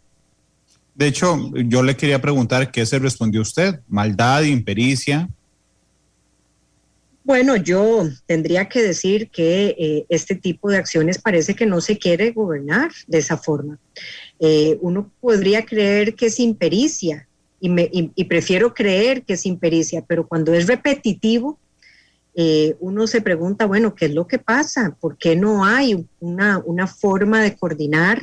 De 0.95 1.07
hecho, 1.07 1.51
yo 1.55 1.81
le 1.81 1.97
quería 1.97 2.21
preguntar 2.21 2.71
qué 2.71 2.85
se 2.85 2.99
respondió 2.99 3.41
usted, 3.41 3.79
maldad, 3.87 4.43
impericia. 4.43 5.27
Bueno, 7.23 7.55
yo 7.55 8.09
tendría 8.27 8.67
que 8.67 8.81
decir 8.81 9.29
que 9.29 9.75
eh, 9.79 10.05
este 10.09 10.35
tipo 10.35 10.69
de 10.69 10.77
acciones 10.77 11.19
parece 11.19 11.55
que 11.55 11.65
no 11.65 11.79
se 11.81 11.97
quiere 11.97 12.31
gobernar 12.31 12.91
de 13.07 13.17
esa 13.17 13.37
forma. 13.37 13.79
Eh, 14.39 14.77
uno 14.81 15.09
podría 15.19 15.65
creer 15.65 16.15
que 16.15 16.27
es 16.27 16.39
impericia, 16.39 17.27
y, 17.65 18.23
prefiero 18.25 18.73
creer 18.73 19.23
que 19.23 19.33
es 19.35 19.45
impericia, 19.45 20.03
pero 20.05 20.27
cuando 20.27 20.53
es 20.53 20.67
repetitivo, 20.67 21.57
eh, 22.35 22.75
uno 22.81 23.07
se 23.07 23.21
pregunta, 23.21 23.65
bueno, 23.65 23.95
¿qué 23.95 24.07
es 24.07 24.13
lo 24.13 24.27
que 24.27 24.37
pasa? 24.37 24.97
¿Por 24.99 25.17
qué 25.17 25.37
no 25.37 25.63
hay 25.63 26.05
una, 26.19 26.87
forma 26.87 27.41
de 27.41 27.55
coordinar 27.55 28.21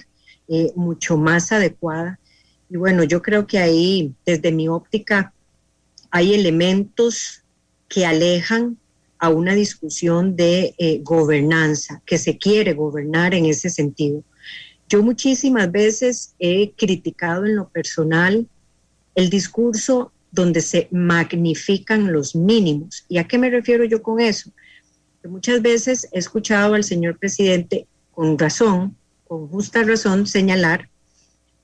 mucho 0.75 1.17
más 1.17 1.53
adecuada? 1.53 2.20
Y 2.71 2.77
bueno, 2.77 3.03
yo 3.03 3.21
creo 3.21 3.47
que 3.47 3.59
ahí, 3.59 4.15
desde 4.25 4.53
mi 4.53 4.69
óptica, 4.69 5.33
hay 6.11 6.35
elementos 6.35 7.43
que 7.89 8.07
alejan 8.07 8.79
a 9.19 9.29
una 9.29 9.55
discusión 9.55 10.37
de 10.37 10.75
eh, 10.79 11.01
gobernanza, 11.03 12.01
que 12.07 12.17
se 12.17 12.39
quiere 12.39 12.73
gobernar 12.73 13.35
en 13.35 13.45
ese 13.45 13.69
sentido. 13.69 14.23
Yo 14.89 15.03
muchísimas 15.03 15.71
veces 15.71 16.35
he 16.39 16.71
criticado 16.73 17.45
en 17.45 17.57
lo 17.57 17.69
personal 17.69 18.47
el 19.15 19.29
discurso 19.29 20.13
donde 20.31 20.61
se 20.61 20.89
magnifican 20.93 22.13
los 22.13 22.37
mínimos. 22.37 23.05
¿Y 23.09 23.19
a 23.19 23.27
qué 23.27 23.37
me 23.37 23.51
refiero 23.51 23.85
yo 23.85 24.01
con 24.01 24.21
eso? 24.21 24.51
Muchas 25.29 25.61
veces 25.61 26.09
he 26.13 26.19
escuchado 26.19 26.75
al 26.75 26.85
señor 26.85 27.19
presidente 27.19 27.87
con 28.13 28.39
razón, 28.39 28.97
con 29.27 29.49
justa 29.49 29.83
razón, 29.83 30.27
señalar 30.27 30.89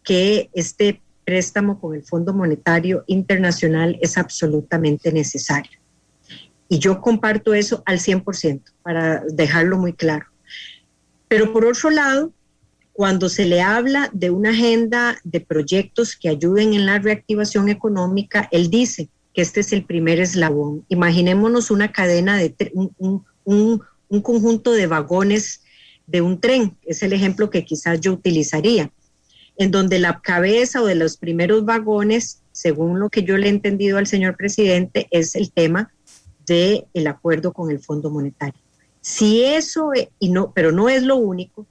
que 0.07 0.49
este 0.55 1.03
préstamo 1.25 1.81
con 1.81 1.97
el 1.97 2.05
Fondo 2.05 2.33
Monetario 2.33 3.05
Internacional 3.09 3.99
es 4.01 4.17
absolutamente 4.17 5.13
necesario. 5.13 5.79
Y 6.69 6.79
yo 6.79 7.01
comparto 7.01 7.53
eso 7.53 7.83
al 7.85 7.99
100%, 7.99 8.63
para 8.83 9.25
dejarlo 9.29 9.77
muy 9.77 9.93
claro. 9.93 10.27
Pero 11.29 11.53
por 11.53 11.67
otro 11.67 11.91
lado, 11.91 12.33
cuando 12.93 13.29
se 13.29 13.45
le 13.45 13.61
habla 13.61 14.09
de 14.13 14.31
una 14.31 14.51
agenda 14.51 15.19
de 15.25 15.41
proyectos 15.41 16.17
que 16.17 16.29
ayuden 16.29 16.73
en 16.73 16.87
la 16.87 17.01
reactivación 17.01 17.69
económica, 17.69 18.49
él 18.53 18.71
dice 18.71 19.09
que 19.35 19.43
este 19.43 19.61
es 19.61 19.73
el 19.73 19.85
primer 19.85 20.21
eslabón. 20.21 20.85
Imaginémonos 20.89 21.71
una 21.73 21.91
cadena 21.91 22.37
de 22.37 22.55
un, 22.73 23.25
un, 23.45 23.83
conjunto 24.23 24.73
de 24.73 24.87
vagones 24.87 25.63
de 26.07 26.21
un 26.21 26.41
tren, 26.41 26.77
es 26.87 27.03
el 27.03 27.13
ejemplo 27.13 27.51
que 27.51 27.65
quizás 27.65 28.01
yo 28.01 28.13
utilizaría, 28.13 28.93
en 29.59 29.71
donde 29.71 29.99
la 29.99 30.21
cabeza 30.21 30.83
o 30.83 30.87
de 30.87 30.95
los 30.95 31.17
primeros 31.17 31.65
vagones, 31.65 32.43
según 32.53 33.01
lo 33.01 33.09
que 33.09 33.23
yo 33.23 33.37
le 33.37 33.47
he 33.47 33.51
entendido 33.51 33.99
al 33.99 34.07
señor 34.07 34.37
presidente, 34.37 35.09
es 35.11 35.35
el 35.35 35.51
tema 35.51 35.93
del 36.47 36.87
el 36.95 37.07
acuerdo 37.07 37.53
con 37.53 37.71
el 37.71 37.81
Fondo 37.81 38.11
Monetario. 38.11 38.61
Si 39.01 39.45
eso, 39.45 39.93
y 40.19 40.31
no, 40.31 40.53
pero 40.53 40.73
no 40.73 40.89
es 40.89 41.03
lo 41.03 41.17
único, 41.17 41.67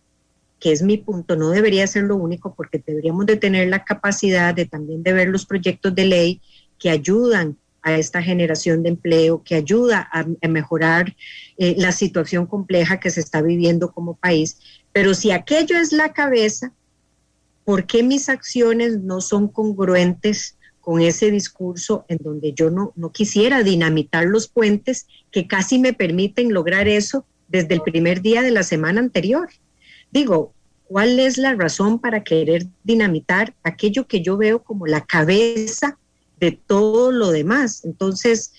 que 0.59 0.71
es 0.71 0.81
mi 0.81 0.97
punto, 0.97 1.35
no 1.35 1.49
debería 1.49 1.85
ser 1.85 2.03
lo 2.03 2.15
único 2.15 2.55
porque 2.55 2.81
deberíamos 2.85 3.25
de 3.25 3.35
tener 3.35 3.67
la 3.67 3.83
capacidad 3.83 4.53
de 4.53 4.65
también 4.65 5.03
de 5.03 5.13
ver 5.13 5.27
los 5.27 5.45
proyectos 5.45 5.93
de 5.93 6.05
ley 6.05 6.41
que 6.79 6.89
ayudan 6.89 7.57
a 7.81 7.93
esta 7.97 8.23
generación 8.23 8.81
de 8.81 8.89
empleo, 8.89 9.43
que 9.43 9.53
ayuda 9.53 10.09
a, 10.11 10.25
mejorar 10.47 11.15
eh, 11.57 11.75
la 11.77 11.91
situación 11.91 12.47
compleja 12.47 12.99
que 12.99 13.11
se 13.11 13.19
está 13.19 13.43
viviendo 13.43 13.91
como 13.91 14.15
país. 14.15 14.57
Pero 14.91 15.13
si 15.13 15.29
aquello 15.29 15.77
es 15.77 15.91
la 15.91 16.11
cabeza, 16.11 16.73
¿por 17.65 17.87
qué 17.87 18.03
mis 18.03 18.29
acciones 18.29 18.99
no 19.01 19.19
son 19.19 19.49
congruentes 19.49 20.55
con 20.79 21.01
ese 21.01 21.31
discurso 21.31 22.05
en 22.07 22.19
donde 22.19 22.53
yo 22.53 22.69
no, 22.69 22.93
no 22.95 23.11
quisiera 23.11 23.63
dinamitar 23.63 24.25
los 24.25 24.47
puentes 24.47 25.07
que 25.31 25.47
casi 25.47 25.79
me 25.79 25.93
permiten 25.93 26.53
lograr 26.53 26.87
eso 26.87 27.25
desde 27.47 27.73
el 27.73 27.81
primer 27.81 28.21
día 28.21 28.43
de 28.43 28.51
la 28.51 28.61
semana 28.61 29.01
anterior? 29.01 29.49
Digo, 30.11 30.53
¿cuál 30.87 31.19
es 31.19 31.39
la 31.39 31.55
razón 31.55 31.99
para 31.99 32.23
querer 32.23 32.67
dinamitar 32.83 33.55
aquello 33.63 34.07
que 34.07 34.21
yo 34.21 34.37
veo 34.37 34.63
como 34.63 34.85
la 34.85 35.01
cabeza 35.01 35.97
de 36.39 36.51
todo 36.51 37.11
lo 37.11 37.31
demás? 37.31 37.83
Entonces, 37.83 38.53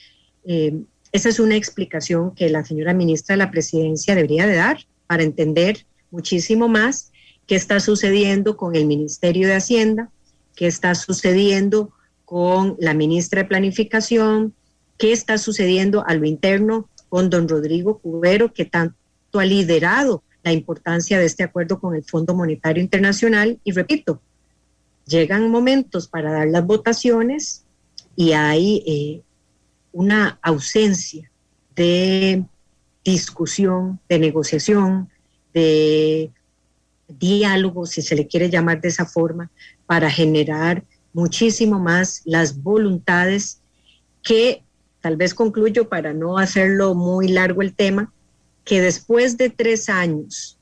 eh, 0.45 0.77
esa 1.13 1.29
es 1.29 1.39
una 1.39 1.55
explicación 1.55 2.35
que 2.35 2.51
la 2.51 2.65
señora 2.65 2.93
ministra 2.93 3.35
de 3.35 3.39
la 3.39 3.53
Presidencia 3.53 4.17
debería 4.17 4.49
de 4.49 4.57
dar 4.57 4.79
para 5.07 5.23
entender 5.23 5.87
muchísimo 6.11 6.67
más 6.67 7.13
qué 7.47 7.55
está 7.55 7.81
sucediendo 7.81 8.57
con 8.57 8.75
el 8.77 8.87
Ministerio 8.87 9.49
de 9.49 9.55
Hacienda, 9.55 10.11
qué 10.55 10.67
está 10.67 10.95
sucediendo 10.95 11.93
con 12.25 12.77
la 12.81 12.95
ministra 12.95 13.43
de 13.43 13.49
Planificación, 13.49 14.55
qué 14.99 15.13
está 15.13 15.39
sucediendo 15.39 16.05
a 16.07 16.15
lo 16.15 16.27
interno 16.27 16.89
con 17.09 17.31
don 17.31 17.49
Rodrigo 17.49 17.99
Cubero, 17.99 18.53
que 18.53 18.65
tanto 18.65 18.97
ha 19.35 19.45
liderado 19.45 20.23
la 20.43 20.53
importancia 20.53 21.19
de 21.19 21.27
este 21.27 21.45
acuerdo 21.45 21.79
con 21.79 21.95
el 21.95 22.05
Fondo 22.05 22.35
Monetario 22.35 22.83
Internacional. 22.83 23.61
Y 23.65 23.73
repito, 23.73 24.21
llegan 25.07 25.51
momentos 25.51 26.09
para 26.09 26.33
dar 26.33 26.49
las 26.49 26.67
votaciones 26.67 27.65
y 28.17 28.33
hay 28.33 28.83
eh, 28.87 29.23
una 29.93 30.39
ausencia 30.43 31.31
de 31.75 32.45
discusión, 33.05 34.01
de 34.09 34.19
negociación, 34.19 35.11
de 35.53 36.33
diálogo, 37.09 37.87
si 37.87 38.03
se 38.03 38.15
le 38.15 38.27
quiere 38.27 38.51
llamar 38.51 38.81
de 38.81 38.89
esa 38.89 39.07
forma, 39.07 39.51
para 39.87 40.11
generar 40.11 40.85
muchísimo 41.13 41.79
más 41.79 42.23
las 42.25 42.63
voluntades 42.63 43.61
que, 44.23 44.63
tal 45.01 45.17
vez 45.17 45.35
concluyo 45.35 45.89
para 45.89 46.13
no 46.13 46.39
hacerlo 46.39 46.95
muy 46.95 47.29
largo 47.29 47.63
el 47.63 47.75
tema, 47.75 48.13
que 48.65 48.81
después 48.81 49.37
de 49.37 49.49
tres 49.49 49.89
años, 49.89 50.59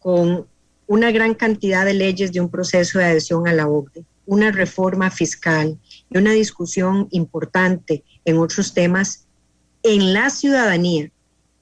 con 0.00 0.46
una 0.86 1.10
gran 1.12 1.34
cantidad 1.34 1.84
de 1.86 1.94
leyes 1.94 2.32
de 2.32 2.40
un 2.40 2.50
proceso 2.50 2.98
de 2.98 3.06
adhesión 3.06 3.48
a 3.48 3.52
la 3.52 3.68
OCDE, 3.68 4.04
una 4.26 4.50
reforma 4.50 5.10
fiscal 5.10 5.78
y 6.10 6.18
una 6.18 6.32
discusión 6.32 7.08
importante 7.10 8.04
en 8.24 8.38
otros 8.38 8.74
temas, 8.74 9.26
en 9.82 10.12
la 10.12 10.30
ciudadanía 10.30 11.10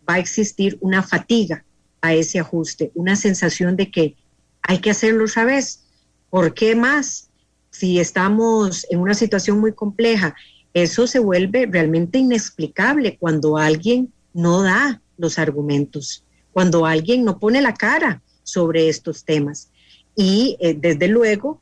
va 0.09 0.15
a 0.15 0.19
existir 0.19 0.79
una 0.81 1.03
fatiga 1.03 1.65
a 2.01 2.15
ese 2.15 2.41
ajuste, 2.41 2.91
una 2.95 3.15
sensación 3.17 3.77
de 3.77 3.91
que 3.91 4.17
hay 4.63 4.79
que 4.79 4.91
hacerlo 4.91 5.27
vez. 5.45 5.85
¿Por 6.31 6.55
qué 6.55 6.75
más? 6.75 7.29
Si 7.71 7.99
estamos 7.99 8.87
en 8.91 9.01
una 9.01 9.15
situación 9.15 9.61
muy 9.61 9.73
compleja, 9.73 10.35
eso 10.75 11.07
se 11.07 11.19
vuelve 11.19 11.67
realmente 11.67 12.19
inexplicable 12.19 13.19
cuando 13.19 13.59
alguien 13.59 14.13
no 14.33 14.63
da 14.63 15.03
los 15.19 15.39
argumentos, 15.39 16.25
cuando 16.53 16.87
alguien 16.87 17.25
no 17.25 17.39
pone 17.39 17.61
la 17.61 17.75
cara 17.75 18.23
sobre 18.43 18.89
estos 18.89 19.25
temas. 19.25 19.71
Y 20.17 20.57
eh, 20.61 20.77
desde 20.79 21.09
luego, 21.09 21.61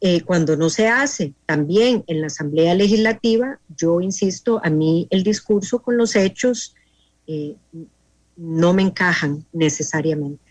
eh, 0.00 0.22
cuando 0.22 0.56
no 0.56 0.70
se 0.70 0.88
hace 0.88 1.34
también 1.46 2.04
en 2.06 2.20
la 2.20 2.28
Asamblea 2.28 2.74
Legislativa, 2.74 3.60
yo 3.76 4.00
insisto, 4.00 4.60
a 4.64 4.70
mí 4.70 5.06
el 5.10 5.22
discurso 5.22 5.82
con 5.82 5.96
los 5.96 6.16
hechos 6.16 6.74
eh, 7.26 7.56
no 8.36 8.72
me 8.72 8.82
encajan 8.82 9.44
necesariamente. 9.52 10.49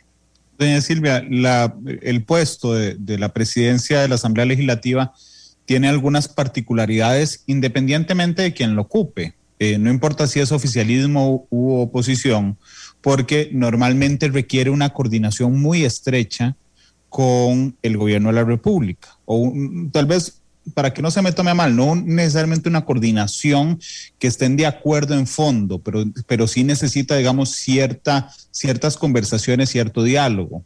Doña 0.59 0.81
Silvia, 0.81 1.25
el 2.01 2.23
puesto 2.25 2.73
de, 2.73 3.17
la 3.17 3.29
presidencia 3.29 4.01
de 4.01 4.09
la 4.09 4.15
Asamblea 4.15 4.45
Legislativa 4.45 5.13
tiene 5.63 5.87
algunas 5.87 6.27
particularidades 6.27 7.43
independientemente 7.47 8.41
de 8.41 8.53
quien 8.53 8.75
lo 8.75 8.81
ocupe. 8.81 9.35
no 9.79 9.89
importa 9.89 10.27
si 10.27 10.41
es 10.41 10.51
oficialismo 10.51 11.47
u 11.49 11.79
oposición, 11.79 12.57
porque 12.99 13.49
normalmente 13.53 14.27
requiere 14.27 14.69
una 14.69 14.89
coordinación 14.89 15.61
muy 15.61 15.85
estrecha 15.85 16.57
con 17.07 17.77
el 17.81 17.95
gobierno 17.95 18.27
de 18.27 18.35
la 18.35 18.43
República. 18.43 19.17
O 19.23 19.53
tal 19.93 20.07
vez, 20.07 20.38
para 20.73 20.93
que 20.93 21.01
no 21.01 21.11
se 21.11 21.21
me 21.21 21.31
tome 21.31 21.53
mal, 21.53 21.75
no 21.75 21.95
necesariamente 21.95 22.69
una 22.69 22.85
coordinación 22.85 23.79
que 24.19 24.27
estén 24.27 24.55
de 24.55 24.65
acuerdo 24.65 25.13
en 25.15 25.27
fondo, 25.27 25.79
pero, 25.79 26.03
pero 26.27 26.47
sí 26.47 26.63
necesita, 26.63 27.15
digamos, 27.15 27.51
cierta, 27.51 28.31
ciertas 28.51 28.97
conversaciones, 28.97 29.69
cierto 29.69 30.03
diálogo. 30.03 30.63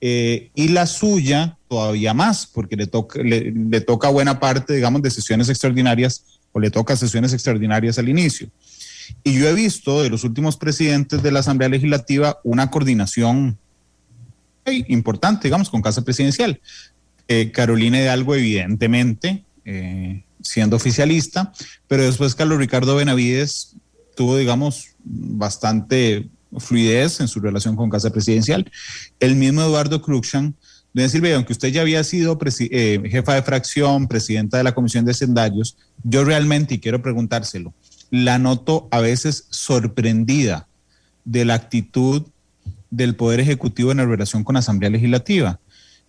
Eh, 0.00 0.50
y 0.54 0.68
la 0.68 0.86
suya 0.86 1.58
todavía 1.68 2.14
más, 2.14 2.46
porque 2.46 2.76
le 2.76 2.86
toca, 2.86 3.22
le, 3.22 3.52
le 3.52 3.80
toca 3.80 4.08
buena 4.08 4.40
parte, 4.40 4.74
digamos, 4.74 5.02
de 5.02 5.10
sesiones 5.10 5.48
extraordinarias 5.48 6.24
o 6.52 6.60
le 6.60 6.70
toca 6.70 6.96
sesiones 6.96 7.32
extraordinarias 7.32 7.98
al 7.98 8.08
inicio. 8.08 8.48
Y 9.24 9.38
yo 9.38 9.48
he 9.48 9.54
visto 9.54 10.02
de 10.02 10.10
los 10.10 10.24
últimos 10.24 10.56
presidentes 10.56 11.22
de 11.22 11.32
la 11.32 11.40
Asamblea 11.40 11.68
Legislativa 11.68 12.38
una 12.44 12.70
coordinación 12.70 13.58
importante, 14.88 15.48
digamos, 15.48 15.70
con 15.70 15.82
Casa 15.82 16.02
Presidencial. 16.02 16.60
Eh, 17.34 17.50
Carolina 17.50 17.98
Hidalgo, 17.98 18.34
evidentemente, 18.34 19.42
eh, 19.64 20.22
siendo 20.42 20.76
oficialista, 20.76 21.50
pero 21.88 22.02
después 22.02 22.34
Carlos 22.34 22.58
Ricardo 22.58 22.94
Benavides 22.94 23.74
tuvo, 24.14 24.36
digamos, 24.36 24.88
bastante 25.02 26.28
fluidez 26.58 27.20
en 27.20 27.28
su 27.28 27.40
relación 27.40 27.74
con 27.74 27.88
Casa 27.88 28.10
Presidencial. 28.10 28.70
El 29.18 29.36
mismo 29.36 29.62
Eduardo 29.62 30.02
Cruxan, 30.02 30.54
Doña 30.92 31.08
Silvia, 31.08 31.36
aunque 31.36 31.54
usted 31.54 31.68
ya 31.68 31.80
había 31.80 32.04
sido 32.04 32.38
eh, 32.58 33.00
jefa 33.10 33.34
de 33.34 33.42
fracción, 33.42 34.08
presidenta 34.08 34.58
de 34.58 34.64
la 34.64 34.74
Comisión 34.74 35.06
de 35.06 35.14
Sendarios, 35.14 35.78
yo 36.04 36.24
realmente, 36.24 36.74
y 36.74 36.80
quiero 36.80 37.00
preguntárselo, 37.00 37.72
la 38.10 38.38
noto 38.38 38.88
a 38.90 39.00
veces 39.00 39.46
sorprendida 39.48 40.68
de 41.24 41.46
la 41.46 41.54
actitud 41.54 42.24
del 42.90 43.16
Poder 43.16 43.40
Ejecutivo 43.40 43.90
en 43.90 43.96
la 43.96 44.04
relación 44.04 44.44
con 44.44 44.52
la 44.52 44.60
Asamblea 44.60 44.90
Legislativa. 44.90 45.61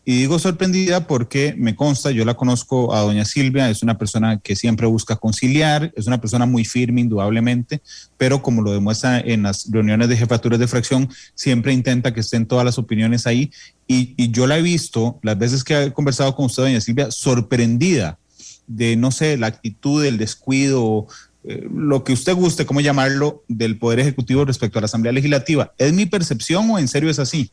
Y 0.06 0.18
digo 0.18 0.38
sorprendida 0.38 1.08
porque 1.08 1.56
me 1.58 1.76
consta, 1.76 2.12
yo 2.12 2.26
la 2.26 2.34
conozco 2.34 2.94
a 2.94 3.02
doña 3.02 3.24
Silvia, 3.24 3.70
es 3.70 3.84
una 3.84 3.98
persona 3.98 4.38
que 4.38 4.56
siempre 4.56 4.86
busca 4.86 5.16
conciliar, 5.16 5.94
es 5.96 6.08
una 6.08 6.20
persona 6.20 6.46
muy 6.46 6.66
firme 6.66 7.00
indudablemente, 7.00 7.82
pero 8.18 8.42
como 8.42 8.62
lo 8.62 8.74
demuestra 8.74 9.22
en 9.22 9.44
las 9.44 9.72
reuniones 9.72 10.10
de 10.10 10.18
jefaturas 10.18 10.60
de 10.60 10.68
fracción, 10.68 11.10
siempre 11.36 11.72
intenta 11.72 12.14
que 12.14 12.20
estén 12.20 12.46
todas 12.46 12.66
las 12.66 12.78
opiniones 12.78 13.26
ahí. 13.28 13.50
Y, 13.88 14.14
y 14.18 14.32
yo 14.32 14.46
la 14.46 14.58
he 14.58 14.62
visto, 14.62 15.20
las 15.24 15.38
veces 15.38 15.64
que 15.64 15.84
he 15.84 15.94
conversado 15.94 16.36
con 16.36 16.46
usted, 16.46 16.64
doña 16.64 16.82
Silvia, 16.82 17.10
sorprendida 17.10 18.20
de, 18.68 18.98
no 18.98 19.12
sé, 19.12 19.38
la 19.38 19.48
actitud, 19.48 20.04
el 20.04 20.18
descuido, 20.18 21.08
eh, 21.46 21.66
lo 21.74 22.04
que 22.04 22.12
usted 22.14 22.34
guste, 22.36 22.66
cómo 22.66 22.82
llamarlo, 22.82 23.44
del 23.48 23.78
Poder 23.78 24.00
Ejecutivo 24.00 24.44
respecto 24.44 24.80
a 24.80 24.82
la 24.82 24.86
Asamblea 24.86 25.14
Legislativa. 25.14 25.74
¿Es 25.78 25.94
mi 25.94 26.06
percepción 26.06 26.70
o 26.72 26.80
en 26.80 26.88
serio 26.88 27.10
es 27.10 27.20
así? 27.20 27.52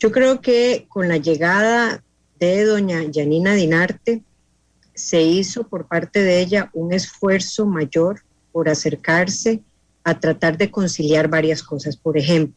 Yo 0.00 0.10
creo 0.10 0.40
que 0.40 0.86
con 0.88 1.08
la 1.08 1.18
llegada 1.18 2.02
de 2.38 2.64
doña 2.64 3.02
Yanina 3.04 3.52
Dinarte, 3.52 4.22
se 4.94 5.20
hizo 5.20 5.68
por 5.68 5.88
parte 5.88 6.22
de 6.22 6.40
ella 6.40 6.70
un 6.72 6.94
esfuerzo 6.94 7.66
mayor 7.66 8.22
por 8.50 8.70
acercarse 8.70 9.62
a 10.02 10.18
tratar 10.18 10.56
de 10.56 10.70
conciliar 10.70 11.28
varias 11.28 11.62
cosas. 11.62 11.98
Por 11.98 12.16
ejemplo, 12.16 12.56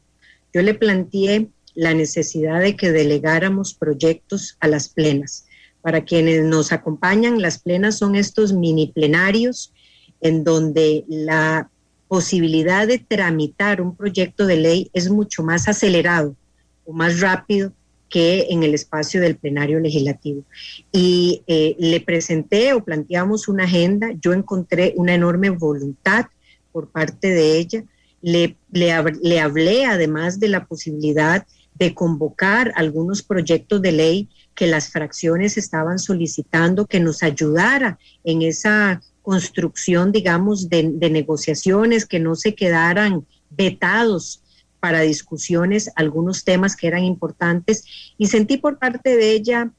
yo 0.54 0.62
le 0.62 0.74
planteé 0.74 1.50
la 1.76 1.94
necesidad 1.94 2.62
de 2.62 2.78
que 2.78 2.94
delegáramos 2.94 3.74
proyectos 3.74 4.56
a 4.62 4.70
las 4.70 4.88
plenas. 4.88 5.46
Para 5.82 6.06
quienes 6.06 6.46
nos 6.46 6.72
acompañan, 6.72 7.42
las 7.42 7.60
plenas 7.60 7.98
son 7.98 8.16
estos 8.16 8.54
mini 8.54 8.88
plenarios 8.88 9.74
en 10.22 10.46
donde 10.46 11.04
la 11.10 11.70
posibilidad 12.08 12.88
de 12.88 13.00
tramitar 13.00 13.82
un 13.82 13.98
proyecto 13.98 14.46
de 14.46 14.56
ley 14.56 14.90
es 14.94 15.10
mucho 15.10 15.44
más 15.44 15.68
acelerado 15.68 16.38
o 16.86 16.94
más 16.94 17.20
rápido 17.20 17.72
que 18.10 18.48
en 18.50 18.64
el 18.64 18.74
espacio 18.74 19.22
del 19.22 19.38
plenario 19.38 19.80
legislativo. 19.80 20.44
Y 20.92 21.42
eh, 21.48 21.76
le 21.80 22.00
presenté 22.00 22.74
o 22.74 22.84
planteamos 22.84 23.48
una 23.48 23.64
agenda, 23.64 24.12
yo 24.22 24.34
encontré 24.34 24.94
una 24.96 25.16
enorme 25.16 25.50
voluntad 25.50 26.26
por 26.72 26.90
parte 26.90 27.30
de 27.30 27.58
ella, 27.58 27.84
le, 28.22 28.56
le, 28.72 28.94
le 29.22 29.40
hablé 29.40 29.86
además 29.86 30.40
de 30.40 30.48
la 30.48 30.66
posibilidad 30.66 31.46
de 31.76 31.94
convocar 31.94 32.72
algunos 32.76 33.24
proyectos 33.24 33.82
de 33.82 33.92
ley 33.92 34.30
que 34.56 34.68
las 34.68 34.90
fracciones 34.90 35.58
estaban 35.58 36.00
solicitando 36.00 36.86
que 36.86 37.00
nos 37.00 37.24
ayudara 37.24 37.98
en 38.24 38.44
esa 38.44 39.02
construcción, 39.24 40.12
digamos, 40.12 40.70
de, 40.70 40.84
negociaciones, 40.84 42.06
que 42.06 42.20
no 42.20 42.36
se 42.36 42.54
quedaran 42.54 43.26
vetados 43.50 44.43
para 44.84 45.00
discusiones 45.00 45.90
algunos 45.96 46.44
temas 46.44 46.76
que 46.76 46.88
eran 46.88 47.06
importantes 47.06 47.86
y 48.18 48.28
sentí 48.28 48.58
por 48.58 48.80
parte 48.80 49.16
de 49.16 49.32
ella 49.32 49.72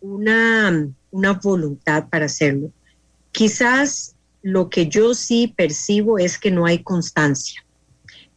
una, 0.00 0.88
una 1.10 1.32
voluntad 1.32 2.08
para 2.08 2.26
hacerlo. 2.26 2.70
Quizás 3.32 4.14
lo 4.40 4.70
que 4.70 4.86
yo 4.86 5.14
sí 5.14 5.52
percibo 5.56 6.16
es 6.16 6.38
que 6.38 6.52
no 6.52 6.64
hay 6.64 6.80
constancia. 6.84 7.64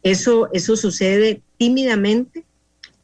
Eso, 0.02 0.48
eso 0.52 0.76
sucede 0.76 1.42
tímidamente 1.58 2.44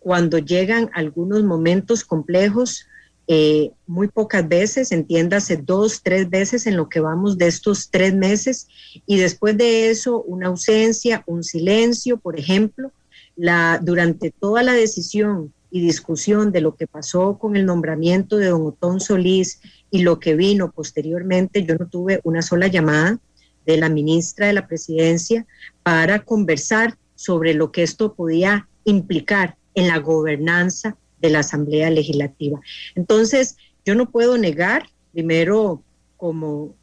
cuando 0.00 0.38
llegan 0.38 0.90
algunos 0.92 1.44
momentos 1.44 2.02
complejos, 2.02 2.88
eh, 3.28 3.70
muy 3.86 4.08
pocas 4.08 4.48
veces, 4.48 4.90
entiéndase 4.90 5.58
dos, 5.58 6.02
tres 6.02 6.28
veces 6.28 6.66
en 6.66 6.76
lo 6.76 6.88
que 6.88 6.98
vamos 6.98 7.38
de 7.38 7.46
estos 7.46 7.88
tres 7.88 8.12
meses, 8.14 8.66
y 9.06 9.18
después 9.18 9.56
de 9.56 9.90
eso 9.90 10.22
una 10.22 10.48
ausencia, 10.48 11.22
un 11.26 11.44
silencio, 11.44 12.16
por 12.16 12.36
ejemplo, 12.36 12.90
la, 13.36 13.80
durante 13.82 14.30
toda 14.30 14.62
la 14.62 14.72
decisión 14.72 15.52
y 15.70 15.80
discusión 15.80 16.52
de 16.52 16.60
lo 16.60 16.74
que 16.76 16.86
pasó 16.86 17.38
con 17.38 17.56
el 17.56 17.64
nombramiento 17.64 18.36
de 18.36 18.48
don 18.48 18.66
Otón 18.66 19.00
Solís 19.00 19.60
y 19.90 20.02
lo 20.02 20.18
que 20.18 20.36
vino 20.36 20.70
posteriormente, 20.70 21.64
yo 21.64 21.76
no 21.76 21.88
tuve 21.88 22.20
una 22.24 22.42
sola 22.42 22.66
llamada 22.66 23.18
de 23.64 23.76
la 23.76 23.88
ministra 23.88 24.46
de 24.46 24.52
la 24.52 24.66
presidencia 24.66 25.46
para 25.82 26.24
conversar 26.24 26.98
sobre 27.14 27.54
lo 27.54 27.72
que 27.72 27.82
esto 27.82 28.14
podía 28.14 28.68
implicar 28.84 29.56
en 29.74 29.88
la 29.88 29.98
gobernanza 29.98 30.96
de 31.20 31.30
la 31.30 31.38
Asamblea 31.38 31.88
Legislativa. 31.90 32.60
Entonces, 32.94 33.56
yo 33.84 33.94
no 33.94 34.10
puedo 34.10 34.36
negar, 34.36 34.88
primero, 35.12 35.82
como 36.16 36.74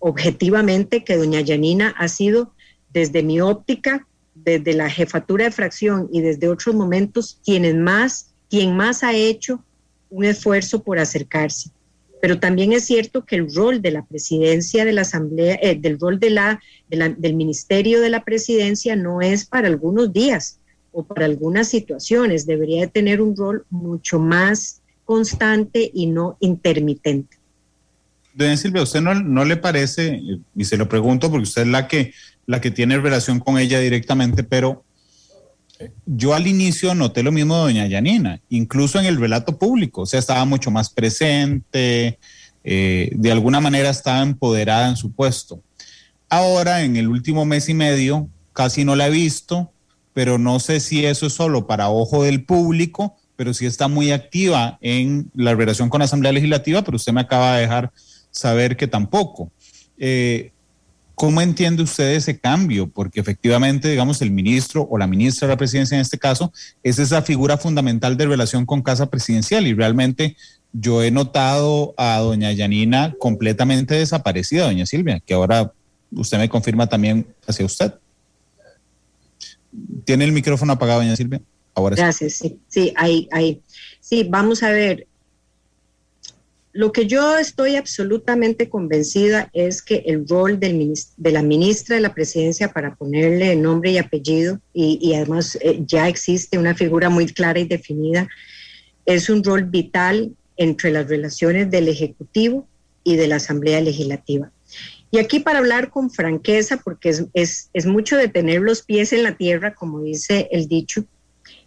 objetivamente, 0.00 1.04
que 1.04 1.16
doña 1.16 1.40
Yanina 1.40 1.94
ha 1.96 2.08
sido 2.08 2.52
desde 2.92 3.22
mi 3.22 3.40
óptica, 3.40 4.06
desde 4.44 4.74
la 4.74 4.90
jefatura 4.90 5.44
de 5.44 5.50
fracción 5.50 6.08
y 6.12 6.20
desde 6.20 6.48
otros 6.48 6.74
momentos, 6.74 7.40
quienes 7.44 7.74
más, 7.74 8.34
quien 8.50 8.76
más 8.76 9.02
ha 9.02 9.14
hecho 9.14 9.64
un 10.10 10.24
esfuerzo 10.24 10.82
por 10.82 10.98
acercarse. 10.98 11.70
Pero 12.20 12.38
también 12.38 12.72
es 12.72 12.84
cierto 12.84 13.24
que 13.24 13.36
el 13.36 13.54
rol 13.54 13.82
de 13.82 13.90
la 13.90 14.04
presidencia 14.04 14.84
de 14.84 14.92
la 14.92 15.02
Asamblea, 15.02 15.58
eh, 15.60 15.76
del 15.78 15.98
rol 15.98 16.18
de 16.18 16.30
la, 16.30 16.60
del 16.88 17.34
Ministerio 17.34 18.00
de 18.00 18.10
la 18.10 18.24
Presidencia 18.24 18.96
no 18.96 19.20
es 19.20 19.44
para 19.44 19.68
algunos 19.68 20.12
días 20.12 20.58
o 20.92 21.02
para 21.04 21.26
algunas 21.26 21.68
situaciones, 21.68 22.46
debería 22.46 22.82
de 22.82 22.86
tener 22.88 23.20
un 23.20 23.36
rol 23.36 23.66
mucho 23.68 24.18
más 24.18 24.80
constante 25.04 25.90
y 25.92 26.06
no 26.06 26.36
intermitente. 26.40 27.36
Doña 28.32 28.56
Silvia, 28.56 28.82
¿usted 28.82 29.00
no, 29.00 29.14
no, 29.14 29.44
le 29.44 29.56
parece, 29.56 30.20
y 30.56 30.64
se 30.64 30.76
lo 30.76 30.88
pregunto 30.88 31.30
porque 31.30 31.44
usted 31.44 31.62
es 31.62 31.68
la 31.68 31.86
que, 31.86 32.12
la 32.46 32.60
que 32.60 32.70
tiene 32.70 32.98
relación 32.98 33.40
con 33.40 33.58
ella 33.58 33.80
directamente, 33.80 34.44
pero 34.44 34.84
yo 36.06 36.34
al 36.34 36.46
inicio 36.46 36.94
noté 36.94 37.22
lo 37.22 37.32
mismo 37.32 37.56
de 37.56 37.62
doña 37.62 37.86
Yanina, 37.86 38.40
incluso 38.48 38.98
en 38.98 39.06
el 39.06 39.18
relato 39.18 39.58
público, 39.58 40.02
o 40.02 40.06
sea, 40.06 40.20
estaba 40.20 40.44
mucho 40.44 40.70
más 40.70 40.90
presente, 40.90 42.18
eh, 42.62 43.10
de 43.12 43.32
alguna 43.32 43.60
manera 43.60 43.90
estaba 43.90 44.22
empoderada 44.22 44.88
en 44.88 44.96
su 44.96 45.12
puesto. 45.12 45.62
Ahora, 46.28 46.82
en 46.82 46.96
el 46.96 47.08
último 47.08 47.44
mes 47.44 47.68
y 47.68 47.74
medio, 47.74 48.28
casi 48.52 48.84
no 48.84 48.96
la 48.96 49.08
he 49.08 49.10
visto, 49.10 49.72
pero 50.12 50.38
no 50.38 50.60
sé 50.60 50.80
si 50.80 51.04
eso 51.04 51.26
es 51.26 51.32
solo 51.32 51.66
para 51.66 51.90
ojo 51.90 52.22
del 52.22 52.44
público, 52.44 53.16
pero 53.36 53.52
sí 53.52 53.66
está 53.66 53.88
muy 53.88 54.12
activa 54.12 54.78
en 54.80 55.30
la 55.34 55.54
relación 55.54 55.88
con 55.88 55.98
la 55.98 56.04
Asamblea 56.04 56.32
Legislativa, 56.32 56.82
pero 56.82 56.96
usted 56.96 57.12
me 57.12 57.20
acaba 57.20 57.56
de 57.56 57.62
dejar 57.62 57.92
saber 58.30 58.76
que 58.76 58.86
tampoco. 58.86 59.50
Eh, 59.98 60.52
¿Cómo 61.14 61.40
entiende 61.40 61.82
usted 61.82 62.12
ese 62.12 62.38
cambio? 62.38 62.88
Porque 62.88 63.20
efectivamente, 63.20 63.88
digamos, 63.88 64.20
el 64.20 64.32
ministro 64.32 64.86
o 64.90 64.98
la 64.98 65.06
ministra 65.06 65.46
de 65.46 65.54
la 65.54 65.58
presidencia 65.58 65.94
en 65.94 66.00
este 66.00 66.18
caso 66.18 66.52
es 66.82 66.98
esa 66.98 67.22
figura 67.22 67.56
fundamental 67.56 68.16
de 68.16 68.26
relación 68.26 68.66
con 68.66 68.82
Casa 68.82 69.10
Presidencial 69.10 69.66
y 69.66 69.74
realmente 69.74 70.36
yo 70.72 71.04
he 71.04 71.12
notado 71.12 71.94
a 71.96 72.18
doña 72.18 72.50
Yanina 72.50 73.14
completamente 73.20 73.94
desaparecida, 73.94 74.64
doña 74.64 74.86
Silvia, 74.86 75.20
que 75.20 75.34
ahora 75.34 75.72
usted 76.10 76.38
me 76.38 76.48
confirma 76.48 76.88
también 76.88 77.26
hacia 77.46 77.64
usted. 77.64 77.94
¿Tiene 80.04 80.24
el 80.24 80.32
micrófono 80.32 80.72
apagado, 80.72 81.00
doña 81.00 81.14
Silvia? 81.14 81.40
Ahora 81.74 81.94
Gracias, 81.94 82.34
sí, 82.34 82.58
sí, 82.68 82.92
ahí, 82.96 83.28
ahí. 83.30 83.62
Sí, 84.00 84.26
vamos 84.28 84.64
a 84.64 84.70
ver, 84.70 85.06
lo 86.74 86.90
que 86.90 87.06
yo 87.06 87.38
estoy 87.38 87.76
absolutamente 87.76 88.68
convencida 88.68 89.48
es 89.52 89.80
que 89.80 90.02
el 90.06 90.26
rol 90.28 90.58
de 90.58 90.98
la 91.30 91.42
ministra 91.42 91.94
de 91.94 92.02
la 92.02 92.12
presidencia 92.12 92.72
para 92.72 92.96
ponerle 92.96 93.54
nombre 93.54 93.92
y 93.92 93.98
apellido, 93.98 94.58
y, 94.72 95.14
además 95.14 95.56
eh, 95.62 95.84
ya 95.86 96.08
existe 96.08 96.58
una 96.58 96.74
figura 96.74 97.08
muy 97.10 97.26
clara 97.26 97.60
y 97.60 97.68
definida, 97.68 98.28
es 99.06 99.30
un 99.30 99.44
rol 99.44 99.64
vital 99.66 100.34
entre 100.56 100.90
las 100.90 101.08
relaciones 101.08 101.70
del 101.70 101.86
Ejecutivo 101.86 102.66
y 103.04 103.14
de 103.14 103.28
la 103.28 103.36
Asamblea 103.36 103.80
Legislativa. 103.80 104.50
Y 105.12 105.18
aquí 105.18 105.38
para 105.38 105.60
hablar 105.60 105.90
con 105.90 106.10
franqueza, 106.10 106.78
porque 106.78 107.14
es 107.34 107.86
mucho 107.86 108.16
de 108.16 108.26
tener 108.26 108.62
los 108.62 108.82
pies 108.82 109.12
en 109.12 109.22
la 109.22 109.36
tierra, 109.36 109.74
como 109.74 110.02
dice 110.02 110.48
el 110.50 110.66
dicho, 110.66 111.04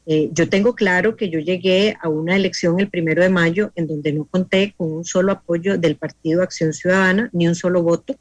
eh, 0.10 0.30
yo 0.32 0.48
tengo 0.48 0.74
claro 0.74 1.18
que 1.18 1.30
yo 1.30 1.38
llegué 1.40 1.98
a 2.02 2.08
una 2.08 2.38
elección 2.38 2.80
el 2.80 2.90
primero 2.90 3.22
de 3.22 3.28
mayo 3.28 3.74
en 3.76 3.88
donde 3.88 4.14
no 4.14 4.24
conté 4.24 4.74
con 4.78 4.90
un 4.90 5.04
solo 5.04 5.34
apoyo 5.34 5.78
del 5.78 5.98
Partido 5.98 6.42
Acción 6.42 6.72
Ciudadana, 6.72 7.30
ni 7.34 7.46
un 7.46 7.56
solo 7.56 7.84
voto 7.84 8.16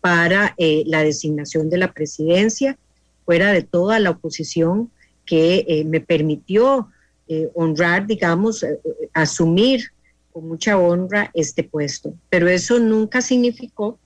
para 0.00 0.54
eh, 0.56 0.82
la 0.86 1.04
designación 1.04 1.68
de 1.68 1.76
la 1.76 1.92
presidencia, 1.92 2.78
fuera 3.26 3.52
de 3.52 3.60
toda 3.60 3.98
la 3.98 4.10
oposición 4.10 4.90
que 5.26 5.66
eh, 5.68 5.84
me 5.84 6.00
permitió 6.00 6.88
honrar, 7.54 8.06
digamos, 8.06 8.64
asumir 9.12 9.86
con 10.32 10.46
mucha 10.46 10.78
honra 10.78 11.32
este 11.34 11.64
puesto. 11.64 12.14
Pero 12.30 12.46
eso 12.46 12.78
nunca 12.78 13.20
significó 13.20 13.98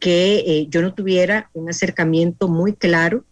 que 0.00 0.66
yo 0.68 0.82
no 0.82 0.92
tuviera 0.92 1.50
un 1.54 1.70
acercamiento 1.70 2.48
muy 2.48 2.72
claro, 2.72 3.22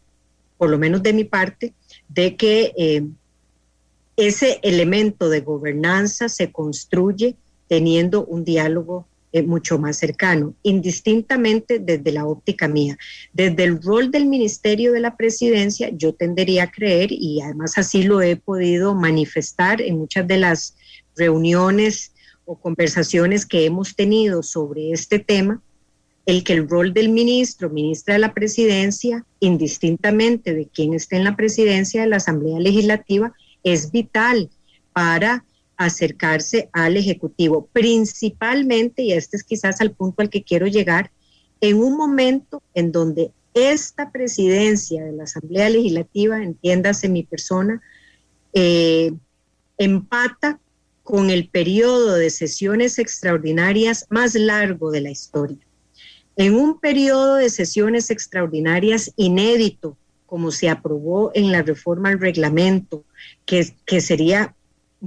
por 0.58 0.70
lo 0.70 0.78
menos 0.78 1.02
de 1.02 1.12
mi 1.12 1.24
parte, 1.24 1.74
de 2.08 2.36
que 2.36 3.02
ese 4.16 4.58
elemento 4.62 5.28
de 5.28 5.40
gobernanza 5.40 6.28
se 6.28 6.50
construye 6.50 7.36
teniendo 7.68 8.24
un 8.24 8.44
diálogo 8.44 9.06
eh, 9.32 9.42
mucho 9.42 9.78
más 9.78 9.98
cercano, 9.98 10.54
indistintamente 10.62 11.78
desde 11.78 12.12
la 12.12 12.26
óptica 12.26 12.68
mía. 12.68 12.96
Desde 13.32 13.64
el 13.64 13.82
rol 13.82 14.10
del 14.10 14.26
Ministerio 14.26 14.92
de 14.92 15.00
la 15.00 15.16
Presidencia, 15.16 15.90
yo 15.92 16.14
tendería 16.14 16.64
a 16.64 16.70
creer, 16.70 17.10
y 17.12 17.42
además 17.42 17.76
así 17.76 18.04
lo 18.04 18.22
he 18.22 18.36
podido 18.36 18.94
manifestar 18.94 19.82
en 19.82 19.98
muchas 19.98 20.26
de 20.26 20.38
las 20.38 20.76
reuniones 21.16 22.12
o 22.46 22.56
conversaciones 22.56 23.44
que 23.44 23.66
hemos 23.66 23.96
tenido 23.96 24.42
sobre 24.42 24.92
este 24.92 25.18
tema, 25.18 25.60
el 26.24 26.42
que 26.42 26.54
el 26.54 26.68
rol 26.68 26.94
del 26.94 27.10
ministro, 27.10 27.68
ministra 27.68 28.14
de 28.14 28.20
la 28.20 28.32
presidencia, 28.32 29.26
indistintamente 29.40 30.54
de 30.54 30.66
quién 30.66 30.94
esté 30.94 31.16
en 31.16 31.24
la 31.24 31.36
presidencia 31.36 32.00
de 32.00 32.08
la 32.08 32.16
Asamblea 32.16 32.58
Legislativa, 32.58 33.34
es 33.66 33.90
vital 33.90 34.48
para 34.92 35.44
acercarse 35.76 36.70
al 36.72 36.96
Ejecutivo, 36.96 37.68
principalmente, 37.72 39.02
y 39.02 39.12
este 39.12 39.36
es 39.36 39.44
quizás 39.44 39.80
al 39.80 39.90
punto 39.90 40.22
al 40.22 40.30
que 40.30 40.44
quiero 40.44 40.68
llegar, 40.68 41.10
en 41.60 41.78
un 41.78 41.96
momento 41.96 42.62
en 42.74 42.92
donde 42.92 43.32
esta 43.54 44.10
presidencia 44.12 45.04
de 45.04 45.12
la 45.12 45.24
Asamblea 45.24 45.68
Legislativa, 45.68 46.42
entiéndase 46.42 47.08
mi 47.08 47.24
persona, 47.24 47.82
eh, 48.52 49.12
empata 49.78 50.60
con 51.02 51.30
el 51.30 51.48
periodo 51.48 52.14
de 52.14 52.30
sesiones 52.30 52.98
extraordinarias 52.98 54.06
más 54.10 54.34
largo 54.34 54.92
de 54.92 55.00
la 55.00 55.10
historia. 55.10 55.58
En 56.36 56.54
un 56.54 56.78
periodo 56.78 57.36
de 57.36 57.50
sesiones 57.50 58.10
extraordinarias 58.10 59.12
inédito, 59.16 59.96
como 60.26 60.50
se 60.50 60.68
aprobó 60.68 61.30
en 61.34 61.52
la 61.52 61.62
reforma 61.62 62.10
al 62.10 62.20
reglamento, 62.20 63.04
que, 63.44 63.74
que 63.86 64.00
sería 64.00 64.54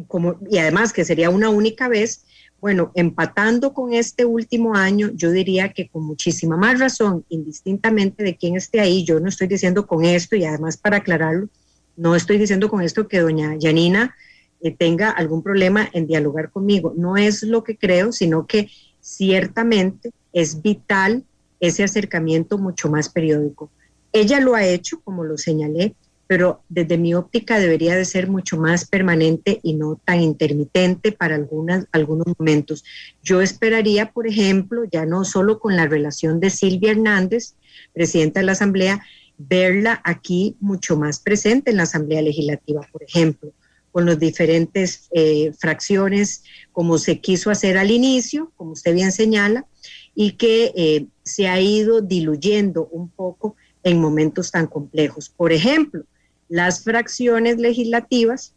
como, 0.08 0.40
y 0.50 0.58
además 0.58 0.94
que 0.94 1.06
sería 1.06 1.30
una 1.30 1.50
única 1.50 1.88
vez, 1.88 2.26
bueno, 2.62 2.92
empatando 2.96 3.74
con 3.74 3.94
este 3.94 4.26
último 4.26 4.76
año, 4.76 5.12
yo 5.14 5.32
diría 5.32 5.70
que 5.70 5.88
con 5.88 6.06
muchísima 6.06 6.58
más 6.58 6.80
razón, 6.80 7.26
indistintamente 7.30 8.24
de 8.24 8.36
quién 8.36 8.56
esté 8.56 8.80
ahí, 8.80 9.04
yo 9.04 9.20
no 9.20 9.30
estoy 9.30 9.48
diciendo 9.48 9.88
con 9.88 10.04
esto, 10.04 10.36
y 10.36 10.46
además 10.46 10.78
para 10.78 10.98
aclararlo, 10.98 11.48
no 11.96 12.16
estoy 12.16 12.38
diciendo 12.38 12.70
con 12.70 12.82
esto 12.82 13.08
que 13.08 13.20
doña 13.20 13.56
Yanina 13.58 14.16
eh, 14.62 14.76
tenga 14.76 15.10
algún 15.10 15.42
problema 15.42 15.90
en 15.94 16.08
dialogar 16.08 16.52
conmigo, 16.52 16.94
no 16.96 17.18
es 17.18 17.44
lo 17.44 17.64
que 17.64 17.78
creo, 17.78 18.12
sino 18.12 18.46
que 18.46 18.70
ciertamente 19.02 20.12
es 20.34 20.62
vital 20.62 21.24
ese 21.60 21.84
acercamiento 21.84 22.58
mucho 22.58 22.90
más 22.90 23.10
periódico. 23.10 23.70
Ella 24.12 24.40
lo 24.40 24.56
ha 24.56 24.66
hecho, 24.66 25.02
como 25.02 25.24
lo 25.24 25.38
señalé, 25.38 25.96
pero 26.30 26.62
desde 26.70 27.00
mi 27.00 27.16
óptica 27.16 27.58
debería 27.58 27.96
de 27.96 28.06
ser 28.06 28.30
mucho 28.30 28.56
más 28.58 28.88
permanente 28.88 29.60
y 29.64 29.74
no 29.74 30.00
tan 30.06 30.22
intermitente 30.22 31.12
para 31.12 31.34
algunas, 31.34 31.88
algunos 31.92 32.28
momentos. 32.38 32.84
Yo 33.24 33.42
esperaría, 33.42 34.12
por 34.12 34.28
ejemplo, 34.28 34.84
ya 34.84 35.08
no 35.08 35.26
solo 35.26 35.58
con 35.58 35.76
la 35.76 35.88
relación 35.88 36.40
de 36.40 36.52
Silvia 36.52 36.92
Hernández, 36.92 37.56
presidenta 37.94 38.42
de 38.42 38.46
la 38.46 38.52
Asamblea, 38.52 39.02
verla 39.40 40.02
aquí 40.04 40.56
mucho 40.60 40.98
más 40.98 41.20
presente 41.20 41.72
en 41.72 41.78
la 41.78 41.84
Asamblea 41.84 42.22
Legislativa, 42.22 42.88
por 42.92 43.02
ejemplo, 43.02 43.52
con 43.92 44.06
las 44.06 44.20
diferentes 44.20 45.10
eh, 45.12 45.52
fracciones, 45.58 46.44
como 46.72 47.00
se 47.00 47.20
quiso 47.20 47.50
hacer 47.50 47.76
al 47.76 47.90
inicio, 47.90 48.52
como 48.56 48.74
usted 48.74 48.94
bien 48.94 49.12
señala, 49.12 49.66
y 50.14 50.34
que 50.34 50.74
eh, 50.76 51.08
se 51.24 51.48
ha 51.48 51.60
ido 51.60 52.02
diluyendo 52.02 52.88
un 52.92 53.10
poco 53.10 53.56
en 53.84 54.00
momentos 54.00 54.52
tan 54.52 54.68
complejos. 54.68 55.30
Por 55.30 55.52
ejemplo, 55.52 56.04
las 56.48 56.84
fracciones 56.84 57.58
legislativas, 57.58 58.54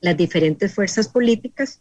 las 0.00 0.16
diferentes 0.16 0.74
fuerzas 0.74 1.08
políticas, 1.08 1.80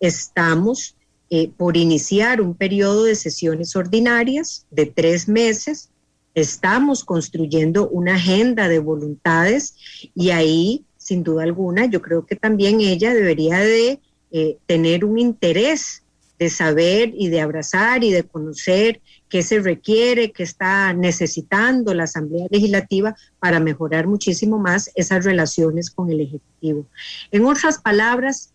estamos 0.00 0.96
eh, 1.28 1.50
por 1.56 1.76
iniciar 1.76 2.40
un 2.40 2.54
periodo 2.54 3.04
de 3.04 3.16
sesiones 3.16 3.74
ordinarias 3.74 4.64
de 4.70 4.86
tres 4.86 5.28
meses. 5.28 5.90
Estamos 6.34 7.04
construyendo 7.04 7.88
una 7.88 8.14
agenda 8.14 8.68
de 8.68 8.78
voluntades 8.78 9.74
y 10.14 10.30
ahí, 10.30 10.84
sin 10.96 11.24
duda 11.24 11.42
alguna, 11.42 11.86
yo 11.86 12.00
creo 12.00 12.26
que 12.26 12.36
también 12.36 12.80
ella 12.80 13.12
debería 13.12 13.58
de 13.58 14.00
eh, 14.30 14.58
tener 14.66 15.04
un 15.04 15.18
interés 15.18 16.02
de 16.38 16.50
saber 16.50 17.12
y 17.16 17.28
de 17.28 17.40
abrazar 17.40 18.04
y 18.04 18.12
de 18.12 18.22
conocer 18.22 19.00
qué 19.28 19.42
se 19.42 19.60
requiere, 19.60 20.32
qué 20.32 20.42
está 20.42 20.92
necesitando 20.92 21.94
la 21.94 22.04
Asamblea 22.04 22.46
Legislativa 22.50 23.16
para 23.40 23.60
mejorar 23.60 24.06
muchísimo 24.06 24.58
más 24.58 24.90
esas 24.94 25.24
relaciones 25.24 25.90
con 25.90 26.10
el 26.10 26.20
Ejecutivo. 26.20 26.86
En 27.30 27.44
otras 27.44 27.78
palabras, 27.78 28.52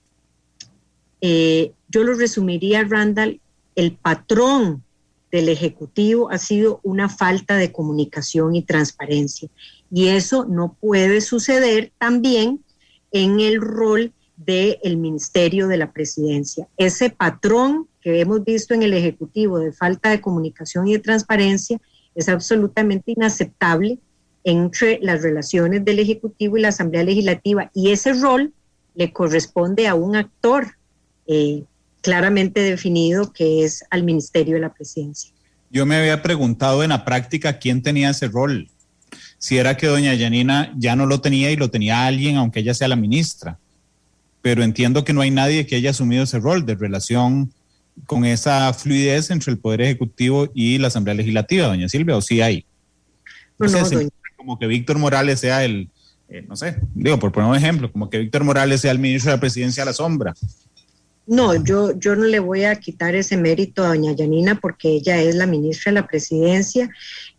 eh, 1.20 1.74
yo 1.90 2.04
lo 2.04 2.14
resumiría, 2.14 2.84
Randall, 2.84 3.42
el 3.76 3.94
patrón 3.94 4.84
del 5.32 5.50
Ejecutivo 5.50 6.30
ha 6.30 6.38
sido 6.38 6.80
una 6.84 7.10
falta 7.10 7.56
de 7.56 7.72
comunicación 7.72 8.56
y 8.56 8.64
transparencia. 8.64 9.50
Y 9.92 10.08
eso 10.08 10.46
no 10.46 10.76
puede 10.80 11.22
suceder 11.22 11.92
también 11.98 12.64
en 13.12 13.40
el 13.40 13.62
rol 13.62 14.14
del 14.36 14.98
Ministerio 14.98 15.68
de 15.68 15.78
la 15.78 15.92
Presidencia. 15.92 16.68
Ese 16.78 17.10
patrón 17.10 17.88
que 18.02 18.20
hemos 18.20 18.44
visto 18.44 18.74
en 18.74 18.84
el 18.84 18.94
Ejecutivo 18.94 19.60
de 19.60 19.72
falta 19.72 20.10
de 20.10 20.22
comunicación 20.22 20.88
y 20.88 20.94
de 20.94 21.00
transparencia 21.00 21.80
es 22.16 22.28
absolutamente 22.30 23.12
inaceptable 23.12 24.00
entre 24.44 25.00
las 25.02 25.22
relaciones 25.22 25.86
del 25.86 26.00
Ejecutivo 26.00 26.58
y 26.58 26.62
la 26.62 26.70
Asamblea 26.70 27.04
Legislativa. 27.04 27.70
Y 27.74 27.92
ese 27.92 28.14
rol 28.14 28.54
le 28.96 29.14
corresponde 29.14 29.88
a 29.88 29.96
un 29.96 30.16
actor 30.16 30.76
eh, 31.28 31.64
claramente 32.02 32.62
definido 32.62 33.32
que 33.32 33.64
es 33.64 33.84
al 33.90 34.04
Ministerio 34.04 34.56
de 34.56 34.62
la 34.62 34.74
Presidencia. 34.74 35.32
Yo 35.70 35.86
me 35.86 35.96
había 35.96 36.22
preguntado 36.22 36.84
en 36.84 36.90
la 36.90 37.06
práctica 37.06 37.60
quién 37.60 37.82
tenía 37.82 38.10
ese 38.10 38.28
rol. 38.28 38.68
Si 39.38 39.58
era 39.58 39.78
que 39.78 39.88
doña 39.88 40.14
Yanina 40.14 40.74
ya 40.78 40.96
no 40.96 41.06
lo 41.06 41.22
tenía 41.22 41.52
y 41.52 41.56
lo 41.56 41.70
tenía 41.70 42.06
alguien, 42.06 42.38
aunque 42.38 42.60
ella 42.60 42.74
sea 42.74 42.88
la 42.88 42.96
ministra. 42.96 43.58
Pero 44.42 44.64
entiendo 44.64 45.06
que 45.06 45.14
no 45.14 45.22
hay 45.22 45.32
nadie 45.32 45.66
que 45.66 45.76
haya 45.76 45.92
asumido 45.92 46.24
ese 46.24 46.40
rol 46.40 46.66
de 46.66 46.76
relación 46.76 47.54
con 48.06 48.26
esa 48.26 48.74
fluidez 48.74 49.30
entre 49.32 49.52
el 49.52 49.60
Poder 49.60 49.82
Ejecutivo 49.82 50.50
y 50.54 50.78
la 50.78 50.88
Asamblea 50.88 51.16
Legislativa, 51.16 51.68
doña 51.68 51.90
Silvia, 51.90 52.18
o 52.18 52.22
sí 52.22 52.42
hay. 52.42 52.66
No, 53.58 53.68
sé, 53.70 54.10
como 54.36 54.58
que 54.58 54.66
Víctor 54.68 54.98
Morales 54.98 55.40
sea 55.40 55.64
el, 55.64 55.90
eh, 56.30 56.44
no 56.48 56.56
sé, 56.56 56.78
digo, 56.96 57.20
por 57.20 57.32
poner 57.32 57.50
un 57.50 57.56
ejemplo, 57.56 57.92
como 57.92 58.10
que 58.10 58.18
Víctor 58.18 58.44
Morales 58.44 58.82
sea 58.82 58.92
el 58.92 59.00
ministro 59.00 59.32
de 59.32 59.38
la 59.38 59.42
presidencia 59.42 59.84
a 59.84 59.86
la 59.86 59.94
sombra. 59.94 60.34
No, 61.28 61.64
yo, 61.64 61.98
yo 61.98 62.16
no 62.16 62.26
le 62.26 62.40
voy 62.40 62.64
a 62.64 62.76
quitar 62.76 63.14
ese 63.16 63.38
mérito 63.38 63.84
a 63.84 63.90
doña 63.90 64.14
Yanina 64.14 64.56
porque 64.60 64.90
ella 64.90 65.22
es 65.22 65.36
la 65.36 65.46
ministra 65.46 65.92
de 65.92 66.02
la 66.02 66.08
presidencia 66.08 66.90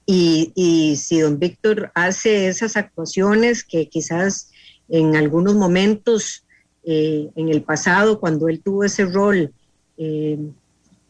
y, 0.07 0.53
y 0.55 0.97
si 0.97 1.21
don 1.21 1.39
Víctor 1.39 1.91
hace 1.95 2.47
esas 2.47 2.77
actuaciones 2.77 3.65
que 3.65 3.89
quizás 3.89 4.51
en 4.89 5.17
algunos 5.17 5.55
momentos 5.55 6.45
eh, 6.85 7.31
en 7.37 7.49
el 7.49 7.63
pasado, 7.63 8.21
cuando 8.21 8.49
él 8.49 8.61
tuvo 8.63 8.85
ese 8.85 9.05
rol, 9.05 9.53
eh, 9.97 10.39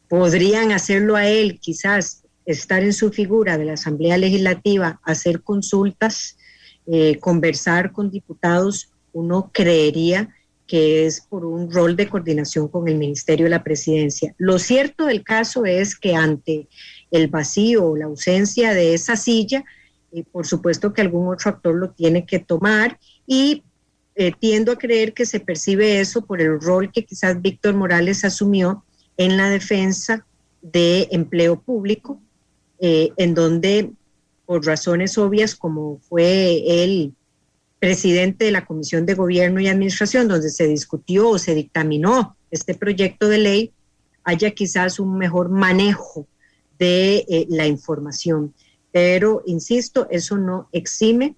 podrían 0.09 0.72
hacerlo 0.72 1.16
a 1.16 1.26
él, 1.26 1.59
quizás 1.61 2.22
estar 2.45 2.83
en 2.83 2.93
su 2.93 3.11
figura 3.11 3.57
de 3.59 3.64
la 3.64 3.74
Asamblea 3.74 4.18
Legislativa, 4.18 5.01
hacer 5.05 5.43
consultas, 5.43 6.37
eh, 6.87 7.18
conversar 7.18 7.93
con 7.93 8.11
diputados, 8.11 8.91
uno 9.12 9.51
creería 9.53 10.35
que 10.66 11.07
es 11.07 11.20
por 11.20 11.45
un 11.45 11.70
rol 11.70 11.97
de 11.97 12.09
coordinación 12.09 12.68
con 12.68 12.89
el 12.89 12.97
Ministerio 12.97 13.45
de 13.45 13.51
la 13.51 13.62
Presidencia. 13.62 14.35
Lo 14.39 14.59
cierto 14.59 15.07
del 15.07 15.22
caso 15.22 15.66
es 15.66 15.97
que 15.97 16.14
ante 16.14 16.68
el 17.11 17.28
vacío 17.28 17.85
o 17.85 17.97
la 17.97 18.07
ausencia 18.07 18.72
de 18.72 18.95
esa 18.95 19.16
silla, 19.16 19.64
eh, 20.12 20.24
por 20.30 20.47
supuesto 20.47 20.93
que 20.93 21.03
algún 21.03 21.28
otro 21.28 21.51
actor 21.51 21.74
lo 21.74 21.91
tiene 21.91 22.24
que 22.24 22.39
tomar 22.39 22.99
y 23.26 23.64
eh, 24.14 24.32
tiendo 24.38 24.72
a 24.72 24.78
creer 24.78 25.14
que 25.14 25.24
se 25.24 25.40
percibe 25.40 26.00
eso 26.00 26.26
por 26.26 26.40
el 26.40 26.60
rol 26.60 26.92
que 26.92 27.04
quizás 27.04 27.40
Víctor 27.40 27.74
Morales 27.74 28.24
asumió 28.24 28.84
en 29.16 29.36
la 29.36 29.48
defensa 29.48 30.26
de 30.60 31.08
empleo 31.10 31.60
público, 31.60 32.20
eh, 32.78 33.10
en 33.16 33.34
donde 33.34 33.90
por 34.44 34.66
razones 34.66 35.16
obvias 35.16 35.54
como 35.54 35.98
fue 36.08 36.84
el 36.84 37.14
presidente 37.78 38.44
de 38.44 38.52
la 38.52 38.66
Comisión 38.66 39.06
de 39.06 39.14
Gobierno 39.14 39.60
y 39.60 39.68
Administración, 39.68 40.28
donde 40.28 40.50
se 40.50 40.68
discutió 40.68 41.30
o 41.30 41.38
se 41.38 41.54
dictaminó 41.54 42.36
este 42.50 42.74
proyecto 42.74 43.28
de 43.28 43.38
ley, 43.38 43.72
haya 44.24 44.50
quizás 44.52 45.00
un 45.00 45.16
mejor 45.16 45.48
manejo 45.48 46.26
de 46.78 47.24
eh, 47.28 47.46
la 47.48 47.66
información. 47.66 48.54
Pero, 48.92 49.42
insisto, 49.46 50.06
eso 50.10 50.36
no 50.36 50.68
exime 50.70 51.34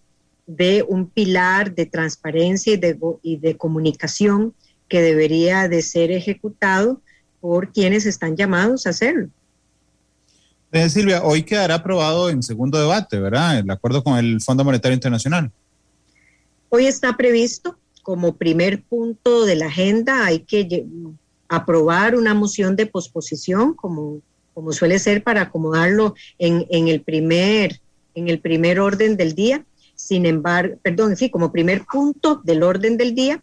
de 0.47 0.84
un 0.86 1.09
pilar 1.09 1.74
de 1.74 1.86
transparencia 1.86 2.74
y 2.74 2.76
de, 2.76 2.99
y 3.22 3.36
de 3.38 3.57
comunicación 3.57 4.55
que 4.88 5.01
debería 5.01 5.68
de 5.68 5.82
ser 5.82 6.11
ejecutado 6.11 7.01
por 7.40 7.72
quienes 7.72 8.07
están 8.07 8.36
llamados 8.36 8.86
a 8.86 8.90
hacerlo. 8.90 9.28
Silvia, 10.88 11.22
hoy 11.22 11.45
quedará 11.45 11.76
aprobado 11.76 12.28
en 12.30 12.42
segundo 12.42 12.80
debate, 12.80 13.20
¿verdad? 13.20 13.61
El 13.61 13.70
acuerdo 13.70 14.03
con 14.03 14.18
el 14.18 14.40
Fondo 14.40 14.64
Monetario 14.64 14.95
Internacional. 14.95 15.51
Hoy 16.68 16.86
está 16.86 17.16
previsto 17.16 17.78
como 18.03 18.36
primer 18.36 18.82
punto 18.82 19.47
de 19.47 19.55
la 19.55 19.66
agenda, 19.66 20.26
hay 20.26 20.40
que 20.40 20.84
aprobar 21.49 22.16
una 22.16 22.34
moción 22.34 22.74
de 22.76 22.86
posposición, 22.86 23.74
como, 23.74 24.20
como 24.53 24.72
suele 24.72 24.99
ser, 24.99 25.22
para 25.22 25.42
acomodarlo 25.42 26.14
en, 26.38 26.66
en, 26.70 26.88
el 26.88 27.01
primer, 27.01 27.80
en 28.14 28.28
el 28.28 28.40
primer 28.40 28.80
orden 28.80 29.16
del 29.16 29.34
día. 29.34 29.64
Sin 30.05 30.26
embargo, 30.26 30.76
perdón, 30.82 31.16
sí, 31.16 31.30
como 31.30 31.50
primer 31.50 31.86
punto 31.90 32.42
del 32.44 32.62
orden 32.62 32.98
del 32.98 33.14
día, 33.14 33.42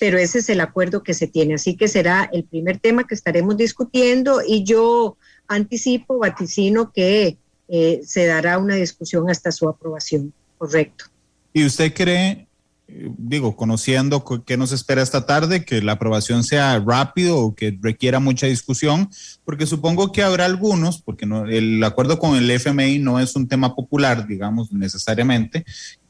pero 0.00 0.16
ese 0.16 0.38
es 0.38 0.48
el 0.48 0.62
acuerdo 0.62 1.02
que 1.02 1.12
se 1.12 1.26
tiene. 1.26 1.52
Así 1.52 1.76
que 1.76 1.86
será 1.86 2.30
el 2.32 2.44
primer 2.44 2.78
tema 2.78 3.06
que 3.06 3.14
estaremos 3.14 3.58
discutiendo 3.58 4.40
y 4.46 4.64
yo 4.64 5.18
anticipo, 5.46 6.16
vaticino 6.18 6.92
que 6.92 7.36
eh, 7.68 8.00
se 8.02 8.24
dará 8.24 8.56
una 8.56 8.76
discusión 8.76 9.28
hasta 9.28 9.52
su 9.52 9.68
aprobación. 9.68 10.32
Correcto. 10.56 11.04
¿Y 11.52 11.66
usted 11.66 11.92
cree, 11.92 12.45
digo, 12.88 13.56
conociendo 13.56 14.24
qué 14.46 14.56
nos 14.56 14.72
espera 14.72 15.02
esta 15.02 15.26
tarde, 15.26 15.64
que 15.64 15.82
la 15.82 15.92
aprobación 15.92 16.44
sea 16.44 16.78
rápido 16.78 17.38
o 17.38 17.54
que 17.54 17.76
requiera 17.80 18.20
mucha 18.20 18.46
discusión? 18.46 19.08
Porque 19.44 19.66
supongo 19.66 20.12
que 20.12 20.22
habrá 20.22 20.44
algunos, 20.44 21.02
porque 21.02 21.26
el 21.48 21.82
acuerdo 21.82 22.18
con 22.18 22.36
el 22.36 22.50
FMI 22.50 23.00
no 23.00 23.18
es 23.18 23.34
un 23.34 23.48
tema 23.48 23.74
popular, 23.74 24.26
digamos, 24.26 24.72
necesariamente, 24.72 25.64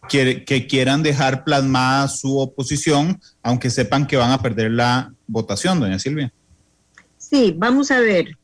que, 0.08 0.44
que 0.44 0.66
quieran 0.66 1.02
dejar 1.02 1.44
plasmada 1.44 2.08
su 2.08 2.38
oposición, 2.38 3.20
aunque 3.42 3.70
sepan 3.70 4.06
que 4.06 4.16
van 4.16 4.32
a 4.32 4.42
perder 4.42 4.72
la 4.72 5.12
votación, 5.26 5.80
doña 5.80 5.98
Silvia. 5.98 6.32
Sí, 7.16 7.54
vamos 7.56 7.90
a 7.90 8.00
ver. 8.00 8.36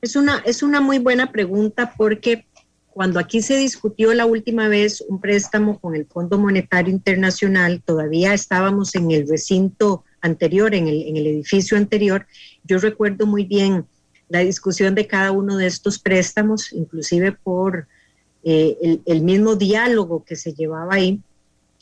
Es 0.00 0.16
una, 0.16 0.38
es 0.46 0.62
una 0.62 0.80
muy 0.80 0.98
buena 0.98 1.30
pregunta 1.30 1.92
porque 1.96 2.46
cuando 2.92 3.18
aquí 3.20 3.40
se 3.42 3.56
discutió 3.56 4.12
la 4.14 4.26
última 4.26 4.68
vez 4.68 5.00
un 5.08 5.20
préstamo 5.20 5.78
con 5.78 5.94
el 5.94 6.06
Fondo 6.06 6.38
Monetario 6.38 6.92
Internacional, 6.92 7.82
todavía 7.84 8.34
estábamos 8.34 8.94
en 8.94 9.10
el 9.10 9.28
recinto 9.28 10.04
anterior, 10.20 10.74
en 10.74 10.88
el, 10.88 11.02
en 11.02 11.16
el 11.16 11.26
edificio 11.26 11.76
anterior. 11.76 12.26
Yo 12.64 12.78
recuerdo 12.78 13.26
muy 13.26 13.44
bien 13.44 13.86
la 14.28 14.40
discusión 14.40 14.94
de 14.94 15.06
cada 15.06 15.32
uno 15.32 15.56
de 15.56 15.66
estos 15.66 15.98
préstamos, 15.98 16.72
inclusive 16.72 17.32
por 17.32 17.86
eh, 18.42 18.76
el, 18.82 19.02
el 19.06 19.22
mismo 19.22 19.56
diálogo 19.56 20.24
que 20.24 20.36
se 20.36 20.52
llevaba 20.52 20.94
ahí. 20.94 21.20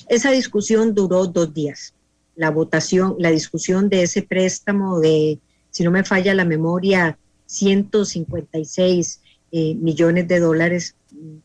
Esa 0.09 0.31
discusión 0.31 0.95
duró 0.95 1.27
dos 1.27 1.53
días. 1.53 1.95
La 2.37 2.51
votación, 2.51 3.17
la 3.19 3.31
discusión 3.31 3.89
de 3.89 4.03
ese 4.03 4.23
préstamo 4.23 5.01
de, 5.01 5.39
si 5.71 5.85
no 5.85 5.91
me 5.91 6.05
falla 6.05 6.35
la 6.35 6.45
memoria, 6.45 7.19
156 7.47 9.21
eh, 9.51 9.75
millones 9.77 10.29
de 10.29 10.41
dólares, 10.41 10.95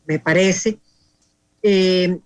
me 0.06 0.18
parece. 0.18 0.78
Eh, 1.62 2.18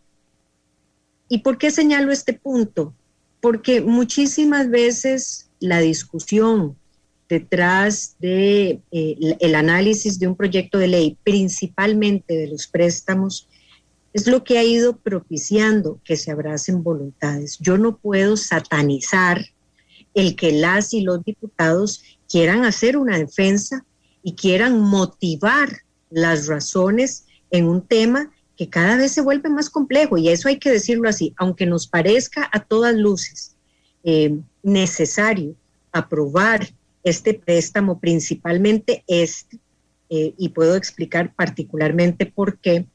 ¿Y 1.29 1.39
por 1.39 1.59
qué 1.59 1.71
señalo 1.71 2.11
este 2.11 2.33
punto? 2.33 2.95
Porque 3.41 3.81
muchísimas 3.81 4.71
veces 4.71 5.51
la 5.61 5.81
discusión 5.81 6.77
detrás 7.29 8.17
de 8.19 8.81
eh, 8.91 9.55
análisis 9.55 10.19
de 10.19 10.27
un 10.27 10.35
proyecto 10.35 10.79
de 10.79 10.89
ley, 10.89 11.19
principalmente 11.23 12.35
de 12.35 12.49
los 12.49 12.67
préstamos, 12.67 13.49
es 14.15 14.27
lo 14.27 14.43
que 14.43 14.59
ha 14.59 14.65
ido 14.65 14.97
propiciando 14.97 16.01
que 16.05 16.17
se 16.17 16.31
abracen 16.31 16.83
voluntades. 16.83 17.59
Yo 17.61 17.77
no 17.77 17.99
puedo 17.99 18.37
satanizar 18.37 19.45
el 20.15 20.35
que 20.35 20.53
las 20.53 20.95
y 20.95 21.03
los 21.03 21.23
diputados 21.23 22.03
quieran 22.29 22.65
hacer 22.65 22.97
una 22.97 23.19
defensa 23.19 23.85
y 24.23 24.35
quieran 24.35 24.81
motivar 24.81 25.69
las 26.11 26.47
razones 26.47 27.27
en 27.51 27.67
un 27.67 27.83
tema 27.83 28.31
que 28.57 28.69
cada 28.69 28.97
vez 28.97 29.13
se 29.13 29.21
vuelve 29.21 29.49
más 29.49 29.71
complejo, 29.71 30.19
y 30.19 30.29
eso 30.29 30.49
hay 30.49 30.59
que 30.59 30.71
decirlo 30.71 31.09
así, 31.09 31.33
aunque 31.37 31.65
nos 31.65 31.87
parezca 31.87 32.49
a 32.53 32.61
todas 32.61 32.95
luces 32.95 33.55
eh, 34.03 34.37
necesario 34.63 35.55
aprobar 35.93 36.69
este 37.05 37.35
préstamo, 37.35 38.01
principalmente 38.01 39.05
este, 39.07 39.59
eh, 40.11 40.35
y 40.37 40.49
puedo 40.51 40.75
explicar 40.75 41.35
particularmente 41.35 42.27
por 42.27 42.59
qué, 42.59 42.87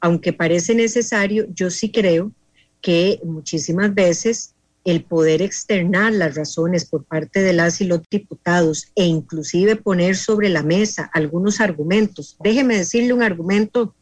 aunque 0.00 0.32
parece 0.32 0.74
necesario, 0.74 1.46
yo 1.54 1.70
sí 1.70 1.90
creo 1.90 2.32
que 2.80 3.20
muchísimas 3.22 3.94
veces 3.94 4.54
el 4.84 5.04
poder 5.04 5.42
externar 5.42 6.12
las 6.14 6.34
razones 6.34 6.86
por 6.86 7.04
parte 7.04 7.40
de 7.42 7.52
las 7.52 7.80
y 7.80 7.84
los 7.84 8.00
diputados 8.10 8.86
e 8.94 9.04
inclusive 9.04 9.76
poner 9.76 10.16
sobre 10.16 10.48
la 10.48 10.62
mesa 10.62 11.10
algunos 11.12 11.60
argumentos. 11.60 12.36
Déjeme 12.42 12.78
decirle 12.78 13.12
un 13.12 13.22
argumento 13.22 13.94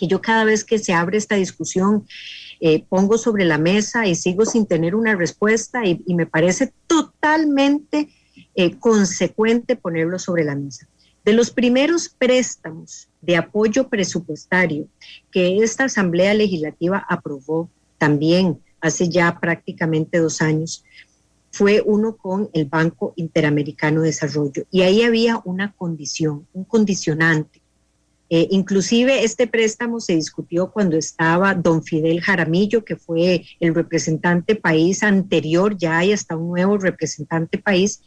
que 0.00 0.06
yo 0.06 0.22
cada 0.22 0.44
vez 0.44 0.64
que 0.64 0.78
se 0.78 0.94
abre 0.94 1.18
esta 1.18 1.34
discusión 1.34 2.06
eh, 2.58 2.84
pongo 2.88 3.18
sobre 3.18 3.44
la 3.44 3.58
mesa 3.58 4.06
y 4.06 4.14
sigo 4.14 4.46
sin 4.46 4.64
tener 4.64 4.94
una 4.94 5.14
respuesta 5.14 5.84
y, 5.84 6.02
me 6.14 6.24
parece 6.24 6.72
totalmente 6.86 8.08
eh, 8.54 8.78
consecuente 8.78 9.76
ponerlo 9.76 10.18
sobre 10.18 10.44
la 10.44 10.56
mesa. 10.56 10.88
De 11.22 11.34
los 11.34 11.50
primeros 11.50 12.08
préstamos 12.08 13.08
de 13.20 13.36
apoyo 13.36 13.88
presupuestario 13.88 14.86
que 15.30 15.62
esta 15.62 15.84
Asamblea 15.84 16.32
Legislativa 16.32 17.04
aprobó 17.08 17.68
también 17.98 18.58
hace 18.80 19.10
ya 19.10 19.38
prácticamente 19.38 20.18
dos 20.18 20.40
años, 20.40 20.82
fue 21.52 21.82
uno 21.84 22.16
con 22.16 22.48
el 22.54 22.64
Banco 22.64 23.12
Interamericano 23.16 24.00
de 24.00 24.06
Desarrollo. 24.06 24.64
Y 24.70 24.82
ahí 24.82 25.02
había 25.02 25.42
una 25.44 25.72
condición, 25.72 26.46
un 26.54 26.64
condicionante. 26.64 27.59
Eh, 28.32 28.46
inclusive 28.52 29.24
este 29.24 29.48
préstamo 29.48 29.98
se 29.98 30.14
discutió 30.14 30.70
cuando 30.70 30.96
estaba 30.96 31.52
don 31.52 31.82
Fidel 31.82 32.20
Jaramillo, 32.20 32.84
que 32.84 32.94
fue 32.94 33.44
el 33.58 33.74
representante 33.74 34.54
país 34.54 35.02
anterior, 35.02 35.76
ya 35.76 35.98
hay 35.98 36.12
hasta 36.12 36.36
un 36.36 36.46
nuevo 36.46 36.78
representante 36.78 37.58
país, 37.58 38.00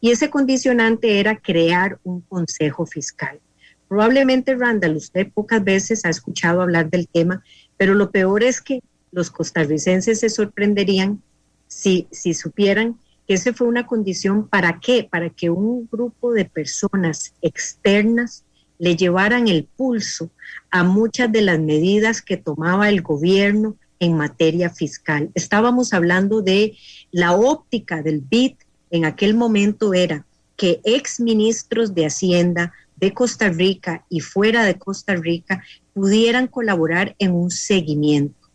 y 0.00 0.12
ese 0.12 0.30
condicionante 0.30 1.20
era 1.20 1.36
crear 1.36 2.00
un 2.04 2.22
consejo 2.22 2.86
fiscal. 2.86 3.38
Probablemente, 3.86 4.54
Randall, 4.54 4.96
usted 4.96 5.30
pocas 5.30 5.62
veces 5.62 6.06
ha 6.06 6.08
escuchado 6.08 6.62
hablar 6.62 6.88
del 6.88 7.06
tema, 7.06 7.44
pero 7.76 7.94
lo 7.94 8.10
peor 8.10 8.42
es 8.42 8.62
que 8.62 8.82
los 9.12 9.30
costarricenses 9.30 10.20
se 10.20 10.30
sorprenderían 10.30 11.22
si, 11.66 12.08
si 12.10 12.32
supieran 12.32 12.98
que 13.28 13.34
esa 13.34 13.52
fue 13.52 13.66
una 13.66 13.86
condición 13.86 14.48
para 14.48 14.80
qué, 14.80 15.06
para 15.10 15.28
que 15.28 15.50
un 15.50 15.86
grupo 15.92 16.32
de 16.32 16.46
personas 16.46 17.34
externas 17.42 18.45
le 18.78 18.96
llevaran 18.96 19.48
el 19.48 19.64
pulso 19.64 20.30
a 20.70 20.84
muchas 20.84 21.30
de 21.32 21.42
las 21.42 21.58
medidas 21.58 22.22
que 22.22 22.36
tomaba 22.36 22.88
el 22.88 23.02
gobierno 23.02 23.76
en 24.00 24.16
materia 24.16 24.70
fiscal. 24.70 25.30
Estábamos 25.34 25.92
hablando 25.92 26.42
de 26.42 26.76
la 27.10 27.32
óptica 27.34 28.02
del 28.02 28.20
BID 28.20 28.54
en 28.90 29.04
aquel 29.04 29.34
momento 29.34 29.94
era 29.94 30.24
que 30.56 30.80
ex 30.84 31.20
ministros 31.20 31.94
de 31.94 32.06
Hacienda 32.06 32.72
de 32.96 33.12
Costa 33.12 33.48
Rica 33.48 34.04
y 34.08 34.20
fuera 34.20 34.64
de 34.64 34.78
Costa 34.78 35.14
Rica 35.14 35.62
pudieran 35.92 36.46
colaborar 36.46 37.14
en 37.18 37.32
un 37.32 37.50
seguimiento. 37.50 38.48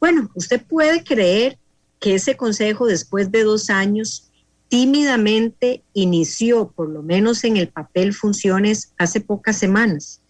Bueno, 0.00 0.30
usted 0.34 0.62
puede 0.62 1.04
creer 1.04 1.58
que 2.00 2.14
ese 2.14 2.36
consejo 2.36 2.86
después 2.86 3.30
de 3.30 3.44
dos 3.44 3.70
años 3.70 4.30
tímidamente 4.74 5.84
inició, 5.92 6.72
por 6.74 6.88
lo 6.88 7.04
menos 7.04 7.44
en 7.44 7.56
el 7.56 7.68
papel, 7.68 8.12
funciones 8.12 8.92
hace 8.98 9.20
pocas 9.20 9.56
semanas. 9.56 10.20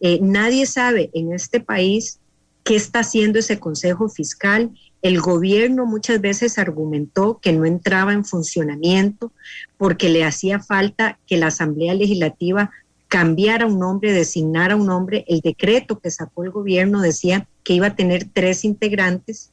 Eh, 0.00 0.20
nadie 0.22 0.64
sabe 0.64 1.10
en 1.12 1.34
este 1.34 1.60
país 1.60 2.18
qué 2.64 2.76
está 2.76 3.00
haciendo 3.00 3.38
ese 3.38 3.60
consejo 3.60 4.08
fiscal. 4.08 4.70
El 5.02 5.20
gobierno 5.20 5.84
muchas 5.84 6.18
veces 6.18 6.56
argumentó 6.56 7.40
que 7.42 7.52
no 7.52 7.66
entraba 7.66 8.14
en 8.14 8.24
funcionamiento 8.24 9.32
porque 9.76 10.08
le 10.08 10.24
hacía 10.24 10.60
falta 10.60 11.18
que 11.26 11.36
la 11.36 11.48
Asamblea 11.48 11.92
Legislativa 11.92 12.70
cambiara 13.08 13.66
un 13.66 13.80
nombre, 13.80 14.14
designara 14.14 14.76
un 14.76 14.86
nombre. 14.86 15.26
El 15.28 15.40
decreto 15.40 15.98
que 15.98 16.10
sacó 16.10 16.44
el 16.44 16.52
gobierno 16.52 17.02
decía 17.02 17.46
que 17.64 17.74
iba 17.74 17.88
a 17.88 17.96
tener 17.96 18.24
tres 18.32 18.64
integrantes 18.64 19.50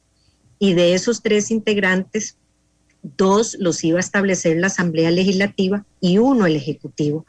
y 0.58 0.72
de 0.72 0.94
esos 0.94 1.20
tres 1.20 1.50
integrantes, 1.50 2.38
dos 3.02 3.56
los 3.60 3.82
iba 3.84 3.98
a 3.98 4.00
establecer 4.00 4.56
la 4.56 4.68
Asamblea 4.68 5.10
Legislativa 5.10 5.84
y 6.00 6.18
uno 6.18 6.46
el 6.46 6.56
Ejecutivo. 6.56 7.26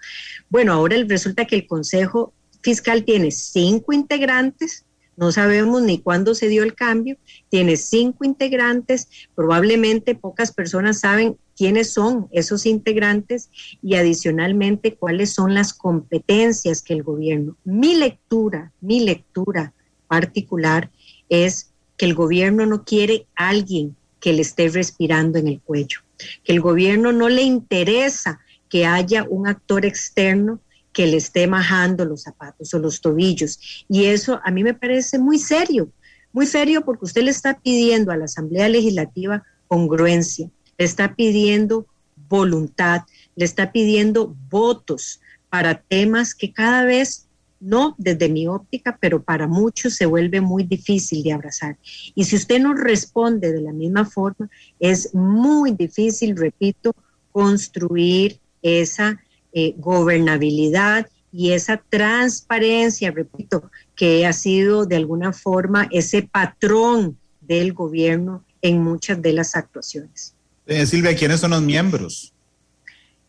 Bueno, 0.49 0.73
ahora 0.73 0.97
resulta 1.07 1.45
que 1.45 1.55
el 1.55 1.67
Consejo 1.67 2.33
Fiscal 2.61 3.05
tiene 3.05 3.31
cinco 3.31 3.93
integrantes, 3.93 4.85
no 5.15 5.31
sabemos 5.31 5.81
ni 5.81 5.99
cuándo 5.99 6.33
se 6.33 6.47
dio 6.47 6.63
el 6.63 6.75
cambio, 6.75 7.17
tiene 7.49 7.75
cinco 7.75 8.23
integrantes, 8.23 9.09
probablemente 9.35 10.15
pocas 10.15 10.53
personas 10.53 11.01
saben 11.01 11.37
quiénes 11.57 11.91
son 11.91 12.29
esos 12.31 12.65
integrantes 12.65 13.49
y 13.81 13.95
adicionalmente 13.95 14.95
cuáles 14.95 15.33
son 15.33 15.53
las 15.53 15.73
competencias 15.73 16.81
que 16.81 16.93
el 16.93 17.03
gobierno. 17.03 17.57
Mi 17.65 17.95
lectura, 17.95 18.71
mi 18.79 19.01
lectura 19.01 19.73
particular 20.07 20.89
es 21.27 21.73
que 21.97 22.05
el 22.05 22.13
gobierno 22.13 22.65
no 22.65 22.85
quiere 22.85 23.27
a 23.35 23.49
alguien 23.49 23.97
que 24.19 24.33
le 24.33 24.41
esté 24.41 24.69
respirando 24.69 25.39
en 25.39 25.47
el 25.47 25.61
cuello, 25.61 25.99
que 26.43 26.51
el 26.51 26.61
gobierno 26.61 27.11
no 27.11 27.29
le 27.29 27.43
interesa 27.43 28.39
que 28.69 28.85
haya 28.85 29.23
un 29.23 29.47
actor 29.47 29.85
externo 29.85 30.59
que 30.93 31.07
le 31.07 31.17
esté 31.17 31.47
majando 31.47 32.05
los 32.05 32.23
zapatos 32.23 32.73
o 32.73 32.79
los 32.79 33.01
tobillos. 33.01 33.85
Y 33.87 34.05
eso 34.05 34.39
a 34.43 34.51
mí 34.51 34.63
me 34.63 34.73
parece 34.73 35.17
muy 35.17 35.39
serio, 35.39 35.89
muy 36.33 36.45
serio 36.45 36.83
porque 36.83 37.05
usted 37.05 37.23
le 37.23 37.31
está 37.31 37.59
pidiendo 37.59 38.11
a 38.11 38.17
la 38.17 38.25
Asamblea 38.25 38.69
Legislativa 38.69 39.43
congruencia, 39.67 40.49
le 40.77 40.85
está 40.85 41.15
pidiendo 41.15 41.85
voluntad, 42.27 43.03
le 43.35 43.45
está 43.45 43.71
pidiendo 43.71 44.35
votos 44.49 45.21
para 45.49 45.81
temas 45.81 46.35
que 46.35 46.51
cada 46.51 46.83
vez 46.83 47.28
no 47.59 47.95
desde 47.97 48.29
mi 48.29 48.47
óptica, 48.47 48.97
pero 48.99 49.21
para 49.21 49.47
muchos 49.47 49.95
se 49.95 50.05
vuelve 50.05 50.41
muy 50.41 50.63
difícil 50.63 51.23
de 51.23 51.33
abrazar. 51.33 51.77
Y 52.15 52.25
si 52.25 52.35
usted 52.35 52.59
no 52.59 52.73
responde 52.73 53.51
de 53.51 53.61
la 53.61 53.73
misma 53.73 54.05
forma, 54.05 54.49
es 54.79 55.13
muy 55.13 55.71
difícil, 55.71 56.35
repito, 56.37 56.93
construir 57.31 58.39
esa 58.61 59.21
eh, 59.53 59.73
gobernabilidad 59.77 61.07
y 61.31 61.51
esa 61.51 61.81
transparencia, 61.89 63.11
repito, 63.11 63.69
que 63.95 64.25
ha 64.25 64.33
sido 64.33 64.85
de 64.85 64.95
alguna 64.95 65.33
forma 65.33 65.87
ese 65.91 66.23
patrón 66.23 67.17
del 67.41 67.73
gobierno 67.73 68.43
en 68.61 68.81
muchas 68.83 69.21
de 69.21 69.33
las 69.33 69.55
actuaciones. 69.55 70.35
Eh, 70.65 70.85
Silvia, 70.85 71.15
¿quiénes 71.15 71.39
son 71.39 71.51
los 71.51 71.61
miembros? 71.61 72.33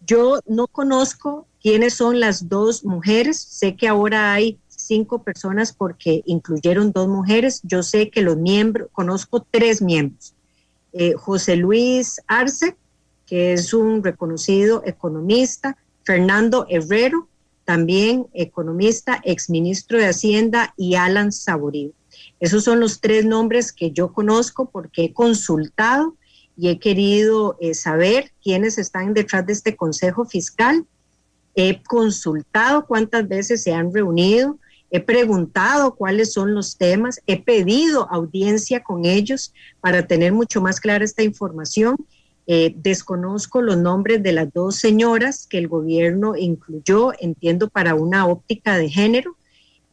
Yo 0.06 0.40
no 0.46 0.66
conozco 0.66 1.46
quiénes 1.62 1.94
son 1.94 2.20
las 2.20 2.48
dos 2.48 2.84
mujeres. 2.84 3.38
Sé 3.40 3.76
que 3.76 3.88
ahora 3.88 4.32
hay 4.32 4.58
cinco 4.68 5.22
personas 5.22 5.72
porque 5.72 6.22
incluyeron 6.26 6.92
dos 6.92 7.08
mujeres. 7.08 7.60
Yo 7.62 7.82
sé 7.82 8.10
que 8.10 8.22
los 8.22 8.36
miembros, 8.36 8.88
conozco 8.92 9.46
tres 9.50 9.82
miembros. 9.82 10.34
Eh, 10.92 11.14
José 11.14 11.56
Luis 11.56 12.20
Arce, 12.26 12.76
que 13.26 13.52
es 13.52 13.72
un 13.72 14.02
reconocido 14.02 14.82
economista, 14.84 15.76
Fernando 16.02 16.66
Herrero, 16.68 17.28
también 17.64 18.26
economista, 18.32 19.20
exministro 19.22 19.98
de 19.98 20.08
Hacienda, 20.08 20.74
y 20.76 20.96
Alan 20.96 21.30
Saborío. 21.30 21.92
Esos 22.40 22.64
son 22.64 22.80
los 22.80 23.00
tres 23.00 23.24
nombres 23.24 23.72
que 23.72 23.92
yo 23.92 24.12
conozco 24.12 24.68
porque 24.70 25.04
he 25.04 25.12
consultado 25.12 26.16
y 26.56 26.68
he 26.68 26.80
querido 26.80 27.56
eh, 27.60 27.74
saber 27.74 28.32
quiénes 28.42 28.78
están 28.78 29.14
detrás 29.14 29.46
de 29.46 29.52
este 29.52 29.76
Consejo 29.76 30.24
Fiscal 30.24 30.84
he 31.54 31.82
consultado 31.82 32.86
cuántas 32.86 33.26
veces 33.28 33.62
se 33.62 33.72
han 33.72 33.92
reunido, 33.92 34.58
he 34.90 35.00
preguntado 35.00 35.94
cuáles 35.94 36.32
son 36.32 36.54
los 36.54 36.76
temas, 36.76 37.20
he 37.26 37.42
pedido 37.42 38.08
audiencia 38.10 38.82
con 38.82 39.04
ellos 39.04 39.52
para 39.80 40.06
tener 40.06 40.32
mucho 40.32 40.60
más 40.60 40.80
clara 40.80 41.04
esta 41.04 41.22
información. 41.22 41.96
Eh, 42.46 42.74
desconozco 42.76 43.62
los 43.62 43.76
nombres 43.76 44.22
de 44.22 44.32
las 44.32 44.52
dos 44.52 44.76
señoras 44.76 45.46
que 45.48 45.58
el 45.58 45.68
gobierno 45.68 46.34
incluyó, 46.36 47.12
entiendo, 47.20 47.68
para 47.68 47.94
una 47.94 48.26
óptica 48.26 48.76
de 48.76 48.88
género 48.88 49.36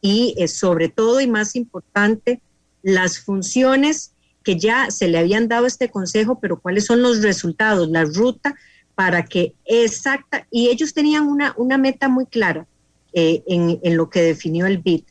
y 0.00 0.34
eh, 0.38 0.48
sobre 0.48 0.88
todo 0.88 1.20
y 1.20 1.28
más 1.28 1.54
importante, 1.54 2.40
las 2.82 3.18
funciones 3.20 4.12
que 4.42 4.58
ya 4.58 4.90
se 4.90 5.08
le 5.08 5.18
habían 5.18 5.46
dado 5.46 5.64
a 5.64 5.68
este 5.68 5.90
consejo, 5.90 6.40
pero 6.40 6.58
cuáles 6.58 6.86
son 6.86 7.02
los 7.02 7.22
resultados, 7.22 7.88
la 7.88 8.04
ruta 8.04 8.56
para 8.98 9.26
que 9.26 9.54
exacta, 9.64 10.48
y 10.50 10.70
ellos 10.70 10.92
tenían 10.92 11.28
una, 11.28 11.54
una 11.56 11.78
meta 11.78 12.08
muy 12.08 12.26
clara 12.26 12.66
eh, 13.12 13.44
en, 13.46 13.78
en, 13.80 13.96
lo 13.96 14.10
que 14.10 14.22
definió 14.22 14.66
el 14.66 14.78
BID, 14.78 15.04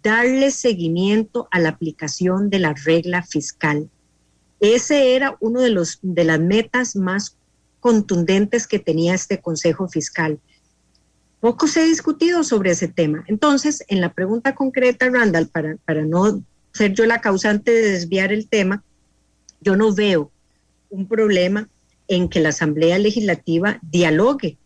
darle 0.00 0.52
seguimiento 0.52 1.48
a 1.50 1.58
la 1.58 1.70
aplicación 1.70 2.50
de 2.50 2.60
la 2.60 2.72
regla 2.84 3.24
fiscal. 3.24 3.90
Ese 4.60 5.16
era 5.16 5.36
uno 5.40 5.60
de, 5.60 5.70
los, 5.70 5.98
de 6.02 6.22
las 6.22 6.38
metas 6.38 6.94
más 6.94 7.36
contundentes 7.80 8.68
que 8.68 8.78
tenía 8.78 9.14
este 9.14 9.40
Consejo 9.40 9.88
Fiscal. 9.88 10.38
Poco 11.40 11.66
se 11.66 11.80
ha 11.80 11.84
discutido 11.84 12.44
sobre 12.44 12.70
ese 12.70 12.86
tema. 12.86 13.24
Entonces, 13.26 13.82
en 13.88 14.00
la 14.00 14.12
pregunta 14.12 14.54
concreta, 14.54 15.10
Randall, 15.10 15.48
para, 15.48 15.78
para 15.78 16.04
no 16.04 16.44
ser 16.72 16.94
yo 16.94 17.04
la 17.06 17.20
causante 17.20 17.72
de 17.72 17.90
desviar 17.90 18.32
el 18.32 18.48
tema, 18.48 18.84
yo 19.60 19.74
no 19.74 19.92
veo 19.92 20.30
un 20.90 21.08
problema 21.08 21.68
en 22.08 22.28
que 22.28 22.40
la 22.40 22.50
Asamblea 22.50 22.98
Legislativa 22.98 23.78
dialogue 23.82 24.56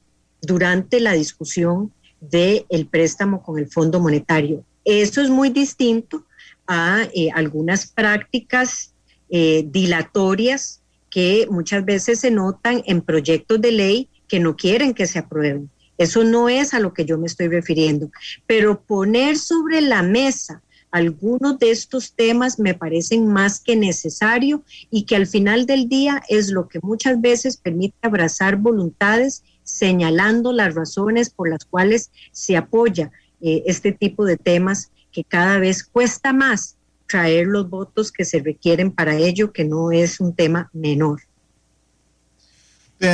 durante 0.42 1.00
la 1.00 1.12
discusión 1.12 1.92
del 2.20 2.66
el 2.68 2.86
préstamo 2.86 3.42
con 3.42 3.58
el 3.58 3.68
Fondo 3.68 4.00
Monetario. 4.00 4.64
Eso 4.84 5.20
es 5.20 5.30
muy 5.30 5.50
distinto 5.50 6.24
a 6.66 7.08
eh, 7.14 7.30
algunas 7.34 7.86
prácticas 7.86 8.94
eh, 9.28 9.64
dilatorias 9.66 10.82
que 11.10 11.46
muchas 11.50 11.84
veces 11.84 12.20
se 12.20 12.30
notan 12.30 12.82
en 12.86 13.02
proyectos 13.02 13.60
de 13.60 13.72
ley 13.72 14.08
que 14.28 14.38
no 14.38 14.56
quieren 14.56 14.94
que 14.94 15.06
se 15.06 15.18
aprueben. 15.18 15.70
Eso 15.98 16.24
no 16.24 16.48
es 16.48 16.72
a 16.72 16.80
lo 16.80 16.94
que 16.94 17.04
yo 17.04 17.18
me 17.18 17.26
estoy 17.26 17.48
refiriendo. 17.48 18.10
Pero 18.46 18.80
poner 18.80 19.36
sobre 19.36 19.80
la 19.80 20.02
mesa 20.02 20.62
algunos 20.90 21.58
de 21.58 21.70
estos 21.70 22.14
temas 22.14 22.58
me 22.58 22.74
parecen 22.74 23.26
más 23.26 23.60
que 23.60 23.76
necesario 23.76 24.64
y 24.90 25.04
que 25.04 25.16
al 25.16 25.26
final 25.26 25.66
del 25.66 25.88
día 25.88 26.22
es 26.28 26.50
lo 26.50 26.68
que 26.68 26.80
muchas 26.82 27.20
veces 27.20 27.56
permite 27.56 27.96
abrazar 28.02 28.56
voluntades 28.56 29.44
señalando 29.62 30.52
las 30.52 30.74
razones 30.74 31.30
por 31.30 31.48
las 31.48 31.64
cuales 31.64 32.10
se 32.32 32.56
apoya 32.56 33.12
eh, 33.40 33.62
este 33.66 33.92
tipo 33.92 34.24
de 34.24 34.36
temas 34.36 34.90
que 35.12 35.24
cada 35.24 35.58
vez 35.58 35.84
cuesta 35.84 36.32
más 36.32 36.76
traer 37.06 37.46
los 37.46 37.68
votos 37.68 38.12
que 38.12 38.24
se 38.24 38.40
requieren 38.40 38.92
para 38.92 39.16
ello, 39.16 39.52
que 39.52 39.64
no 39.64 39.90
es 39.90 40.20
un 40.20 40.34
tema 40.34 40.70
menor. 40.72 41.20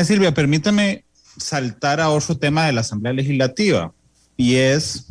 Silvia, 0.05 0.35
permítame 0.35 1.05
saltar 1.37 2.01
a 2.01 2.11
otro 2.11 2.37
tema 2.37 2.67
de 2.67 2.73
la 2.73 2.81
Asamblea 2.81 3.13
Legislativa 3.13 3.93
y 4.37 4.57
es 4.57 5.07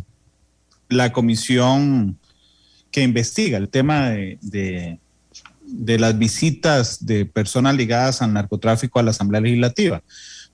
la 0.89 1.11
comisión 1.13 2.19
que 2.95 3.03
investiga 3.03 3.57
el 3.57 3.67
tema 3.67 4.09
de, 4.11 4.99
de, 5.67 5.99
las 5.99 6.17
visitas 6.17 7.05
de 7.05 7.25
personas 7.25 7.75
ligadas 7.75 8.21
al 8.21 8.31
narcotráfico 8.31 8.99
a 8.99 9.03
la 9.03 9.11
Asamblea 9.11 9.41
Legislativa. 9.41 10.01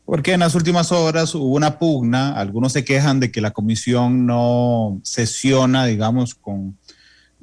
Porque 0.05 0.33
en 0.33 0.39
las 0.39 0.55
últimas 0.55 0.91
horas 0.91 1.35
hubo 1.35 1.53
una 1.53 1.77
pugna, 1.77 2.33
algunos 2.33 2.73
se 2.73 2.83
quejan 2.83 3.19
de 3.19 3.31
que 3.31 3.41
la 3.41 3.51
comisión 3.51 4.25
no 4.25 4.99
sesiona, 5.03 5.85
digamos, 5.85 6.33
con, 6.33 6.75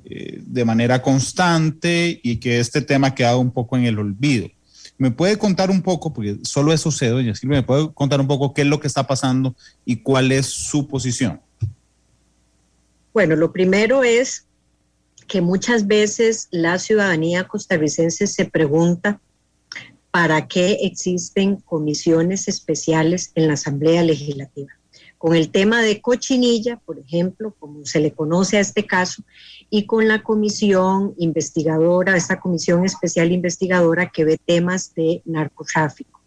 eh, 0.05 0.43
de 0.45 0.65
manera 0.65 1.01
constante 1.01 2.19
y 2.21 2.39
que 2.39 2.59
este 2.59 2.83
tema 2.83 3.07
ha 3.07 3.15
quedado 3.15 3.39
un 3.39 3.53
poco 3.53 3.77
en 3.77 3.85
el 3.85 4.01
olvido. 4.01 4.49
¿Me 4.99 5.13
puede 5.13 5.39
contar 5.39 5.71
un 5.71 5.83
poco, 5.83 6.13
porque 6.13 6.39
solo 6.43 6.73
eso 6.73 6.91
sé, 6.91 7.07
doña 7.07 7.37
Silvia, 7.37 7.59
me 7.59 7.63
puede 7.63 7.93
contar 7.95 8.21
un 8.21 8.27
poco 8.27 8.53
qué 8.53 8.63
es 8.63 8.67
lo 8.67 8.81
que 8.81 8.89
está 8.89 9.07
pasando 9.07 9.55
y 9.85 9.99
cuál 9.99 10.33
es 10.33 10.47
su 10.47 10.89
posición? 10.89 11.41
Bueno, 13.15 13.37
lo 13.37 13.53
primero 13.53 14.03
es 14.03 14.48
que 15.29 15.41
muchas 15.43 15.87
veces 15.87 16.49
la 16.51 16.79
ciudadanía 16.79 17.47
costarricense 17.47 18.27
se 18.27 18.47
pregunta 18.47 19.21
para 20.11 20.49
qué 20.49 20.79
existen 20.83 21.57
comisiones 21.57 22.49
especiales 22.49 23.31
en 23.35 23.47
la 23.47 23.55
Asamblea 23.55 24.03
Legislativa. 24.03 24.73
Con 25.19 25.37
el 25.37 25.51
tema 25.51 25.83
de 25.83 26.01
cochinilla, 26.01 26.81
por 26.85 26.99
ejemplo, 26.99 27.55
como 27.59 27.85
se 27.85 28.01
le 28.01 28.13
conoce 28.13 28.57
a 28.57 28.61
este 28.61 28.87
caso, 28.87 29.23
y 29.69 29.85
con 29.85 30.09
la 30.09 30.23
comisión 30.23 31.15
investigadora, 31.19 32.17
esta 32.17 32.41
comisión 32.41 32.85
especial 32.85 33.31
investigadora 33.31 34.11
que 34.11 34.25
ve 34.25 34.39
temas 34.43 34.95
de 34.95 35.23
narcotráfico 35.27 36.21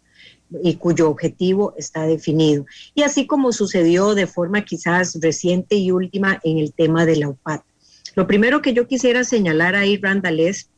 y 0.62 0.74
cuyo 0.76 1.10
objetivo 1.10 1.74
está 1.76 2.06
definido. 2.06 2.66
Y 2.94 3.02
así 3.02 3.26
como 3.26 3.52
sucedió 3.52 4.14
de 4.14 4.26
forma 4.26 4.64
quizás 4.64 5.18
reciente 5.20 5.76
y 5.76 5.90
última 5.90 6.38
en 6.44 6.58
el 6.58 6.72
tema 6.72 7.04
de 7.06 7.16
la 7.16 7.30
UPAT. 7.30 7.62
Lo 8.14 8.26
primero 8.26 8.62
que 8.62 8.74
yo 8.74 8.86
quisiera 8.86 9.24
señalar 9.24 9.74
ahí, 9.74 9.96
Randall, 9.96 10.40
es 10.40 10.70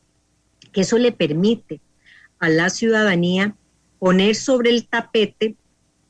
que 0.71 0.81
eso 0.81 0.97
le 0.97 1.11
permite 1.11 1.81
a 2.39 2.49
la 2.49 2.69
ciudadanía 2.69 3.55
poner 3.99 4.35
sobre 4.35 4.69
el 4.69 4.87
tapete 4.87 5.55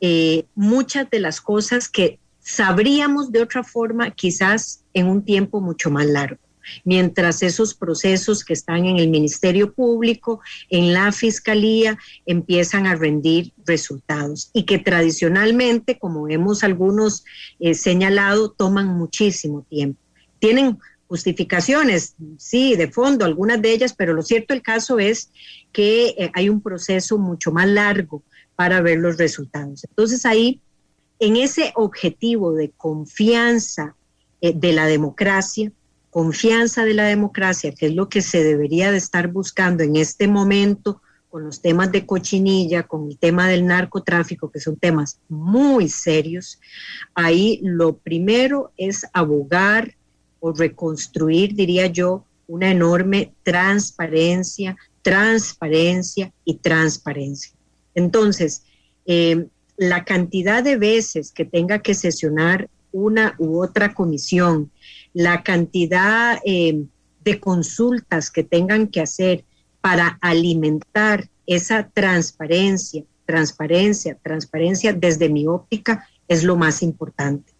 eh, 0.02 0.46
muchas 0.56 1.10
de 1.10 1.20
las 1.20 1.42
cosas 1.42 1.88
que 1.88 2.20
sabríamos 2.40 3.32
de 3.32 3.42
otra 3.42 3.64
forma 3.64 4.12
quizás 4.12 4.84
en 4.94 5.08
un 5.08 5.24
tiempo 5.24 5.62
mucho 5.62 5.90
más 5.90 6.06
largo 6.06 6.46
mientras 6.84 7.44
esos 7.44 7.74
procesos 7.74 8.44
que 8.44 8.54
están 8.54 8.86
en 8.86 8.98
el 8.98 9.10
Ministerio 9.10 9.74
Público, 9.74 10.42
en 10.70 10.94
la 10.94 11.12
Fiscalía, 11.12 11.98
empiezan 12.26 12.88
a 12.88 12.96
rendir 12.96 13.54
resultados 13.66 14.50
y 14.54 14.64
que 14.64 14.80
tradicionalmente, 14.80 15.98
como 15.98 16.28
hemos 16.28 16.64
algunos 16.64 17.24
eh, 17.60 17.74
señalado, 17.74 18.52
toman 18.52 18.88
muchísimo 18.88 19.66
tiempo. 19.70 20.00
Tienen 20.40 20.78
justificaciones, 21.08 22.16
sí, 22.38 22.76
de 22.76 22.92
fondo, 22.92 23.26
algunas 23.26 23.62
de 23.62 23.72
ellas, 23.72 23.94
pero 23.94 24.14
lo 24.14 24.24
cierto 24.24 24.54
el 24.54 24.62
caso 24.62 25.00
es 25.00 25.30
que 25.72 26.16
eh, 26.18 26.32
hay 26.34 26.50
un 26.50 26.62
proceso 26.62 27.18
mucho 27.18 27.52
más 27.52 27.68
largo 27.68 28.24
para 28.56 28.82
ver 28.82 29.00
los 29.00 29.18
resultados. 29.18 29.84
Entonces 29.84 30.26
ahí, 30.26 30.62
en 31.20 31.36
ese 31.36 31.72
objetivo 31.76 32.54
de 32.54 32.72
confianza 32.72 33.96
eh, 34.42 34.54
de 34.56 34.74
la 34.74 34.88
democracia, 34.88 35.72
confianza 36.10 36.86
de 36.86 36.94
la 36.94 37.06
democracia, 37.06 37.74
que 37.74 37.88
es 37.88 37.94
lo 37.94 38.10
que 38.10 38.22
se 38.22 38.44
debería 38.44 38.92
de 38.92 38.98
estar 38.98 39.28
buscando 39.28 39.84
en 39.84 39.98
este 39.98 40.28
momento 40.28 41.02
con 41.30 41.44
los 41.44 41.62
temas 41.62 41.92
de 41.92 42.06
cochinilla, 42.06 42.84
con 42.84 43.10
el 43.10 43.18
tema 43.18 43.50
del 43.50 43.66
narcotráfico, 43.66 44.50
que 44.50 44.62
son 44.62 44.78
temas 44.78 45.20
muy 45.28 45.90
serios, 45.90 46.62
ahí 47.14 47.60
lo 47.62 47.98
primero 47.98 48.72
es 48.78 49.06
abogar 49.12 49.96
o 50.46 50.54
reconstruir, 50.54 51.56
diría 51.56 51.88
yo, 51.88 52.24
una 52.46 52.70
enorme 52.70 53.34
transparencia, 53.42 54.78
transparencia 55.02 56.32
y 56.46 56.58
transparencia. 56.58 57.52
Entonces, 57.96 58.62
eh, 59.08 59.48
la 59.76 60.06
cantidad 60.06 60.64
de 60.64 60.78
veces 60.78 61.32
que 61.32 61.46
tenga 61.46 61.80
que 61.80 61.96
sesionar 61.96 62.70
una 62.92 63.34
u 63.40 63.60
otra 63.60 63.96
comisión, 63.96 64.70
la 65.14 65.42
cantidad 65.42 66.38
eh, 66.46 66.86
de 67.24 67.40
consultas 67.40 68.30
que 68.30 68.44
tengan 68.44 68.90
que 68.90 69.02
hacer 69.02 69.46
para 69.82 70.20
alimentar 70.22 71.28
esa 71.48 71.90
transparencia, 71.90 73.04
transparencia, 73.26 74.16
transparencia 74.22 74.94
desde 74.94 75.28
mi 75.28 75.48
óptica 75.48 76.08
es 76.28 76.44
lo 76.44 76.56
más 76.56 76.84
importante. 76.84 77.52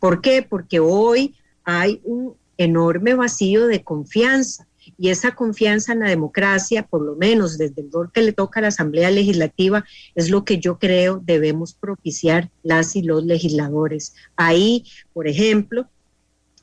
¿Por 0.00 0.20
qué? 0.20 0.42
Porque 0.42 0.80
hoy 0.80 1.36
hay 1.64 2.00
un 2.04 2.34
enorme 2.58 3.14
vacío 3.14 3.66
de 3.66 3.82
confianza 3.82 4.66
y 4.98 5.10
esa 5.10 5.34
confianza 5.34 5.92
en 5.92 6.00
la 6.00 6.08
democracia, 6.08 6.86
por 6.86 7.02
lo 7.02 7.14
menos 7.16 7.58
desde 7.58 7.82
el 7.82 7.92
rol 7.92 8.10
que 8.12 8.22
le 8.22 8.32
toca 8.32 8.60
a 8.60 8.62
la 8.62 8.68
Asamblea 8.68 9.10
Legislativa, 9.10 9.84
es 10.14 10.30
lo 10.30 10.44
que 10.44 10.58
yo 10.58 10.78
creo 10.78 11.20
debemos 11.24 11.74
propiciar 11.74 12.50
las 12.62 12.96
y 12.96 13.02
los 13.02 13.24
legisladores. 13.24 14.14
Ahí, 14.36 14.84
por 15.12 15.28
ejemplo, 15.28 15.88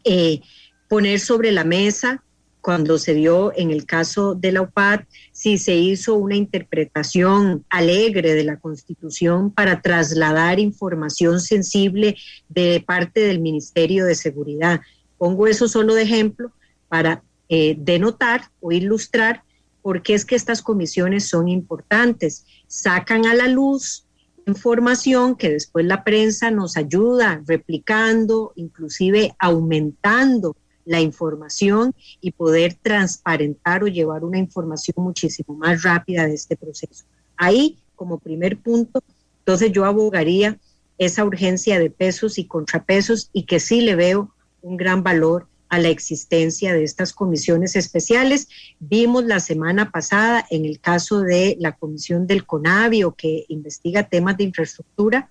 eh, 0.04 0.42
poner 0.88 1.20
sobre 1.20 1.52
la 1.52 1.64
mesa 1.64 2.24
cuando 2.62 2.98
se 2.98 3.14
dio 3.14 3.54
en 3.56 3.72
el 3.72 3.86
caso 3.86 4.36
de 4.36 4.52
la 4.52 4.62
UPAD, 4.62 5.02
si 5.32 5.58
se 5.58 5.76
hizo 5.76 6.16
una 6.16 6.36
interpretación 6.36 7.66
alegre 7.70 8.34
de 8.34 8.44
la 8.44 8.60
Constitución 8.60 9.52
para 9.52 9.82
trasladar 9.82 10.60
información 10.60 11.40
sensible 11.40 12.18
de 12.50 12.84
parte 12.86 13.22
del 13.22 13.40
Ministerio 13.40 14.06
de 14.06 14.16
Seguridad. 14.16 14.82
Pongo 15.18 15.48
eso 15.48 15.68
solo 15.68 15.94
de 15.94 16.04
ejemplo 16.04 16.52
para 16.90 17.24
eh, 17.48 17.76
denotar 17.80 18.52
o 18.60 18.72
ilustrar 18.72 19.44
por 19.82 20.02
qué 20.02 20.14
es 20.14 20.26
que 20.26 20.36
estas 20.36 20.62
comisiones 20.62 21.28
son 21.30 21.48
importantes. 21.48 22.46
Sacan 22.68 23.26
a 23.26 23.34
la 23.34 23.48
luz 23.48 24.06
información 24.46 25.36
que 25.36 25.52
después 25.52 25.86
la 25.86 26.04
prensa 26.04 26.52
nos 26.52 26.76
ayuda 26.76 27.42
replicando, 27.48 28.52
inclusive 28.56 29.34
aumentando 29.40 30.58
la 30.90 31.00
información 31.00 31.94
y 32.20 32.32
poder 32.32 32.74
transparentar 32.74 33.84
o 33.84 33.88
llevar 33.88 34.24
una 34.24 34.40
información 34.40 34.96
muchísimo 34.98 35.56
más 35.56 35.84
rápida 35.84 36.26
de 36.26 36.34
este 36.34 36.58
proceso. 36.58 37.06
Ahí, 37.38 37.78
como 37.96 38.18
primer 38.18 38.58
punto, 38.58 39.04
entonces 39.42 39.72
yo 39.72 39.86
abogaría 39.86 40.58
esa 40.98 41.24
urgencia 41.24 41.78
de 41.78 41.92
pesos 41.92 42.40
y 42.40 42.46
contrapesos 42.46 43.30
y 43.34 43.44
que 43.44 43.60
sí 43.60 43.82
le 43.82 43.96
veo 43.96 44.34
un 44.64 44.78
gran 44.78 45.04
valor 45.04 45.48
a 45.70 45.78
la 45.78 45.90
existencia 45.90 46.74
de 46.74 46.84
estas 46.84 47.14
comisiones 47.14 47.76
especiales. 47.76 48.48
Vimos 48.80 49.26
la 49.26 49.40
semana 49.40 49.92
pasada 49.92 50.44
en 50.50 50.66
el 50.66 50.80
caso 50.80 51.22
de 51.22 51.56
la 51.60 51.74
comisión 51.74 52.26
del 52.26 52.48
CONAVIO 52.48 53.14
que 53.14 53.46
investiga 53.50 54.10
temas 54.10 54.38
de 54.38 54.46
infraestructura, 54.46 55.30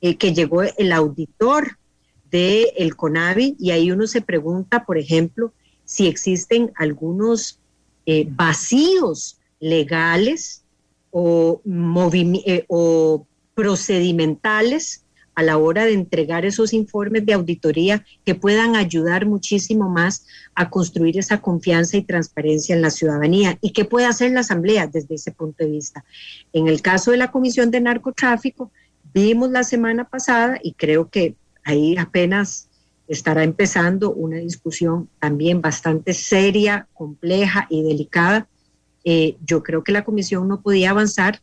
eh, 0.00 0.16
que 0.16 0.32
llegó 0.32 0.62
el 0.62 0.92
auditor 0.92 1.76
del 2.36 2.66
el 2.76 2.96
CONAVI 2.96 3.56
y 3.58 3.70
ahí 3.70 3.90
uno 3.90 4.06
se 4.06 4.20
pregunta, 4.20 4.84
por 4.84 4.98
ejemplo, 4.98 5.52
si 5.84 6.06
existen 6.06 6.72
algunos 6.76 7.58
eh, 8.04 8.26
vacíos 8.28 9.38
legales 9.60 10.62
o, 11.10 11.62
eh, 11.64 12.64
o 12.68 13.26
procedimentales 13.54 15.02
a 15.34 15.42
la 15.42 15.58
hora 15.58 15.84
de 15.84 15.92
entregar 15.92 16.44
esos 16.46 16.72
informes 16.72 17.26
de 17.26 17.34
auditoría 17.34 18.04
que 18.24 18.34
puedan 18.34 18.74
ayudar 18.74 19.26
muchísimo 19.26 19.88
más 19.88 20.26
a 20.54 20.70
construir 20.70 21.18
esa 21.18 21.40
confianza 21.40 21.96
y 21.98 22.02
transparencia 22.02 22.74
en 22.74 22.82
la 22.82 22.90
ciudadanía. 22.90 23.58
¿Y 23.60 23.72
qué 23.72 23.84
puede 23.84 24.06
hacer 24.06 24.32
la 24.32 24.40
Asamblea 24.40 24.86
desde 24.86 25.14
ese 25.14 25.32
punto 25.32 25.64
de 25.64 25.70
vista? 25.70 26.04
En 26.52 26.68
el 26.68 26.80
caso 26.80 27.10
de 27.10 27.18
la 27.18 27.30
Comisión 27.30 27.70
de 27.70 27.82
Narcotráfico, 27.82 28.70
vimos 29.12 29.50
la 29.50 29.62
semana 29.62 30.08
pasada 30.08 30.58
y 30.62 30.72
creo 30.72 31.10
que 31.10 31.34
ahí 31.66 31.96
apenas 31.98 32.68
estará 33.08 33.42
empezando 33.42 34.12
una 34.12 34.38
discusión 34.38 35.08
también 35.20 35.60
bastante 35.60 36.14
seria, 36.14 36.88
compleja 36.94 37.66
y 37.68 37.82
delicada. 37.82 38.48
Eh, 39.04 39.36
yo 39.44 39.62
creo 39.62 39.84
que 39.84 39.92
la 39.92 40.04
comisión 40.04 40.48
no 40.48 40.62
podía 40.62 40.90
avanzar 40.90 41.40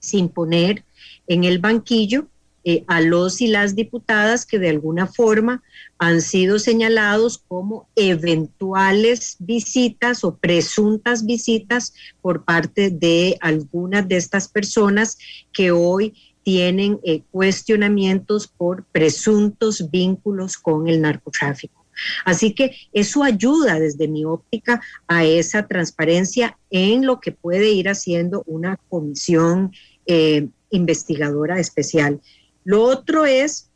sin 0.00 0.28
poner 0.28 0.84
en 1.28 1.44
el 1.44 1.60
banquillo 1.60 2.26
eh, 2.64 2.84
a 2.86 3.00
los 3.00 3.40
y 3.40 3.48
las 3.48 3.74
diputadas 3.74 4.46
que 4.46 4.58
de 4.58 4.68
alguna 4.68 5.06
forma 5.06 5.62
han 5.98 6.20
sido 6.20 6.58
señalados 6.58 7.38
como 7.48 7.88
eventuales 7.96 9.36
visitas 9.40 10.22
o 10.22 10.36
presuntas 10.36 11.24
visitas 11.24 11.92
por 12.20 12.44
parte 12.44 12.90
de 12.90 13.36
algunas 13.40 14.06
de 14.06 14.16
estas 14.16 14.48
personas 14.48 15.18
que 15.52 15.72
hoy 15.72 16.14
tienen 16.42 16.98
eh, 17.04 17.22
cuestionamientos 17.30 18.48
por 18.48 18.84
presuntos 18.84 19.90
vínculos 19.90 20.56
con 20.58 20.88
el 20.88 21.00
narcotráfico. 21.00 21.82
Así 22.24 22.54
que 22.54 22.74
eso 22.92 23.22
ayuda 23.22 23.78
desde 23.78 24.08
mi 24.08 24.24
óptica 24.24 24.80
a 25.06 25.24
esa 25.24 25.66
transparencia 25.66 26.58
en 26.70 27.06
lo 27.06 27.20
que 27.20 27.32
puede 27.32 27.70
ir 27.70 27.88
haciendo 27.88 28.42
una 28.46 28.78
comisión 28.88 29.72
eh, 30.06 30.48
investigadora 30.70 31.60
especial. 31.60 32.20
Lo 32.64 32.82
otro 32.82 33.26
es 33.26 33.70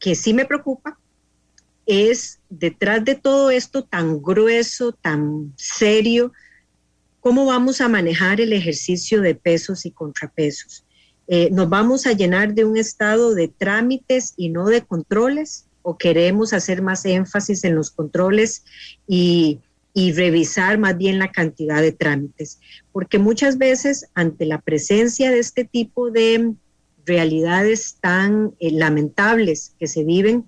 que 0.00 0.14
sí 0.14 0.34
me 0.34 0.46
preocupa, 0.46 0.98
es 1.86 2.40
detrás 2.48 3.04
de 3.04 3.14
todo 3.14 3.50
esto 3.50 3.84
tan 3.84 4.22
grueso, 4.22 4.92
tan 4.92 5.52
serio, 5.56 6.32
cómo 7.20 7.46
vamos 7.46 7.80
a 7.80 7.88
manejar 7.88 8.40
el 8.40 8.52
ejercicio 8.52 9.20
de 9.20 9.34
pesos 9.34 9.86
y 9.86 9.90
contrapesos. 9.90 10.83
Eh, 11.26 11.48
¿Nos 11.52 11.68
vamos 11.68 12.06
a 12.06 12.12
llenar 12.12 12.54
de 12.54 12.64
un 12.64 12.76
estado 12.76 13.34
de 13.34 13.48
trámites 13.48 14.34
y 14.36 14.50
no 14.50 14.66
de 14.66 14.82
controles? 14.82 15.66
¿O 15.82 15.96
queremos 15.98 16.52
hacer 16.52 16.82
más 16.82 17.04
énfasis 17.04 17.64
en 17.64 17.74
los 17.74 17.90
controles 17.90 18.64
y, 19.06 19.60
y 19.92 20.12
revisar 20.12 20.78
más 20.78 20.96
bien 20.96 21.18
la 21.18 21.32
cantidad 21.32 21.80
de 21.82 21.92
trámites? 21.92 22.58
Porque 22.92 23.18
muchas 23.18 23.58
veces 23.58 24.06
ante 24.14 24.46
la 24.46 24.60
presencia 24.60 25.30
de 25.30 25.38
este 25.38 25.64
tipo 25.64 26.10
de 26.10 26.54
realidades 27.06 27.96
tan 28.00 28.54
eh, 28.60 28.70
lamentables 28.70 29.74
que 29.78 29.86
se 29.86 30.04
viven 30.04 30.44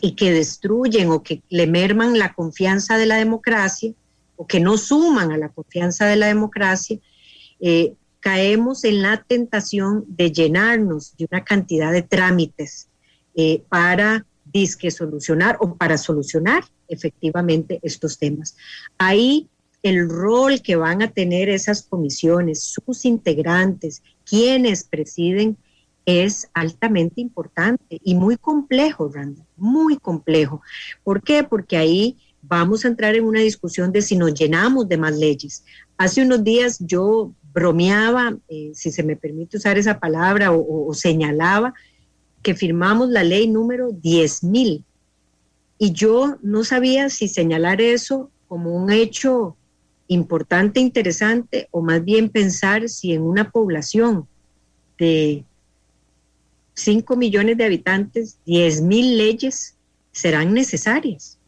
y 0.00 0.16
que 0.16 0.32
destruyen 0.32 1.10
o 1.10 1.22
que 1.22 1.42
le 1.48 1.66
merman 1.66 2.18
la 2.18 2.34
confianza 2.34 2.98
de 2.98 3.06
la 3.06 3.16
democracia 3.16 3.92
o 4.36 4.46
que 4.46 4.60
no 4.60 4.76
suman 4.76 5.32
a 5.32 5.38
la 5.38 5.48
confianza 5.48 6.06
de 6.06 6.16
la 6.16 6.26
democracia, 6.26 6.98
eh, 7.60 7.94
caemos 8.24 8.84
en 8.84 9.02
la 9.02 9.22
tentación 9.22 10.06
de 10.08 10.32
llenarnos 10.32 11.14
de 11.18 11.28
una 11.30 11.44
cantidad 11.44 11.92
de 11.92 12.00
trámites 12.00 12.88
eh, 13.34 13.62
para 13.68 14.24
disque 14.50 14.90
solucionar 14.90 15.58
o 15.60 15.76
para 15.76 15.98
solucionar 15.98 16.64
efectivamente 16.88 17.80
estos 17.82 18.16
temas. 18.16 18.56
Ahí 18.96 19.50
el 19.82 20.08
rol 20.08 20.62
que 20.62 20.74
van 20.74 21.02
a 21.02 21.10
tener 21.10 21.50
esas 21.50 21.82
comisiones, 21.82 22.62
sus 22.62 23.04
integrantes, 23.04 24.02
quienes 24.24 24.84
presiden, 24.84 25.58
es 26.06 26.48
altamente 26.54 27.20
importante 27.20 28.00
y 28.02 28.14
muy 28.14 28.38
complejo, 28.38 29.10
muy 29.58 29.98
complejo. 29.98 30.62
¿Por 31.02 31.22
qué? 31.22 31.44
Porque 31.44 31.76
ahí 31.76 32.16
vamos 32.40 32.84
a 32.84 32.88
entrar 32.88 33.16
en 33.16 33.24
una 33.24 33.40
discusión 33.40 33.92
de 33.92 34.00
si 34.00 34.16
nos 34.16 34.32
llenamos 34.32 34.88
de 34.88 34.96
más 34.96 35.14
leyes. 35.14 35.62
Hace 35.98 36.22
unos 36.22 36.42
días 36.42 36.78
yo 36.80 37.34
bromeaba, 37.54 38.36
eh, 38.48 38.72
si 38.74 38.90
se 38.90 39.04
me 39.04 39.16
permite 39.16 39.56
usar 39.56 39.78
esa 39.78 40.00
palabra, 40.00 40.50
o, 40.52 40.92
señalaba 40.92 41.72
que 42.42 42.54
firmamos 42.54 43.08
la 43.08 43.22
ley 43.22 43.46
número 43.46 43.90
10.000 43.90 44.82
y 45.78 45.92
yo 45.92 46.36
no 46.42 46.64
sabía 46.64 47.08
si 47.08 47.28
señalar 47.28 47.80
eso 47.80 48.30
como 48.48 48.74
un 48.74 48.92
hecho 48.92 49.56
importante, 50.08 50.80
interesante, 50.80 51.68
o 51.70 51.80
más 51.80 52.04
bien 52.04 52.28
pensar 52.28 52.88
si 52.88 53.12
en 53.12 53.22
una 53.22 53.50
población 53.50 54.28
de 54.98 55.44
5 56.74 57.16
millones 57.16 57.56
de 57.56 57.64
habitantes, 57.64 58.38
10 58.44 58.82
mil 58.82 59.16
leyes 59.16 59.76
serán 60.12 60.52
necesarias. 60.52 61.38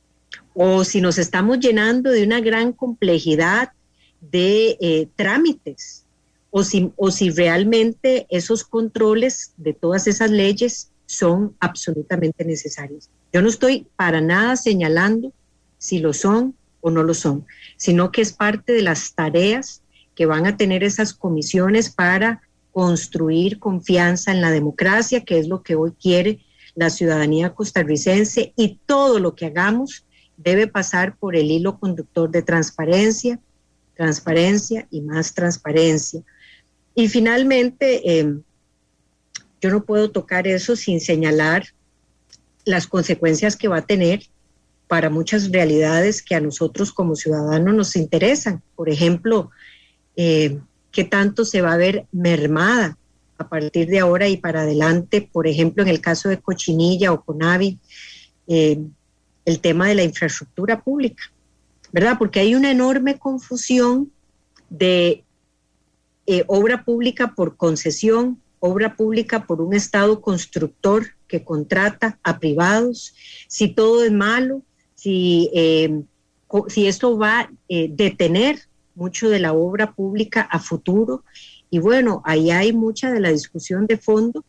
O 0.55 0.85
si 0.85 1.01
nos 1.01 1.19
estamos 1.19 1.61
llenando 1.61 2.11
de 2.11 2.25
una 2.25 2.41
gran 2.41 2.73
complejidad 2.73 3.73
de 4.21 4.77
eh, 4.81 5.09
trámites, 5.17 6.05
o 6.51 6.63
si, 6.63 6.93
o 6.97 7.11
si 7.11 7.31
realmente 7.31 8.27
esos 8.31 8.65
controles 8.65 9.53
de 9.57 9.75
todas 9.75 10.07
esas 10.07 10.31
leyes 10.31 10.91
son 11.07 11.55
absolutamente 11.61 12.45
necesarios. 12.45 13.11
Yo 13.33 13.43
no 13.43 13.49
estoy 13.49 13.87
para 13.97 14.21
nada 14.21 14.57
señalando 14.57 15.33
si 15.79 15.99
lo 15.99 16.13
son 16.13 16.55
o 16.81 16.91
no 16.91 17.03
lo 17.03 17.15
son, 17.15 17.47
sino 17.77 18.11
que 18.11 18.23
es 18.23 18.33
parte 18.33 18.73
de 18.73 18.83
las 18.83 19.15
tareas 19.15 19.83
que 20.15 20.27
van 20.27 20.47
a 20.47 20.57
tener 20.57 20.83
esas 20.83 21.13
comisiones 21.13 21.91
para 21.91 22.43
construir 22.73 23.59
confianza 23.59 24.33
en 24.33 24.41
la 24.41 24.51
democracia, 24.51 25.25
que 25.25 25.39
es 25.39 25.49
lo 25.49 25.63
que 25.63 25.77
hoy 25.77 25.93
quiere 25.93 26.41
la 26.75 26.91
ciudadanía 26.91 27.55
costarricense, 27.55 28.53
y 28.57 28.81
todo 28.87 29.19
lo 29.19 29.35
que 29.35 29.47
hagamos 29.47 30.05
debe 30.37 30.67
pasar 30.67 31.17
por 31.17 31.37
el 31.37 31.51
hilo 31.51 31.79
conductor 31.79 32.31
de 32.31 32.43
transparencia, 32.43 33.41
transparencia 33.97 34.87
y 34.91 35.01
más 35.01 35.35
transparencia. 35.35 36.23
Y 36.95 37.09
finalmente, 37.09 38.19
em, 38.19 38.43
yo 39.61 39.71
no 39.71 39.85
puedo 39.85 40.11
tocar 40.11 40.47
eso 40.47 40.77
sin 40.77 41.01
señalar 41.01 41.65
las 42.65 42.87
consecuencias 42.87 43.57
que 43.57 43.69
va 43.69 43.79
a 43.79 43.87
tener 43.87 44.23
para 44.89 45.11
muchas 45.11 45.51
realidades 45.51 46.23
que 46.23 46.35
a 46.35 46.41
nosotros 46.41 46.93
como 46.93 47.17
ciudadanos 47.17 47.75
nos 47.75 47.97
interesan. 47.97 48.63
Por 48.75 48.89
ejemplo, 48.89 49.51
eh, 50.17 50.59
qué 50.93 51.05
tanto 51.05 51.45
se 51.45 51.61
va 51.61 51.73
a 51.73 51.77
ver 51.77 52.07
mermada 52.13 52.97
a 53.39 53.49
partir 53.49 53.89
de 53.89 53.99
ahora 53.99 54.29
y 54.29 54.37
para 54.37 54.63
adelante, 54.63 55.29
por 55.31 55.47
ejemplo, 55.47 55.83
en 55.83 55.89
el 55.89 56.01
caso 56.01 56.29
de 56.29 56.41
Cochinilla 56.41 57.13
o 57.13 57.23
Conavi, 57.25 57.79
eh, 58.47 58.79
el 59.45 59.61
tema 59.61 59.89
de 59.89 59.95
la 59.95 60.03
infraestructura 60.05 60.83
pública, 60.83 61.23
¿verdad? 61.97 62.19
Porque 62.19 62.41
hay 62.41 62.55
una 62.55 62.71
enorme 62.71 63.19
confusión 63.19 64.13
de 64.69 65.25
eh, 66.27 66.45
obra 66.47 66.85
pública 66.85 67.35
por 67.35 67.57
concesión, 67.57 68.39
obra 68.61 68.97
pública 68.97 69.47
por 69.47 69.63
un 69.63 69.73
Estado 69.73 70.21
constructor 70.21 71.07
que 71.27 71.43
contrata 71.43 72.19
a 72.23 72.39
privados, 72.39 73.15
si 73.49 73.69
todo 73.69 74.05
es 74.05 74.13
malo, 74.13 74.61
si, 74.95 75.49
eh, 75.55 76.03
si 76.69 76.87
esto 76.87 77.17
va 77.17 77.41
a 77.41 77.51
detener 77.67 78.59
mucho 78.95 79.31
de 79.31 79.39
la 79.39 79.55
obra 79.55 79.95
pública 79.95 80.43
a 80.43 80.59
futuro. 80.59 81.25
Y 81.71 81.79
bueno, 81.79 82.21
ahí 82.27 82.51
hay 82.51 82.75
mucha 82.75 83.11
de 83.11 83.21
la 83.21 83.31
discusión 83.31 83.87
de 83.87 83.97
fondo 83.97 84.45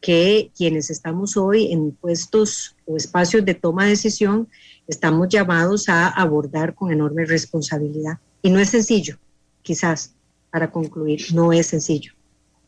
que 0.00 0.50
quienes 0.56 0.90
estamos 0.90 1.36
hoy 1.36 1.72
en 1.72 1.92
puestos 1.92 2.74
o 2.86 2.96
espacios 2.96 3.44
de 3.44 3.54
toma 3.54 3.84
de 3.84 3.90
decisión 3.90 4.48
estamos 4.88 5.28
llamados 5.28 5.88
a 5.88 6.08
abordar 6.08 6.74
con 6.74 6.90
enorme 6.90 7.26
responsabilidad. 7.26 8.18
Y 8.42 8.50
no 8.50 8.58
es 8.58 8.70
sencillo, 8.70 9.18
quizás, 9.62 10.12
para 10.50 10.70
concluir, 10.70 11.26
no 11.34 11.52
es 11.52 11.66
sencillo. 11.68 12.12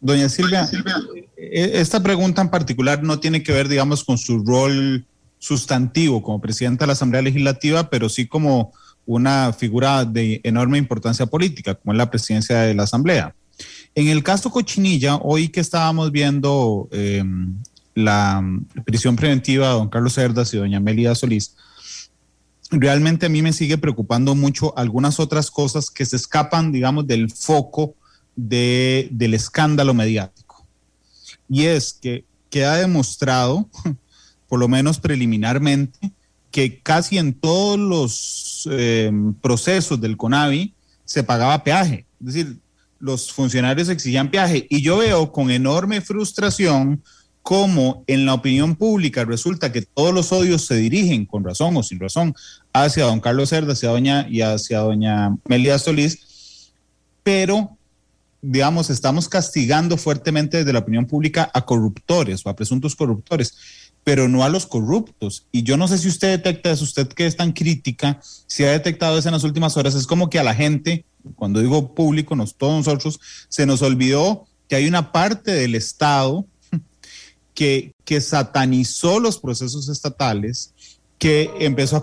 Doña 0.01 0.29
Silvia, 0.29 0.69
e-, 1.37 1.81
esta 1.81 2.03
pregunta 2.03 2.43
en 2.43 2.51
particular 2.51 3.03
no 3.03 3.19
tiene 3.19 3.43
que 3.43 3.53
ver, 3.53 3.69
digamos, 3.69 4.05
con 4.05 4.19
su 4.19 4.45
rol 4.45 5.05
sustantivo 5.39 6.23
como 6.23 6.41
presidenta 6.41 6.85
de 6.85 6.89
la 6.89 6.93
Asamblea 6.93 7.23
Legislativa, 7.23 7.89
pero 7.89 8.09
sí 8.09 8.27
como 8.27 8.73
una 9.07 9.53
figura 9.53 10.05
de 10.05 10.41
enorme 10.45 10.79
importancia 10.79 11.27
política, 11.27 11.75
como 11.75 11.93
es 11.93 11.99
la 11.99 12.11
presidencia 12.11 12.61
de 12.61 12.75
la 12.75 12.83
Asamblea. 12.83 13.35
En 13.95 14.09
el 14.09 14.23
caso 14.23 14.51
Cochinilla, 14.51 15.17
hoy 15.17 15.49
que 15.49 15.61
estábamos 15.61 16.13
viendo 16.13 16.89
eh, 16.93 17.25
la 17.95 18.43
prisión 18.85 19.17
preventiva 19.17 19.69
de 19.69 19.75
don 19.75 19.89
Carlos 19.89 20.15
Cerdas 20.15 20.53
y 20.55 20.59
doña 20.59 20.81
Melida 20.81 21.15
Solís, 21.15 21.57
realmente 22.71 23.27
a 23.27 23.29
mí 23.29 23.43
me 23.43 23.53
sigue 23.53 23.79
preocupando 23.79 24.35
mucho 24.35 24.77
algunas 24.79 25.21
otras 25.21 25.51
cosas 25.51 25.91
que 25.91 26.07
se 26.07 26.17
escapan, 26.17 26.73
digamos, 26.73 27.07
del 27.07 27.31
foco 27.31 27.95
de, 28.37 29.09
del 29.11 29.35
escándalo 29.35 29.95
mediático. 29.95 30.67
Y 31.49 31.65
es 31.65 31.93
que 31.93 32.25
queda 32.49 32.77
demostrado, 32.77 33.69
por 34.49 34.61
lo 34.61 34.69
menos 34.69 34.99
preliminarmente, 34.99 36.13
que 36.51 36.81
casi 36.81 37.19
en 37.19 37.35
todos 37.35 37.79
los 37.79 38.69
eh, 38.71 39.13
procesos 39.41 40.01
del 40.01 40.17
CONAVI 40.17 40.75
se 41.05 41.23
pagaba 41.23 41.63
peaje. 41.63 42.07
Es 42.21 42.27
decir, 42.27 42.59
los 42.99 43.33
funcionarios 43.33 43.89
exigían 43.89 44.31
peaje. 44.31 44.67
Y 44.69 44.83
yo 44.83 44.99
veo 44.99 45.33
con 45.33 45.51
enorme 45.51 46.01
frustración 46.01 47.03
cómo 47.43 48.05
en 48.07 48.27
la 48.27 48.35
opinión 48.35 48.77
pública 48.77 49.25
resulta 49.25 49.73
que 49.73 49.83
todos 49.83 50.15
los 50.15 50.31
odios 50.33 50.67
se 50.67 50.77
dirigen, 50.77 51.25
con 51.25 51.43
razón 51.43 51.77
o 51.77 51.83
sin 51.83 51.99
razón, 51.99 52.35
hacia 52.73 53.05
don 53.05 53.21
Carlos 53.21 53.49
Cerda, 53.49 53.73
hacia 53.73 53.91
doña 53.91 54.27
y 54.29 54.43
hacia 54.43 54.81
doña 54.81 55.37
Melia 55.49 55.79
Solís, 55.79 56.73
pero 57.23 57.77
digamos, 58.43 58.89
estamos 58.89 59.29
castigando 59.29 59.99
fuertemente 59.99 60.59
desde 60.59 60.73
la 60.73 60.79
opinión 60.79 61.07
pública 61.07 61.51
a 61.53 61.65
corruptores 61.67 62.45
o 62.45 62.49
a 62.49 62.57
presuntos 62.57 62.97
corruptores 62.97 63.55
pero 64.05 64.29
no 64.29 64.45
a 64.45 64.49
los 64.49 64.67
corruptos. 64.67 65.47
Y 65.53 65.63
yo 65.63 65.77
no 65.77 65.89
sé 65.89 65.99
si 65.99 66.09
usted 66.09 66.31
detecta 66.31 66.71
eso, 66.71 66.85
usted 66.85 67.09
que 67.09 67.27
es 67.27 67.37
tan 67.37 67.53
crítica, 67.53 68.21
si 68.47 68.65
ha 68.65 68.71
detectado 68.71 69.19
eso 69.19 69.29
en 69.29 69.35
las 69.35 69.45
últimas 69.45 69.77
horas, 69.77 69.95
es 69.95 70.07
como 70.07 70.31
que 70.31 70.39
a 70.39 70.45
la 70.45 70.55
gente, 70.55 71.05
cuando 71.37 71.61
digo 71.61 71.95
público, 71.95 72.35
nos, 72.37 72.55
todos 72.55 72.87
nosotros, 72.87 73.21
se 73.49 73.67
nos 73.67 73.83
olvidó 73.83 74.47
que 74.69 74.77
hay 74.77 74.87
una 74.87 75.13
parte 75.13 75.53
del 75.53 75.75
Estado 75.75 76.47
que, 77.55 77.93
que 78.05 78.21
satanizó 78.21 79.21
los 79.21 79.39
procesos 79.39 79.89
estatales, 79.89 80.73
que 81.21 81.51
empezó 81.61 82.03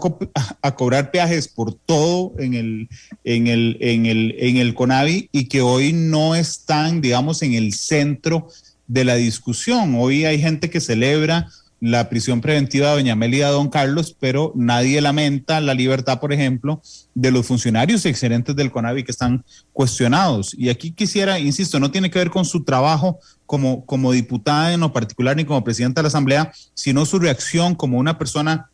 a, 0.62 0.76
cobrar 0.76 1.10
peajes 1.10 1.48
por 1.48 1.74
todo 1.74 2.34
en 2.38 2.54
el, 2.54 2.88
en, 3.24 3.48
el, 3.48 3.78
en, 3.82 4.06
el, 4.06 4.36
en 4.38 4.58
el 4.58 4.76
CONAVI 4.76 5.30
y 5.32 5.46
que 5.46 5.62
hoy 5.62 5.92
no 5.92 6.36
están, 6.36 7.02
digamos, 7.02 7.42
en 7.42 7.56
el 7.56 7.74
centro 7.74 8.48
de 8.86 9.06
la 9.06 9.16
discusión. 9.16 9.96
Hoy 9.98 10.26
hay 10.26 10.40
gente 10.40 10.70
que 10.70 10.80
celebra 10.80 11.48
la 11.80 12.10
prisión 12.10 12.42
preventiva 12.42 12.90
de 12.90 12.94
Doña 12.94 13.16
Melida 13.16 13.50
Don 13.50 13.70
Carlos, 13.70 14.16
pero 14.20 14.54
nadie 14.56 15.02
lamenta 15.02 15.62
la 15.62 15.74
libertad, 15.74 16.20
por 16.20 16.32
ejemplo, 16.32 16.80
de 17.16 17.32
los 17.32 17.48
funcionarios 17.48 18.06
excelentes 18.06 18.56
del 18.56 18.72
CONAVI 18.72 19.04
que 19.04 19.12
están 19.12 19.44
cuestionados. 19.74 20.54
Y 20.56 20.70
aquí 20.70 20.92
quisiera, 20.92 21.40
insisto, 21.40 21.80
no 21.80 21.90
tiene 21.90 22.12
que 22.12 22.20
ver 22.20 22.30
con 22.30 22.46
su 22.46 22.64
trabajo 22.64 23.20
como, 23.48 23.84
como 23.84 24.12
diputada 24.12 24.74
en 24.74 24.82
lo 24.82 24.94
particular 24.94 25.36
ni 25.36 25.44
como 25.44 25.64
presidenta 25.64 26.02
de 26.02 26.04
la 26.04 26.10
Asamblea, 26.10 26.52
sino 26.76 27.04
su 27.04 27.18
reacción 27.18 27.74
como 27.74 27.98
una 27.98 28.20
persona 28.20 28.70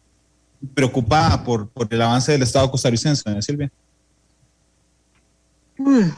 preocupada 0.74 1.44
por, 1.44 1.70
por 1.70 1.88
el 1.90 2.02
avance 2.02 2.32
del 2.32 2.44
Estado 2.44 2.70
costarricense, 2.72 3.42
Silvia. 3.42 3.72
Mm. 5.78 6.10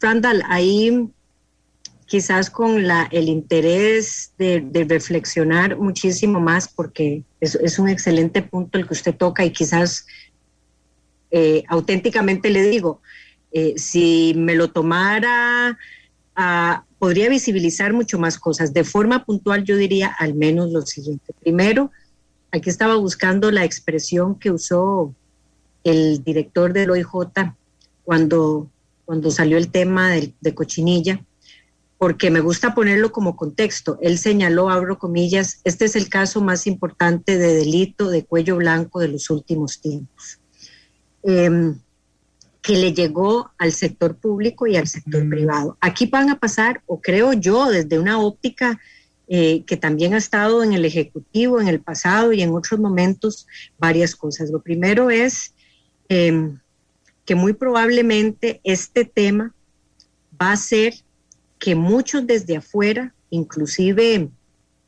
Randall, 0.00 0.42
ahí 0.48 1.08
quizás 2.06 2.50
con 2.50 2.86
la, 2.86 3.08
el 3.10 3.28
interés 3.28 4.32
de, 4.38 4.86
reflexionar 4.88 5.76
muchísimo 5.76 6.40
más, 6.40 6.68
porque 6.68 7.24
es, 7.40 7.78
un 7.78 7.88
excelente 7.88 8.42
punto 8.42 8.78
el 8.78 8.86
que 8.86 8.94
usted 8.94 9.14
toca 9.14 9.44
y 9.44 9.50
quizás 9.50 10.06
eh, 11.30 11.64
auténticamente 11.68 12.50
le 12.50 12.62
digo, 12.62 13.00
eh, 13.52 13.74
si 13.76 14.34
me 14.36 14.54
lo 14.54 14.70
tomara, 14.70 15.78
ah, 16.36 16.84
podría 16.98 17.28
visibilizar 17.28 17.92
mucho 17.92 18.18
más 18.18 18.38
cosas. 18.38 18.72
De 18.72 18.84
forma 18.84 19.24
puntual 19.24 19.64
yo 19.64 19.76
diría 19.76 20.14
al 20.18 20.34
menos 20.34 20.70
lo 20.70 20.82
siguiente. 20.82 21.32
Primero, 21.40 21.90
aquí 22.54 22.70
estaba 22.70 22.94
buscando 22.96 23.50
la 23.50 23.64
expresión 23.64 24.38
que 24.38 24.50
usó 24.50 25.12
el 25.82 26.22
director 26.22 26.72
del 26.72 26.90
OIJ 26.90 27.08
cuando, 28.04 28.70
cuando 29.04 29.30
salió 29.30 29.58
el 29.58 29.70
tema 29.70 30.12
de, 30.12 30.34
de 30.40 30.54
cochinilla 30.54 31.20
porque 31.98 32.30
me 32.30 32.40
gusta 32.40 32.74
ponerlo 32.74 33.12
como 33.12 33.34
contexto. 33.34 33.98
Él 34.02 34.18
señaló, 34.18 34.68
abro 34.68 34.98
comillas, 34.98 35.60
este 35.64 35.86
es 35.86 35.96
el 35.96 36.08
caso 36.08 36.40
más 36.40 36.66
importante 36.66 37.38
de 37.38 37.54
delito 37.54 38.08
de 38.08 38.24
cuello 38.24 38.56
blanco 38.56 39.00
de 39.00 39.08
los 39.08 39.30
últimos 39.30 39.80
tiempos, 39.80 40.38
em, 41.22 41.78
que 42.60 42.76
le 42.76 42.92
llegó 42.92 43.50
al 43.58 43.72
sector 43.72 44.16
público 44.16 44.66
y 44.66 44.76
al 44.76 44.86
sector 44.86 45.24
mm. 45.24 45.30
privado. 45.30 45.78
Aquí 45.80 46.06
van 46.06 46.30
a 46.30 46.38
pasar, 46.38 46.82
o 46.86 47.00
creo 47.00 47.32
yo, 47.32 47.66
desde 47.66 47.98
una 47.98 48.18
óptica 48.18 48.78
eh, 49.28 49.62
que 49.64 49.76
también 49.76 50.14
ha 50.14 50.18
estado 50.18 50.62
en 50.62 50.72
el 50.72 50.84
Ejecutivo 50.84 51.60
en 51.60 51.68
el 51.68 51.80
pasado 51.80 52.32
y 52.32 52.42
en 52.42 52.54
otros 52.54 52.78
momentos, 52.78 53.46
varias 53.78 54.14
cosas. 54.14 54.50
Lo 54.50 54.60
primero 54.60 55.10
es 55.10 55.54
em, 56.08 56.58
que 57.24 57.34
muy 57.34 57.54
probablemente 57.54 58.60
este 58.64 59.04
tema 59.04 59.54
va 60.40 60.52
a 60.52 60.56
ser 60.56 60.94
que 61.58 61.74
muchos 61.74 62.26
desde 62.26 62.56
afuera, 62.56 63.14
inclusive 63.30 64.28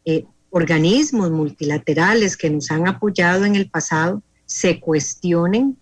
eh, 0.05 0.24
organismos 0.51 1.30
multilaterales 1.30 2.37
que 2.37 2.51
nos 2.51 2.70
han 2.70 2.87
apoyado 2.87 3.45
en 3.45 3.57
el 3.57 3.70
pasado, 3.70 4.22
se 4.45 4.80
cuestionen 4.80 5.76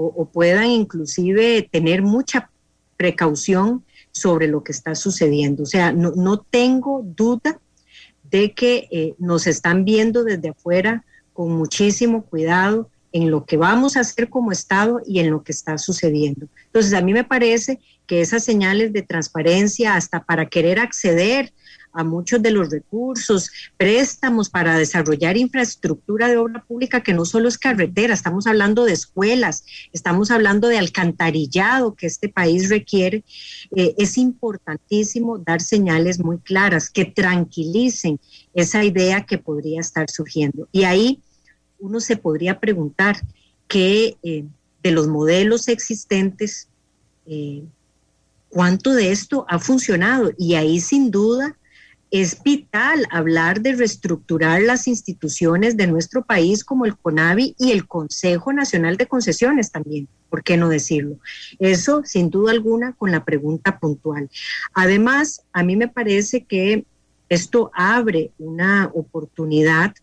o, 0.00 0.28
puedan 0.30 0.66
inclusive 0.66 1.68
tener 1.72 2.02
mucha 2.02 2.50
precaución 2.96 3.84
sobre 4.12 4.46
lo 4.46 4.62
que 4.62 4.70
está 4.70 4.94
sucediendo. 4.94 5.64
O 5.64 5.66
sea, 5.66 5.92
no, 5.92 6.38
tengo 6.38 7.02
duda 7.04 7.60
de 8.30 8.52
que 8.52 8.88
eh, 8.90 9.14
nos 9.18 9.46
están 9.46 9.84
viendo 9.84 10.24
desde 10.24 10.50
afuera 10.50 11.04
con 11.32 11.52
muchísimo 11.52 12.24
cuidado 12.24 12.90
en 13.12 13.30
lo 13.30 13.44
que 13.44 13.56
vamos 13.56 13.96
a 13.96 14.00
hacer 14.00 14.28
como 14.28 14.52
Estado 14.52 15.00
y 15.06 15.20
en 15.20 15.30
lo 15.30 15.42
que 15.42 15.52
está 15.52 15.78
sucediendo. 15.78 16.46
Entonces, 16.66 16.92
a 16.92 17.00
mí 17.00 17.12
me 17.12 17.24
parece 17.24 17.80
que 18.06 18.20
esas 18.20 18.44
señales 18.44 18.92
de 18.92 19.02
transparencia, 19.02 19.94
hasta 19.94 20.24
para 20.24 20.46
querer 20.46 20.78
acceder 20.78 21.52
a 21.92 22.04
muchos 22.04 22.42
de 22.42 22.50
los 22.50 22.70
recursos, 22.70 23.50
préstamos 23.76 24.50
para 24.50 24.78
desarrollar 24.78 25.36
infraestructura 25.36 26.28
de 26.28 26.36
obra 26.36 26.64
pública 26.64 27.02
que 27.02 27.12
no 27.12 27.24
solo 27.24 27.48
es 27.48 27.58
carretera, 27.58 28.14
estamos 28.14 28.46
hablando 28.46 28.84
de 28.84 28.92
escuelas, 28.92 29.64
estamos 29.92 30.30
hablando 30.30 30.68
de 30.68 30.78
alcantarillado 30.78 31.94
que 31.94 32.06
este 32.06 32.28
país 32.28 32.68
requiere, 32.68 33.24
eh, 33.74 33.94
es 33.98 34.18
importantísimo 34.18 35.38
dar 35.38 35.60
señales 35.60 36.18
muy 36.20 36.38
claras 36.38 36.90
que 36.90 37.04
tranquilicen 37.04 38.20
esa 38.54 38.84
idea 38.84 39.26
que 39.26 39.38
podría 39.38 39.80
estar 39.80 40.08
surgiendo. 40.10 40.68
Y 40.72 40.84
ahí 40.84 41.22
uno 41.78 42.00
se 42.00 42.16
podría 42.16 42.58
preguntar 42.60 43.20
qué 43.66 44.16
eh, 44.22 44.44
de 44.82 44.90
los 44.90 45.08
modelos 45.08 45.68
existentes, 45.68 46.68
eh, 47.26 47.62
cuánto 48.48 48.94
de 48.94 49.12
esto 49.12 49.44
ha 49.48 49.58
funcionado. 49.58 50.32
Y 50.38 50.54
ahí 50.54 50.80
sin 50.80 51.10
duda 51.10 51.57
es 52.10 52.42
vital 52.42 53.06
hablar 53.10 53.60
de 53.60 53.74
reestructurar 53.74 54.62
las 54.62 54.88
instituciones 54.88 55.76
de 55.76 55.86
nuestro 55.86 56.24
país 56.24 56.64
como 56.64 56.86
el 56.86 56.96
CONAVI 56.96 57.54
y 57.58 57.72
el 57.72 57.86
Consejo 57.86 58.52
Nacional 58.52 58.96
de 58.96 59.06
Concesiones 59.06 59.70
también, 59.70 60.08
¿por 60.30 60.42
qué 60.42 60.56
no 60.56 60.68
decirlo? 60.68 61.18
Eso 61.58 62.02
sin 62.04 62.30
duda 62.30 62.52
alguna 62.52 62.94
con 62.94 63.10
la 63.10 63.24
pregunta 63.24 63.78
puntual. 63.78 64.30
Además, 64.72 65.42
a 65.52 65.62
mí 65.62 65.76
me 65.76 65.88
parece 65.88 66.44
que 66.44 66.84
esto 67.28 67.70
abre 67.74 68.30
una 68.38 68.90
oportunidad 68.94 69.94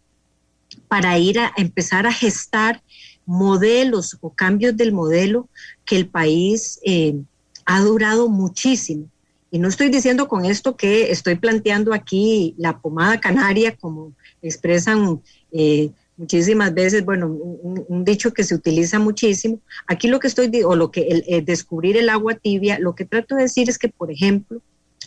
para 0.87 1.17
ir 1.17 1.39
a 1.39 1.51
empezar 1.57 2.05
a 2.05 2.13
gestar 2.13 2.83
modelos 3.25 4.17
o 4.21 4.29
cambios 4.29 4.77
del 4.77 4.93
modelo 4.93 5.49
que 5.85 5.95
el 5.95 6.07
país 6.07 6.79
eh, 6.85 7.15
ha 7.65 7.81
durado 7.81 8.29
muchísimo. 8.29 9.09
Y 9.51 9.59
no 9.59 9.67
estoy 9.67 9.89
diciendo 9.89 10.27
con 10.27 10.45
esto 10.45 10.75
que 10.75 11.11
estoy 11.11 11.35
planteando 11.35 11.93
aquí 11.93 12.55
la 12.57 12.79
pomada 12.79 13.19
canaria, 13.19 13.75
como 13.75 14.13
expresan 14.41 15.21
eh, 15.51 15.91
muchísimas 16.17 16.73
veces, 16.73 17.05
bueno, 17.05 17.27
un, 17.27 18.03
dicho 18.03 18.33
que 18.33 18.43
se 18.43 18.55
utiliza 18.55 18.99
muchísimo. 18.99 19.59
Aquí 19.87 20.07
lo 20.07 20.19
que 20.19 20.27
estoy, 20.27 20.51
o 20.63 20.75
lo 20.75 20.91
que 20.91 21.23
el, 21.27 21.45
descubrir 21.45 21.97
el 21.97 22.09
agua 22.09 22.35
tibia, 22.35 22.79
lo 22.79 22.95
que 22.95 23.05
trato 23.05 23.35
de 23.35 23.43
decir 23.43 23.69
es 23.69 23.77
que, 23.77 23.89
por 23.89 24.11
ejemplo, 24.11 24.61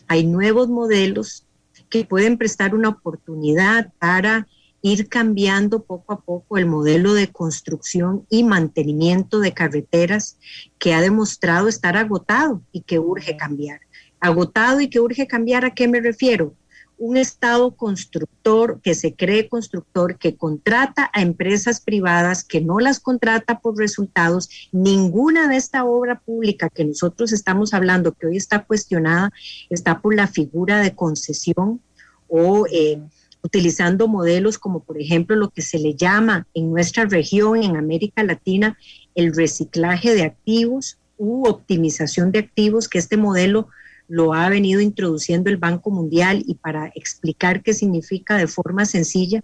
hay 0.06 0.24
nuevos 0.24 0.68
modelos 0.68 1.44
que 1.88 2.04
pueden 2.04 2.38
prestar 2.38 2.74
una 2.74 2.90
oportunidad 2.90 3.92
para 3.98 4.46
ir 4.82 5.08
cambiando 5.08 5.82
poco 5.82 6.12
a 6.12 6.20
poco 6.20 6.56
el 6.56 6.66
modelo 6.66 7.14
de 7.14 7.28
construcción 7.32 8.26
y 8.30 8.44
mantenimiento 8.44 9.40
de 9.40 9.52
carreteras 9.52 10.38
que 10.78 10.94
ha 10.94 11.00
demostrado 11.00 11.68
estar 11.68 11.96
agotado 11.96 12.62
y 12.70 12.82
que 12.82 12.98
urge 12.98 13.36
cambiar. 13.36 13.80
Agotado 14.20 14.80
y 14.80 14.88
que 14.88 15.00
urge 15.00 15.26
cambiar, 15.26 15.64
¿a 15.64 15.74
qué 15.74 15.88
me 15.88 16.00
refiero? 16.00 16.54
Un 16.96 17.16
Estado 17.16 17.76
constructor 17.76 18.80
que 18.82 18.94
se 18.94 19.14
cree 19.14 19.48
constructor, 19.48 20.18
que 20.18 20.36
contrata 20.36 21.10
a 21.12 21.22
empresas 21.22 21.80
privadas, 21.80 22.42
que 22.42 22.60
no 22.60 22.80
las 22.80 22.98
contrata 22.98 23.60
por 23.60 23.78
resultados. 23.78 24.48
Ninguna 24.72 25.48
de 25.48 25.56
esta 25.56 25.84
obra 25.84 26.18
pública 26.18 26.68
que 26.68 26.84
nosotros 26.84 27.32
estamos 27.32 27.72
hablando, 27.72 28.14
que 28.14 28.26
hoy 28.26 28.36
está 28.36 28.64
cuestionada, 28.64 29.30
está 29.70 30.00
por 30.00 30.14
la 30.14 30.26
figura 30.26 30.80
de 30.80 30.94
concesión 30.94 31.80
o... 32.28 32.66
Eh, 32.72 33.00
utilizando 33.42 34.08
modelos 34.08 34.58
como 34.58 34.80
por 34.80 35.00
ejemplo 35.00 35.36
lo 35.36 35.50
que 35.50 35.62
se 35.62 35.78
le 35.78 35.94
llama 35.94 36.46
en 36.54 36.70
nuestra 36.70 37.04
región, 37.04 37.62
en 37.62 37.76
América 37.76 38.22
Latina, 38.22 38.76
el 39.14 39.34
reciclaje 39.34 40.14
de 40.14 40.24
activos 40.24 40.98
u 41.16 41.46
optimización 41.46 42.30
de 42.32 42.40
activos, 42.40 42.88
que 42.88 42.98
este 42.98 43.16
modelo 43.16 43.68
lo 44.08 44.34
ha 44.34 44.48
venido 44.48 44.80
introduciendo 44.80 45.50
el 45.50 45.58
Banco 45.58 45.90
Mundial 45.90 46.42
y 46.46 46.54
para 46.54 46.90
explicar 46.94 47.62
qué 47.62 47.74
significa 47.74 48.36
de 48.36 48.46
forma 48.46 48.86
sencilla, 48.86 49.42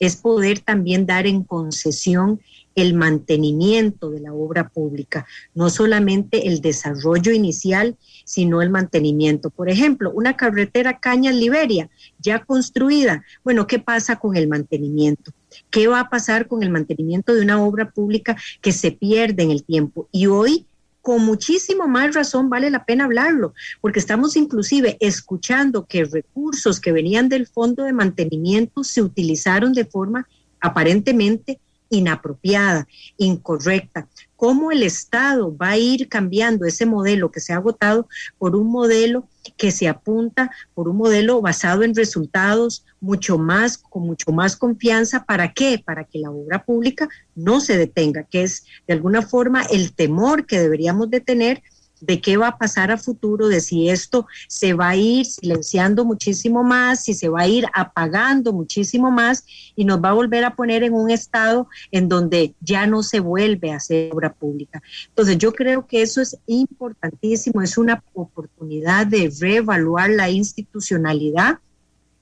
es 0.00 0.16
poder 0.16 0.60
también 0.60 1.06
dar 1.06 1.26
en 1.26 1.42
concesión 1.44 2.40
el 2.74 2.94
mantenimiento 2.94 4.10
de 4.10 4.20
la 4.20 4.32
obra 4.32 4.68
pública, 4.68 5.26
no 5.54 5.70
solamente 5.70 6.48
el 6.48 6.60
desarrollo 6.60 7.32
inicial, 7.32 7.96
sino 8.24 8.62
el 8.62 8.70
mantenimiento. 8.70 9.50
Por 9.50 9.70
ejemplo, 9.70 10.10
una 10.12 10.36
carretera 10.36 10.98
Cañas-Liberia 10.98 11.88
ya 12.18 12.44
construida. 12.44 13.24
Bueno, 13.44 13.66
¿qué 13.66 13.78
pasa 13.78 14.16
con 14.16 14.36
el 14.36 14.48
mantenimiento? 14.48 15.32
¿Qué 15.70 15.86
va 15.86 16.00
a 16.00 16.10
pasar 16.10 16.48
con 16.48 16.64
el 16.64 16.70
mantenimiento 16.70 17.32
de 17.32 17.42
una 17.42 17.62
obra 17.64 17.90
pública 17.90 18.36
que 18.60 18.72
se 18.72 18.90
pierde 18.90 19.44
en 19.44 19.52
el 19.52 19.62
tiempo? 19.62 20.08
Y 20.10 20.26
hoy 20.26 20.66
con 21.04 21.22
muchísimo 21.22 21.86
más 21.86 22.14
razón 22.14 22.48
vale 22.48 22.70
la 22.70 22.86
pena 22.86 23.04
hablarlo, 23.04 23.52
porque 23.82 23.98
estamos 23.98 24.36
inclusive 24.36 24.96
escuchando 25.00 25.84
que 25.84 26.06
recursos 26.06 26.80
que 26.80 26.92
venían 26.92 27.28
del 27.28 27.46
fondo 27.46 27.84
de 27.84 27.92
mantenimiento 27.92 28.82
se 28.82 29.02
utilizaron 29.02 29.74
de 29.74 29.84
forma 29.84 30.26
aparentemente 30.62 31.60
inapropiada, 31.90 32.88
incorrecta. 33.18 34.08
¿Cómo 34.34 34.72
el 34.72 34.82
Estado 34.82 35.54
va 35.54 35.72
a 35.72 35.76
ir 35.76 36.08
cambiando 36.08 36.64
ese 36.64 36.86
modelo 36.86 37.30
que 37.30 37.40
se 37.40 37.52
ha 37.52 37.56
agotado 37.56 38.08
por 38.38 38.56
un 38.56 38.68
modelo 38.72 39.28
que 39.56 39.70
se 39.70 39.88
apunta, 39.88 40.50
por 40.74 40.88
un 40.88 40.96
modelo 40.96 41.40
basado 41.40 41.82
en 41.82 41.94
resultados 41.94 42.84
mucho 43.00 43.38
más, 43.38 43.78
con 43.78 44.02
mucho 44.02 44.32
más 44.32 44.56
confianza? 44.56 45.24
¿Para 45.24 45.52
qué? 45.52 45.82
Para 45.84 46.04
que 46.04 46.18
la 46.18 46.30
obra 46.30 46.64
pública 46.64 47.08
no 47.34 47.60
se 47.60 47.76
detenga, 47.76 48.24
que 48.24 48.42
es 48.42 48.64
de 48.86 48.94
alguna 48.94 49.22
forma 49.22 49.62
el 49.70 49.94
temor 49.94 50.46
que 50.46 50.58
deberíamos 50.58 51.10
de 51.10 51.20
tener 51.20 51.62
de 52.06 52.20
qué 52.20 52.36
va 52.36 52.48
a 52.48 52.58
pasar 52.58 52.90
a 52.90 52.98
futuro, 52.98 53.48
de 53.48 53.60
si 53.60 53.88
esto 53.88 54.26
se 54.48 54.74
va 54.74 54.90
a 54.90 54.96
ir 54.96 55.24
silenciando 55.24 56.04
muchísimo 56.04 56.62
más, 56.62 57.04
si 57.04 57.14
se 57.14 57.28
va 57.28 57.42
a 57.42 57.48
ir 57.48 57.66
apagando 57.72 58.52
muchísimo 58.52 59.10
más 59.10 59.44
y 59.74 59.84
nos 59.84 60.02
va 60.02 60.10
a 60.10 60.14
volver 60.14 60.44
a 60.44 60.54
poner 60.54 60.82
en 60.82 60.92
un 60.92 61.10
estado 61.10 61.68
en 61.90 62.08
donde 62.08 62.54
ya 62.60 62.86
no 62.86 63.02
se 63.02 63.20
vuelve 63.20 63.72
a 63.72 63.76
hacer 63.76 64.12
obra 64.12 64.32
pública. 64.34 64.82
Entonces 65.08 65.38
yo 65.38 65.52
creo 65.52 65.86
que 65.86 66.02
eso 66.02 66.20
es 66.20 66.36
importantísimo, 66.46 67.62
es 67.62 67.78
una 67.78 68.02
oportunidad 68.12 69.06
de 69.06 69.32
reevaluar 69.40 70.10
la 70.10 70.28
institucionalidad. 70.30 71.58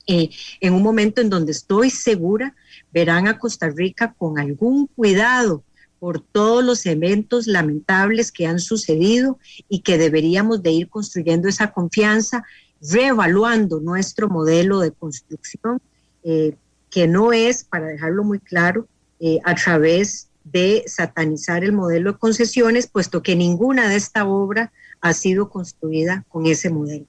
Eh, 0.06 0.30
en 0.60 0.74
un 0.74 0.82
momento 0.82 1.20
en 1.20 1.30
donde 1.30 1.52
estoy 1.52 1.88
segura 1.88 2.56
verán 2.92 3.28
a 3.28 3.38
Costa 3.38 3.68
Rica 3.68 4.14
con 4.18 4.36
algún 4.36 4.88
cuidado 4.88 5.62
por 6.02 6.18
todos 6.20 6.64
los 6.64 6.84
eventos 6.86 7.46
lamentables 7.46 8.32
que 8.32 8.48
han 8.48 8.58
sucedido 8.58 9.38
y 9.68 9.82
que 9.82 9.98
deberíamos 9.98 10.60
de 10.60 10.72
ir 10.72 10.88
construyendo 10.88 11.46
esa 11.46 11.70
confianza, 11.70 12.42
reevaluando 12.80 13.78
nuestro 13.78 14.28
modelo 14.28 14.80
de 14.80 14.90
construcción, 14.90 15.80
eh, 16.24 16.56
que 16.90 17.06
no 17.06 17.32
es, 17.32 17.62
para 17.62 17.86
dejarlo 17.86 18.24
muy 18.24 18.40
claro, 18.40 18.88
eh, 19.20 19.38
a 19.44 19.54
través 19.54 20.26
de 20.42 20.82
satanizar 20.88 21.62
el 21.62 21.70
modelo 21.70 22.14
de 22.14 22.18
concesiones, 22.18 22.88
puesto 22.88 23.22
que 23.22 23.36
ninguna 23.36 23.88
de 23.88 23.94
esta 23.94 24.26
obra 24.26 24.72
ha 25.00 25.12
sido 25.12 25.50
construida 25.50 26.24
con 26.28 26.46
ese 26.46 26.68
modelo. 26.68 27.06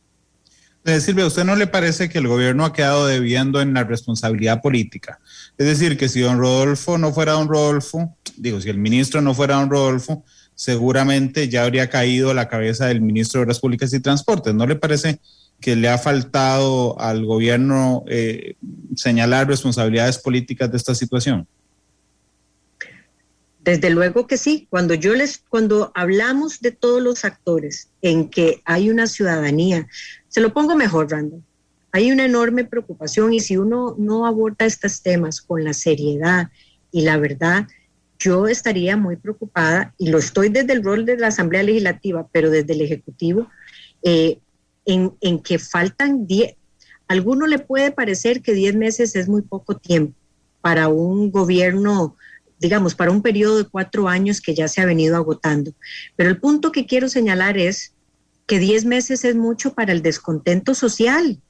Eh, 0.86 1.00
Silvia, 1.00 1.24
¿a 1.24 1.28
usted 1.28 1.46
no 1.46 1.56
le 1.56 1.68
parece 1.68 2.10
que 2.10 2.18
el 2.18 2.28
gobierno 2.28 2.66
ha 2.66 2.74
quedado 2.74 3.08
debiendo 3.08 3.62
en 3.62 3.74
la 3.74 3.86
responsabilidad 3.86 4.62
política? 4.62 5.20
Es 5.58 5.66
decir, 5.66 5.98
que 5.98 6.10
si 6.10 6.20
don 6.20 6.38
Rodolfo 6.40 6.98
no 6.98 7.14
fuera 7.14 7.34
don 7.34 7.48
Rodolfo, 7.48 8.18
digo, 8.36 8.60
si 8.60 8.70
el 8.70 8.78
ministro 8.78 9.22
no 9.22 9.34
fuera 9.34 9.56
don 9.56 9.70
Rodolfo, 9.70 10.26
seguramente 10.56 11.48
ya 11.48 11.64
habría 11.64 11.90
caído 11.90 12.34
la 12.34 12.50
cabeza 12.50 12.88
del 12.88 13.02
ministro 13.02 13.40
de 13.40 13.44
Obras 13.46 13.60
Públicas 13.60 13.94
y 13.94 14.02
Transportes. 14.02 14.54
¿No 14.54 14.68
le 14.68 14.76
parece 14.76 15.20
que 15.62 15.78
le 15.78 15.88
ha 15.88 15.98
faltado 15.98 17.00
al 17.00 17.26
gobierno 17.26 18.04
eh, 18.08 18.56
señalar 18.98 19.48
responsabilidades 19.48 20.18
políticas 20.18 20.70
de 20.70 20.78
esta 20.78 20.94
situación? 20.94 21.48
Desde 23.64 23.90
luego 23.90 24.28
que 24.28 24.38
sí. 24.38 24.68
Cuando 24.70 24.94
yo 24.94 25.14
les, 25.14 25.42
cuando 25.48 25.94
hablamos 25.96 26.60
de 26.60 26.72
todos 26.72 27.02
los 27.02 27.24
actores 27.24 27.88
en 28.02 28.30
que 28.30 28.62
hay 28.66 28.90
una 28.90 29.08
ciudadanía, 29.08 29.88
se 30.34 30.42
lo 30.42 30.52
pongo 30.52 30.76
mejor, 30.76 31.12
Randall. 31.12 31.44
Hay 31.92 32.12
una 32.12 32.26
enorme 32.26 32.66
preocupación 32.66 33.34
y 33.34 33.40
si 33.40 33.56
uno 33.56 33.96
no 34.00 34.26
aborda 34.26 34.66
estos 34.66 35.04
temas 35.04 35.40
con 35.42 35.64
la 35.64 35.74
seriedad 35.74 36.50
y 36.92 37.02
la 37.04 37.18
verdad, 37.18 37.68
yo 38.18 38.48
estaría 38.48 38.98
muy 38.98 39.16
preocupada, 39.16 39.94
y 40.00 40.10
lo 40.10 40.18
estoy 40.18 40.50
desde 40.50 40.74
el 40.74 40.84
rol 40.84 41.06
de 41.06 41.18
la 41.18 41.28
Asamblea 41.28 41.62
Legislativa, 41.62 42.28
pero 42.32 42.50
desde 42.50 42.74
el 42.74 42.82
Ejecutivo, 42.82 43.48
eh, 44.02 44.40
en, 44.86 45.14
en, 45.22 45.40
que 45.40 45.60
faltan 45.60 46.26
10, 46.26 46.56
a 47.08 47.14
alguno 47.14 47.46
le 47.46 47.60
puede 47.60 47.92
parecer 47.92 48.42
que 48.42 48.54
10 48.54 48.76
meses 48.76 49.16
es 49.16 49.30
muy 49.30 49.44
poco 49.44 49.78
tiempo 49.78 50.18
para 50.62 50.88
un 50.88 51.30
gobierno 51.30 52.16
digamos, 52.60 52.96
para 52.96 53.12
un 53.12 53.22
periodo 53.22 53.58
de 53.58 53.66
cuatro 53.66 54.08
años 54.08 54.40
que 54.40 54.56
ya 54.56 54.70
se 54.70 54.80
ha 54.80 54.86
venido 54.86 55.18
agotando. 55.18 55.74
Pero 56.16 56.30
el 56.30 56.40
punto 56.40 56.72
que 56.72 56.86
quiero 56.86 57.10
señalar 57.10 57.58
es 57.58 57.94
que 58.46 58.60
diez 58.60 58.86
meses 58.86 59.26
es 59.26 59.36
mucho 59.36 59.74
para 59.74 59.91
el 59.91 60.02
descontento 60.02 60.76
social. 60.76 61.41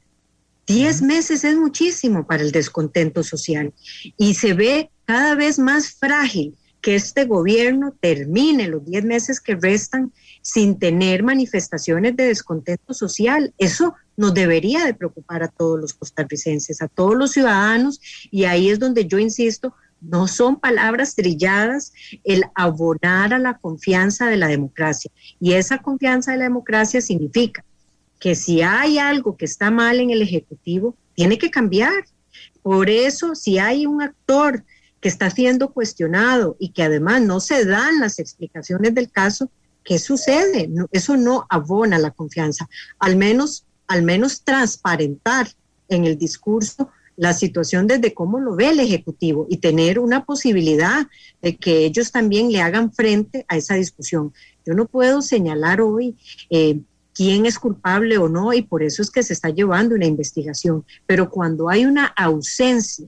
Diez 0.66 1.02
meses 1.02 1.44
es 1.44 1.58
muchísimo 1.58 2.26
para 2.26 2.44
el 2.44 2.52
descontento 2.52 3.24
social 3.24 3.74
y 4.18 4.36
se 4.36 4.54
ve 4.54 4.90
cada 5.06 5.36
vez 5.36 5.60
más 5.60 5.92
frágil 5.92 6.56
que 6.84 6.96
este 6.96 7.26
gobierno 7.26 7.96
termine 8.00 8.68
los 8.68 8.86
diez 8.86 9.04
meses 9.06 9.40
que 9.40 9.56
restan 9.56 10.12
sin 10.42 10.78
tener 10.78 11.24
manifestaciones 11.24 12.16
de 12.18 12.26
descontento 12.26 12.94
social. 12.94 13.54
Eso 13.58 13.96
nos 14.18 14.34
debería 14.34 14.86
de 14.86 14.94
preocupar 14.94 15.44
a 15.44 15.48
todos 15.48 15.80
los 15.80 15.94
costarricenses, 15.94 16.82
a 16.82 16.90
todos 16.90 17.16
los 17.16 17.32
ciudadanos, 17.32 18.02
y 18.30 18.44
ahí 18.44 18.70
es 18.70 18.80
donde 18.80 19.08
yo 19.08 19.18
insisto, 19.18 19.74
no 20.04 20.28
son 20.28 20.60
palabras 20.60 21.16
trilladas 21.16 21.94
el 22.24 22.44
abonar 22.56 23.34
a 23.34 23.40
la 23.40 23.58
confianza 23.58 24.28
de 24.28 24.38
la 24.38 24.48
democracia. 24.48 25.12
Y 25.40 25.54
esa 25.54 25.80
confianza 25.80 26.32
de 26.32 26.38
la 26.38 26.44
democracia 26.46 27.02
significa 27.02 27.64
que 28.20 28.36
si 28.36 28.62
hay 28.62 29.00
algo 29.00 29.36
que 29.36 29.46
está 29.46 29.72
mal 29.72 30.00
en 30.00 30.10
el 30.10 30.22
Ejecutivo, 30.22 30.96
tiene 31.14 31.38
que 31.38 31.52
cambiar. 31.52 32.06
Por 32.62 32.90
eso, 32.90 33.36
si 33.36 33.60
hay 33.60 33.86
un 33.86 34.02
actor 34.02 34.64
que 35.00 35.10
está 35.10 35.30
siendo 35.30 35.74
cuestionado 35.74 36.56
y 36.60 36.70
que 36.70 36.84
además 36.84 37.22
no 37.22 37.40
se 37.40 37.66
dan 37.66 38.00
las 38.00 38.20
explicaciones 38.20 38.96
del 38.96 39.12
caso, 39.12 39.52
¿qué 39.84 40.00
sucede? 40.00 40.70
eso 40.92 41.18
no 41.18 41.46
abona 41.50 42.00
la 42.00 42.12
confianza. 42.12 42.70
Al 43.00 43.18
menos, 43.18 43.66
al 43.88 44.04
menos 44.04 44.44
transparentar 44.44 45.48
en 45.90 46.06
el 46.06 46.18
discurso 46.18 46.90
la 47.24 47.34
situación 47.34 47.88
desde 47.88 48.14
cómo 48.14 48.38
lo 48.42 48.54
ve 48.54 48.72
el 48.72 48.82
Ejecutivo 48.82 49.48
y 49.50 49.56
tener 49.56 49.98
una 49.98 50.26
posibilidad 50.26 51.08
de 51.42 51.56
que 51.56 51.86
ellos 51.86 52.12
también 52.12 52.52
le 52.52 52.60
hagan 52.60 52.92
frente 52.92 53.46
a 53.48 53.56
esa 53.56 53.76
discusión. 53.76 54.34
Yo 54.66 54.74
no 54.74 54.88
puedo 54.88 55.22
señalar 55.22 55.80
hoy 55.80 56.18
eh, 56.50 56.82
quién 57.14 57.46
es 57.46 57.58
culpable 57.60 58.18
o 58.18 58.28
no 58.28 58.52
y 58.52 58.62
por 58.62 58.84
eso 58.84 59.02
es 59.02 59.10
que 59.10 59.24
se 59.24 59.32
está 59.32 59.50
llevando 59.52 59.96
una 59.96 60.06
investigación, 60.06 60.84
pero 61.06 61.30
cuando 61.30 61.70
hay 61.70 61.86
una 61.86 62.08
ausencia 62.08 63.08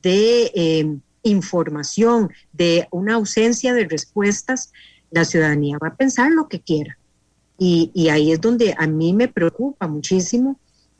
de 0.00 0.52
eh, 0.54 0.96
información, 1.24 2.30
de 2.52 2.86
una 2.92 3.14
ausencia 3.14 3.74
de 3.74 3.88
respuestas, 3.88 4.72
la 5.10 5.24
ciudadanía 5.24 5.78
va 5.82 5.88
a 5.88 5.96
pensar 5.96 6.30
lo 6.30 6.46
que 6.46 6.60
quiera. 6.60 6.96
Y, 7.58 7.90
y 7.94 8.10
ahí 8.10 8.30
es 8.30 8.40
donde 8.40 8.76
a 8.78 8.86
mí 8.86 9.12
me 9.12 9.26
preocupa 9.26 9.88
muchísimo 9.88 10.56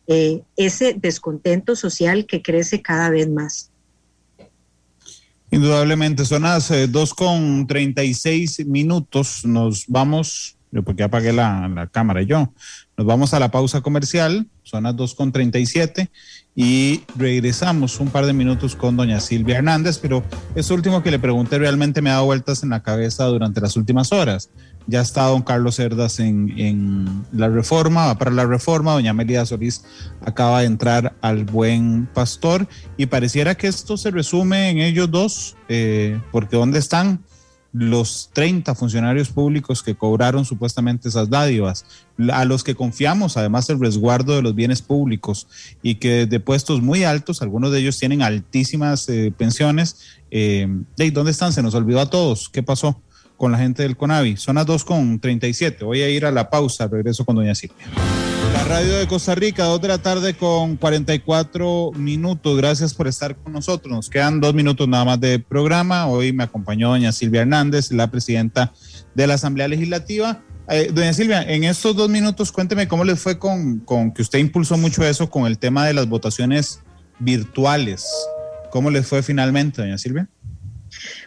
eh, 0.08 0.42
ese 0.56 0.94
descontento 0.94 1.74
social 1.74 2.26
que 2.26 2.42
crece 2.42 2.80
cada 2.82 3.10
vez 3.10 3.28
más. 3.28 3.70
Indudablemente, 5.50 6.24
son 6.24 6.42
las 6.42 6.70
eh, 6.70 6.88
con 7.16 7.66
36 7.66 8.66
minutos. 8.66 9.44
Nos 9.44 9.86
vamos, 9.86 10.56
porque 10.84 11.02
apagué 11.02 11.32
la, 11.32 11.88
cámara 11.92 12.22
yo, 12.22 12.52
nos 12.96 13.06
vamos 13.06 13.32
a 13.32 13.40
la 13.40 13.50
pausa 13.50 13.80
comercial, 13.80 14.46
son 14.62 14.84
las 14.84 14.96
dos 14.96 15.14
con 15.14 15.32
37 15.32 16.10
y 16.56 17.02
regresamos 17.16 18.00
un 18.00 18.08
par 18.08 18.26
de 18.26 18.32
minutos 18.32 18.74
con 18.74 18.96
doña 18.96 19.20
Silvia 19.20 19.58
Hernández, 19.58 19.98
pero 19.98 20.24
eso 20.54 20.74
último 20.74 21.02
que 21.02 21.10
le 21.10 21.18
pregunté 21.18 21.58
realmente 21.58 22.02
me 22.02 22.10
ha 22.10 22.14
dado 22.14 22.26
vueltas 22.26 22.62
en 22.62 22.70
la 22.70 22.82
cabeza 22.82 23.24
durante 23.26 23.60
las 23.60 23.76
últimas 23.76 24.12
horas. 24.12 24.50
Ya 24.86 25.00
está 25.00 25.24
don 25.24 25.42
Carlos 25.42 25.76
Cerdas 25.76 26.20
en, 26.20 27.24
la 27.32 27.48
reforma, 27.48 28.06
va 28.06 28.18
para 28.18 28.30
la 28.30 28.46
reforma, 28.46 28.92
doña 28.92 29.10
Amelia 29.10 29.44
Solís 29.44 29.84
acaba 30.24 30.60
de 30.60 30.66
entrar 30.66 31.16
al 31.20 31.44
buen 31.44 32.08
pastor 32.14 32.68
y 32.96 33.06
pareciera 33.06 33.56
que 33.56 33.66
esto 33.66 33.96
se 33.96 34.10
resume 34.10 34.70
en 34.70 34.78
ellos 34.78 35.10
dos, 35.10 35.56
eh, 35.68 36.20
porque 36.30 36.56
¿dónde 36.56 36.78
están? 36.78 37.20
los 37.78 38.30
30 38.32 38.74
funcionarios 38.74 39.28
públicos 39.28 39.82
que 39.82 39.94
cobraron 39.94 40.46
supuestamente 40.46 41.10
esas 41.10 41.28
dádivas, 41.28 41.84
a 42.32 42.46
los 42.46 42.64
que 42.64 42.74
confiamos 42.74 43.36
además 43.36 43.68
el 43.68 43.78
resguardo 43.78 44.34
de 44.34 44.40
los 44.40 44.54
bienes 44.54 44.80
públicos 44.80 45.46
y 45.82 45.96
que 45.96 46.24
de 46.24 46.40
puestos 46.40 46.80
muy 46.80 47.04
altos, 47.04 47.42
algunos 47.42 47.72
de 47.72 47.80
ellos 47.80 47.98
tienen 47.98 48.22
altísimas 48.22 49.06
eh, 49.10 49.32
pensiones. 49.36 50.20
Eh, 50.30 50.66
¿Dónde 51.12 51.30
están? 51.30 51.52
Se 51.52 51.62
nos 51.62 51.74
olvidó 51.74 52.00
a 52.00 52.08
todos. 52.08 52.48
¿Qué 52.48 52.62
pasó? 52.62 53.02
Con 53.36 53.52
la 53.52 53.58
gente 53.58 53.82
del 53.82 53.96
CONAVI. 53.96 54.36
Son 54.36 54.56
las 54.56 54.66
2.37. 54.66 55.84
Voy 55.84 56.02
a 56.02 56.08
ir 56.08 56.24
a 56.24 56.30
la 56.30 56.50
pausa. 56.50 56.88
Regreso 56.88 57.24
con 57.24 57.36
doña 57.36 57.54
Silvia. 57.54 57.86
La 58.52 58.64
radio 58.64 58.98
de 58.98 59.06
Costa 59.06 59.34
Rica, 59.34 59.64
2 59.64 59.80
de 59.80 59.88
la 59.88 59.98
tarde 59.98 60.34
con 60.34 60.76
44 60.76 61.92
minutos. 61.94 62.56
Gracias 62.56 62.94
por 62.94 63.06
estar 63.06 63.36
con 63.36 63.52
nosotros. 63.52 63.92
Nos 63.92 64.10
quedan 64.10 64.40
dos 64.40 64.54
minutos 64.54 64.88
nada 64.88 65.04
más 65.04 65.20
de 65.20 65.38
programa. 65.38 66.06
Hoy 66.06 66.32
me 66.32 66.44
acompañó 66.44 66.88
doña 66.88 67.12
Silvia 67.12 67.42
Hernández, 67.42 67.92
la 67.92 68.10
presidenta 68.10 68.72
de 69.14 69.26
la 69.26 69.34
Asamblea 69.34 69.68
Legislativa. 69.68 70.42
Eh, 70.68 70.90
doña 70.92 71.12
Silvia, 71.12 71.42
en 71.42 71.64
estos 71.64 71.94
dos 71.94 72.08
minutos 72.08 72.50
cuénteme 72.50 72.88
cómo 72.88 73.04
les 73.04 73.20
fue 73.20 73.38
con, 73.38 73.80
con 73.80 74.12
que 74.12 74.22
usted 74.22 74.38
impulsó 74.40 74.76
mucho 74.76 75.04
eso 75.04 75.30
con 75.30 75.46
el 75.46 75.58
tema 75.58 75.86
de 75.86 75.94
las 75.94 76.08
votaciones 76.08 76.80
virtuales. 77.18 78.06
¿Cómo 78.70 78.90
les 78.90 79.06
fue 79.06 79.22
finalmente, 79.22 79.80
doña 79.80 79.98
Silvia? 79.98 80.28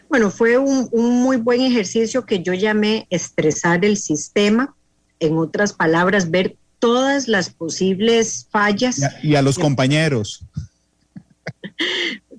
Bueno, 0.09 0.31
fue 0.31 0.57
un, 0.57 0.89
muy 0.91 1.37
buen 1.37 1.61
ejercicio 1.61 2.25
que 2.25 2.41
yo 2.41 2.53
llamé 2.53 3.07
estresar 3.09 3.85
el 3.85 3.97
sistema, 3.97 4.75
en 5.19 5.37
otras 5.37 5.73
palabras, 5.73 6.31
ver 6.31 6.55
todas 6.79 7.27
las 7.27 7.49
posibles 7.49 8.47
fallas. 8.49 9.01
Y 9.21 9.35
a, 9.35 9.41
los 9.41 9.59
compañeros. 9.59 10.43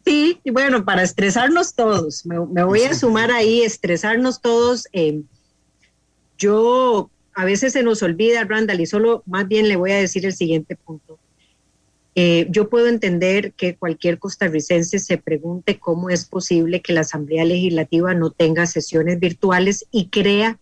Sí, 0.05 0.41
y 0.43 0.51
bueno, 0.51 0.85
para 0.85 1.03
estresarnos 1.03 1.75
todos, 1.75 2.25
me, 2.25 2.39
voy 2.65 2.83
a 2.83 2.95
sumar 2.95 3.31
ahí, 3.31 3.63
estresarnos 3.63 4.41
todos. 4.41 4.89
Eh, 4.93 5.21
yo, 6.39 7.11
a 7.35 7.45
veces 7.45 7.75
se 7.75 7.83
nos 7.83 8.03
olvida, 8.03 8.45
Randall, 8.45 8.81
y 8.81 8.87
solo 8.87 9.23
más 9.27 9.47
bien 9.47 9.69
le 9.69 9.77
voy 9.77 9.93
a 9.93 9.99
decir 9.99 10.25
el 10.25 10.33
siguiente 10.33 10.75
punto. 10.75 11.20
Eh, 12.15 12.47
yo 12.51 12.69
puedo 12.69 12.89
entender 12.89 13.53
que 13.53 13.77
cualquier 13.77 14.19
costarricense 14.19 14.99
se 14.99 15.19
pregunte 15.19 15.79
cómo 15.79 16.11
es 16.11 16.25
posible 16.25 16.83
que 16.83 16.93
la 16.93 17.03
Asamblea 17.03 17.45
Legislativa 17.45 18.15
no 18.15 18.31
tenga 18.31 18.67
sesiones 18.67 19.21
virtuales 19.21 19.87
y 19.93 20.09
crea 20.09 20.59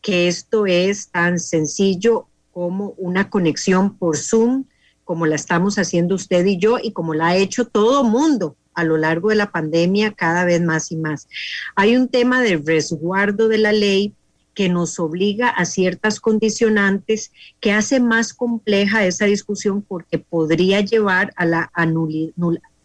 que 0.00 0.28
esto 0.28 0.66
es 0.66 1.10
tan 1.10 1.40
sencillo 1.40 2.28
como 2.52 2.90
una 2.96 3.28
conexión 3.28 3.96
por 3.98 4.16
Zoom, 4.16 4.64
como 5.04 5.26
la 5.26 5.34
estamos 5.34 5.78
haciendo 5.78 6.14
usted 6.14 6.46
y 6.46 6.58
yo 6.58 6.78
y 6.82 6.92
como 6.92 7.14
la 7.14 7.28
ha 7.28 7.36
hecho 7.36 7.66
todo 7.66 8.04
mundo 8.04 8.56
a 8.74 8.84
lo 8.84 8.96
largo 8.96 9.30
de 9.30 9.36
la 9.36 9.50
pandemia 9.50 10.12
cada 10.12 10.44
vez 10.44 10.60
más 10.60 10.92
y 10.92 10.96
más. 10.96 11.28
Hay 11.74 11.96
un 11.96 12.08
tema 12.08 12.42
de 12.42 12.58
resguardo 12.64 13.48
de 13.48 13.58
la 13.58 13.72
ley 13.72 14.14
que 14.56 14.70
nos 14.70 14.98
obliga 14.98 15.50
a 15.50 15.66
ciertas 15.66 16.18
condicionantes 16.18 17.30
que 17.60 17.72
hace 17.72 18.00
más 18.00 18.32
compleja 18.32 19.04
esa 19.04 19.26
discusión 19.26 19.82
porque 19.82 20.18
podría 20.18 20.80
llevar 20.80 21.34
a 21.36 21.44
la 21.44 21.70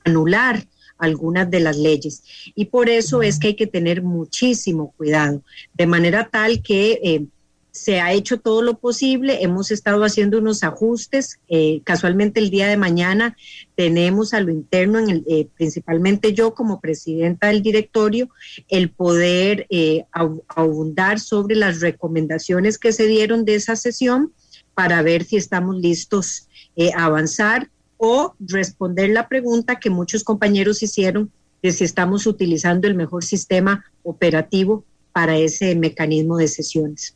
anular 0.04 0.68
algunas 0.98 1.50
de 1.50 1.62
las 1.62 1.78
leyes. 1.78 2.24
Y 2.56 2.66
por 2.66 2.90
eso 2.90 3.22
es 3.22 3.40
que 3.40 3.48
hay 3.48 3.56
que 3.56 3.68
tener 3.68 4.04
muchísimo 4.04 4.94
cuidado, 4.98 5.44
de 5.74 5.88
manera 5.88 6.28
tal 6.30 6.62
que 6.62 7.00
eh, 7.04 7.26
se 7.72 8.02
ha 8.02 8.12
hecho 8.12 8.40
todo 8.40 8.62
lo 8.62 8.78
posible, 8.78 9.44
hemos 9.44 9.72
estado 9.72 10.04
haciendo 10.04 10.40
unos 10.40 10.64
ajustes, 10.64 11.40
eh, 11.48 11.82
casualmente 11.86 12.42
el 12.42 12.50
día 12.50 12.68
de 12.68 12.76
mañana 12.76 13.38
tenemos 13.76 14.34
a 14.34 14.42
lo 14.42 14.52
interno, 14.52 15.00
en 15.00 15.10
el, 15.10 15.24
eh, 15.28 15.48
principalmente 15.56 16.34
yo 16.34 16.54
como 16.54 16.82
presidenta 16.82 17.48
del 17.48 17.62
directorio, 17.62 18.30
el 18.68 18.90
poder 18.90 19.68
eh, 19.70 20.04
abundar 20.50 21.22
sobre 21.22 21.56
las 21.56 21.80
recomendaciones 21.80 22.78
que 22.78 22.92
se 22.92 23.08
dieron 23.08 23.46
de 23.46 23.56
esa 23.56 23.78
sesión 23.78 24.34
para 24.74 25.02
ver 25.02 25.24
si 25.24 25.38
estamos 25.38 25.78
listos 25.78 26.48
a 26.96 27.06
avanzar 27.06 27.70
o 27.98 28.34
responder 28.40 29.10
la 29.12 29.28
pregunta 29.28 29.80
que 29.80 29.90
muchos 29.90 30.24
compañeros 30.24 30.82
hicieron 30.82 31.32
de 31.62 31.72
si 31.72 31.84
estamos 31.84 32.26
utilizando 32.26 32.88
el 32.88 32.96
mejor 32.96 33.24
sistema 33.24 33.86
operativo 34.04 34.84
para 35.12 35.38
ese 35.38 35.76
mecanismo 35.76 36.38
de 36.38 36.48
sesiones. 36.48 37.16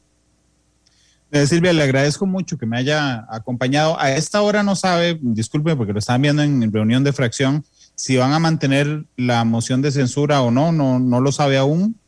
Eh, 1.36 1.48
Silvia, 1.48 1.74
le 1.74 1.84
agradezco 1.84 2.26
mucho 2.26 2.58
que 2.58 2.66
me 2.66 2.78
haya 2.78 3.26
acompañado. 3.30 4.00
A 4.00 4.14
esta 4.14 4.42
hora 4.42 4.64
no 4.64 4.74
sabe, 4.74 5.20
disculpe 5.22 5.76
porque 5.76 5.92
lo 5.92 6.00
están 6.00 6.22
viendo 6.22 6.42
en 6.42 6.72
reunión 6.72 7.04
de 7.04 7.12
fracción, 7.12 7.66
si 7.94 8.16
van 8.16 8.32
a 8.32 8.40
mantener 8.40 9.04
la 9.18 9.44
moción 9.44 9.82
de 9.82 9.92
censura 9.92 10.42
o 10.42 10.50
no, 10.50 10.72
no, 10.72 10.98
no 10.98 11.20
lo 11.20 11.34
sabe 11.34 11.58
aún. 11.58 12.00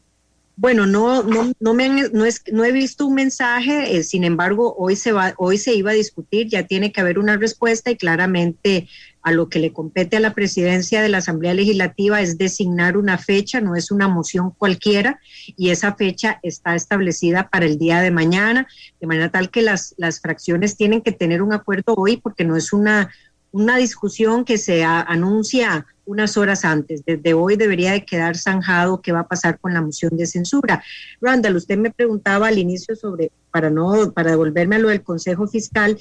Bueno, 0.56 0.86
no, 0.86 1.24
no, 1.24 1.52
no, 1.60 1.74
me 1.74 1.90
no, 1.90 2.24
es, 2.24 2.42
no 2.54 2.64
he 2.64 2.72
visto 2.72 3.06
un 3.06 3.16
mensaje, 3.16 3.98
eh, 3.98 4.04
sin 4.04 4.24
embargo, 4.24 4.74
hoy 4.78 4.96
se, 4.96 5.12
va, 5.12 5.34
hoy 5.38 5.58
se 5.58 5.76
iba 5.76 5.92
a 5.92 5.94
discutir, 5.94 6.48
ya 6.48 6.66
tiene 6.66 6.94
que 6.94 7.02
haber 7.02 7.20
una 7.20 7.36
respuesta 7.36 7.92
y 7.92 7.98
claramente 7.98 8.88
a 9.28 9.32
lo 9.34 9.50
que 9.50 9.60
le 9.60 9.74
compete 9.74 10.16
a 10.16 10.22
la 10.22 10.34
presidencia 10.34 11.02
de 11.02 11.10
la 11.10 11.18
Asamblea 11.18 11.54
Legislativa 11.54 12.22
es 12.22 12.38
designar 12.38 12.96
una 12.96 13.18
fecha, 13.18 13.60
no 13.60 13.76
es 13.76 13.92
una 13.92 14.08
moción 14.08 14.52
cualquiera, 14.52 15.20
y 15.58 15.72
esa 15.72 15.96
fecha 15.96 16.40
está 16.44 16.76
establecida 16.76 17.50
para 17.50 17.66
el 17.66 17.78
día 17.78 18.00
de 18.00 18.10
mañana, 18.10 18.68
de 19.02 19.08
manera 19.08 19.30
tal 19.30 19.50
que 19.50 19.62
las, 19.62 19.94
las 19.98 20.22
fracciones 20.22 20.78
tienen 20.78 21.02
que 21.02 21.12
tener 21.12 21.42
un 21.42 21.52
acuerdo 21.52 21.94
hoy 21.98 22.16
porque 22.16 22.46
no 22.46 22.56
es 22.56 22.72
una, 22.72 23.10
una 23.52 23.76
discusión 23.76 24.46
que 24.46 24.58
se 24.58 24.86
anuncia 24.86 25.86
unas 26.06 26.38
horas 26.38 26.64
antes. 26.64 27.04
Desde 27.06 27.34
hoy 27.34 27.58
debería 27.58 27.92
de 27.92 28.06
quedar 28.06 28.38
zanjado 28.38 29.02
qué 29.02 29.12
va 29.12 29.20
a 29.20 29.28
pasar 29.28 29.60
con 29.60 29.74
la 29.74 29.82
moción 29.82 30.16
de 30.16 30.26
censura. 30.26 30.82
Randall, 31.20 31.58
usted 31.58 31.78
me 31.78 31.92
preguntaba 31.92 32.48
al 32.48 32.60
inicio 32.60 32.96
sobre, 32.96 33.30
para 33.52 33.70
no, 33.70 34.14
para 34.14 34.32
devolverme 34.32 34.78
a 34.78 34.80
lo 34.80 34.88
del 34.88 35.04
Consejo 35.04 35.50
Fiscal, 35.50 35.98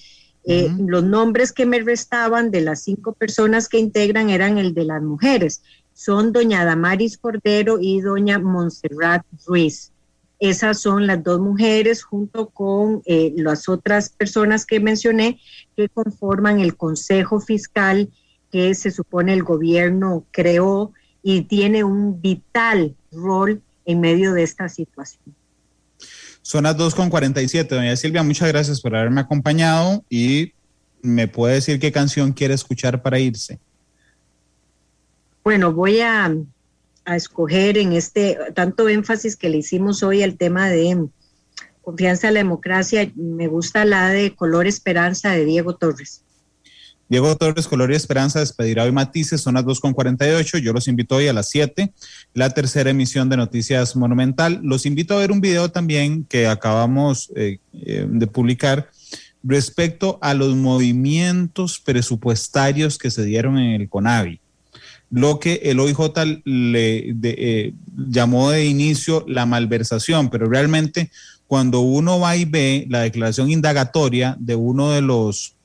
eh, 0.49 0.70
los 0.78 1.03
nombres 1.03 1.53
que 1.53 1.66
me 1.66 1.80
restaban 1.80 2.53
de 2.53 2.61
las 2.61 2.82
cinco 2.84 3.12
personas 3.12 3.68
que 3.68 3.78
integran 3.78 4.30
eran 4.30 4.59
el 4.59 4.74
de 4.74 4.84
las 4.84 5.03
mujeres. 5.03 5.62
Son 5.92 6.32
doña 6.32 6.64
Damaris 6.64 7.18
Cordero 7.18 7.78
y 7.80 8.01
doña 8.01 8.38
Montserrat 8.38 9.24
Ruiz. 9.44 9.92
Esas 10.38 10.80
son 10.80 11.07
las 11.07 11.22
dos 11.24 11.40
mujeres 11.40 12.05
junto 12.05 12.51
con 12.51 13.03
eh, 13.07 13.32
las 13.36 13.68
otras 13.68 14.11
personas 14.11 14.66
que 14.66 14.78
mencioné 14.78 15.40
que 15.76 15.88
conforman 15.88 16.61
el 16.61 16.76
Consejo 16.76 17.40
Fiscal 17.40 18.11
que 18.53 18.74
se 18.74 18.90
supone 18.90 19.32
el 19.32 19.42
gobierno 19.42 20.26
creó 20.30 20.92
y 21.22 21.42
tiene 21.42 21.82
un 21.82 22.20
vital 22.20 22.94
rol 23.11 23.62
en 23.84 24.01
medio 24.01 24.32
de 24.32 24.44
esta 24.44 24.68
situación. 24.68 25.34
Son 26.47 26.62
las 26.62 26.76
2.47. 26.76 27.66
Doña 27.66 27.97
Silvia, 27.97 28.22
muchas 28.22 28.47
gracias 28.47 28.80
por 28.80 28.94
haberme 28.94 29.20
acompañado 29.20 30.05
y 30.09 30.53
me 31.03 31.26
puede 31.26 31.55
decir 31.55 31.80
qué 31.80 31.90
canción 31.90 32.32
quiere 32.32 32.55
escuchar 32.55 33.03
para 33.03 33.18
irse. 33.18 33.59
Bueno, 35.42 35.72
voy 35.72 36.03
a, 36.03 36.32
escoger 37.07 37.78
en 37.78 37.94
este 37.94 38.38
tanto 38.55 38.88
énfasis 38.88 39.36
que 39.36 39.49
le 39.49 39.57
hicimos 39.57 40.05
hoy 40.05 40.22
al 40.22 40.36
tema 40.36 40.68
de 40.68 41.09
confianza 41.82 42.28
en 42.28 42.34
la 42.34 42.40
democracia. 42.40 43.11
Me 43.16 43.49
gusta 43.49 43.84
la 43.84 44.11
de 44.11 44.36
Color 44.36 44.68
Esperanza 44.68 45.32
de 45.32 45.44
Diego 45.44 45.74
Torres. 45.74 46.22
Diego 47.09 47.36
Torres, 47.36 47.68
Color 47.68 47.92
y 47.92 47.94
Esperanza 47.94 48.40
despedirá 48.40 48.82
hoy 48.82 48.90
Matices, 48.90 49.40
son 49.40 49.54
las 49.54 49.64
2.48. 49.64 50.59
Yo 50.59 50.72
los 50.72 50.88
invito 50.88 51.16
hoy 51.16 51.28
a 51.28 51.32
las 51.32 51.48
7, 51.50 51.92
la 52.34 52.50
tercera 52.50 52.90
emisión 52.90 53.28
de 53.28 53.36
Noticias 53.36 53.94
Monumental. 53.94 54.59
Los 54.62 54.86
invito 54.86 55.14
a 55.14 55.18
ver 55.18 55.30
un 55.30 55.40
video 55.40 55.70
también 55.70 56.24
que 56.24 56.48
acabamos 56.48 57.30
eh, 57.36 57.59
eh, 57.72 58.07
de 58.09 58.26
publicar 58.26 58.90
respecto 59.44 60.18
a 60.20 60.34
los 60.34 60.57
movimientos 60.57 61.78
presupuestarios 61.78 62.98
que 62.98 63.12
se 63.12 63.24
dieron 63.24 63.57
en 63.59 63.80
el 63.80 63.88
CONAVI. 63.88 64.40
Lo 65.09 65.38
que 65.38 65.61
el 65.62 65.78
OIJ 65.78 66.42
le 66.44 67.14
eh, 67.22 67.72
llamó 67.96 68.50
de 68.50 68.66
inicio 68.66 69.24
la 69.28 69.46
malversación, 69.46 70.30
pero 70.30 70.46
realmente 70.48 71.12
cuando 71.46 71.78
uno 71.78 72.18
va 72.18 72.36
y 72.36 72.44
ve 72.44 72.86
la 72.90 73.02
declaración 73.02 73.48
indagatoria 73.48 74.36
de 74.40 74.57
uno 74.57 74.90
de 74.90 75.02
los 75.02 75.55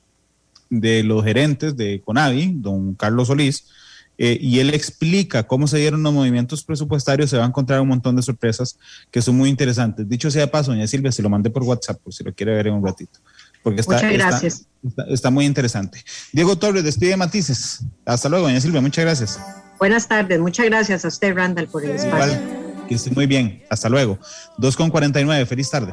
de 0.72 1.02
los 1.02 1.22
gerentes 1.22 1.76
de 1.76 2.00
Conavi, 2.02 2.54
don 2.56 2.94
Carlos 2.94 3.28
Solís, 3.28 3.66
eh, 4.16 4.38
y 4.40 4.58
él 4.58 4.72
explica 4.72 5.42
cómo 5.42 5.66
se 5.66 5.78
dieron 5.78 6.02
los 6.02 6.12
movimientos 6.14 6.64
presupuestarios, 6.64 7.28
se 7.28 7.36
va 7.36 7.44
a 7.44 7.46
encontrar 7.46 7.80
un 7.80 7.88
montón 7.88 8.16
de 8.16 8.22
sorpresas 8.22 8.78
que 9.10 9.20
son 9.20 9.36
muy 9.36 9.50
interesantes. 9.50 10.08
Dicho 10.08 10.30
sea 10.30 10.42
de 10.42 10.48
paso, 10.48 10.70
doña 10.70 10.86
Silvia, 10.86 11.12
se 11.12 11.22
lo 11.22 11.28
mandé 11.28 11.50
por 11.50 11.62
WhatsApp, 11.62 12.00
por 12.00 12.14
si 12.14 12.24
lo 12.24 12.32
quiere 12.32 12.54
ver 12.54 12.68
en 12.68 12.74
un 12.74 12.84
ratito. 12.84 13.18
Porque 13.62 13.80
está, 13.80 13.96
muchas 13.96 14.12
gracias. 14.12 14.66
Está, 15.08 15.30
muy 15.30 15.44
interesante. 15.44 16.02
Diego 16.32 16.56
Torres, 16.56 16.84
despide 16.84 17.16
Matices. 17.16 17.84
Hasta 18.06 18.30
luego, 18.30 18.46
doña 18.46 18.60
Silvia, 18.60 18.80
muchas 18.80 19.04
gracias. 19.04 19.40
Buenas 19.78 20.08
tardes, 20.08 20.40
muchas 20.40 20.66
gracias 20.66 21.04
a 21.04 21.08
usted, 21.08 21.34
Randall, 21.34 21.68
por 21.68 21.84
el 21.84 21.90
espacio. 21.90 22.38
que 22.88 22.94
esté 22.94 23.10
muy 23.10 23.26
bien. 23.26 23.62
Hasta 23.68 23.90
luego. 23.90 24.18
2.49, 24.58 25.46
feliz 25.46 25.68
tarde. 25.68 25.92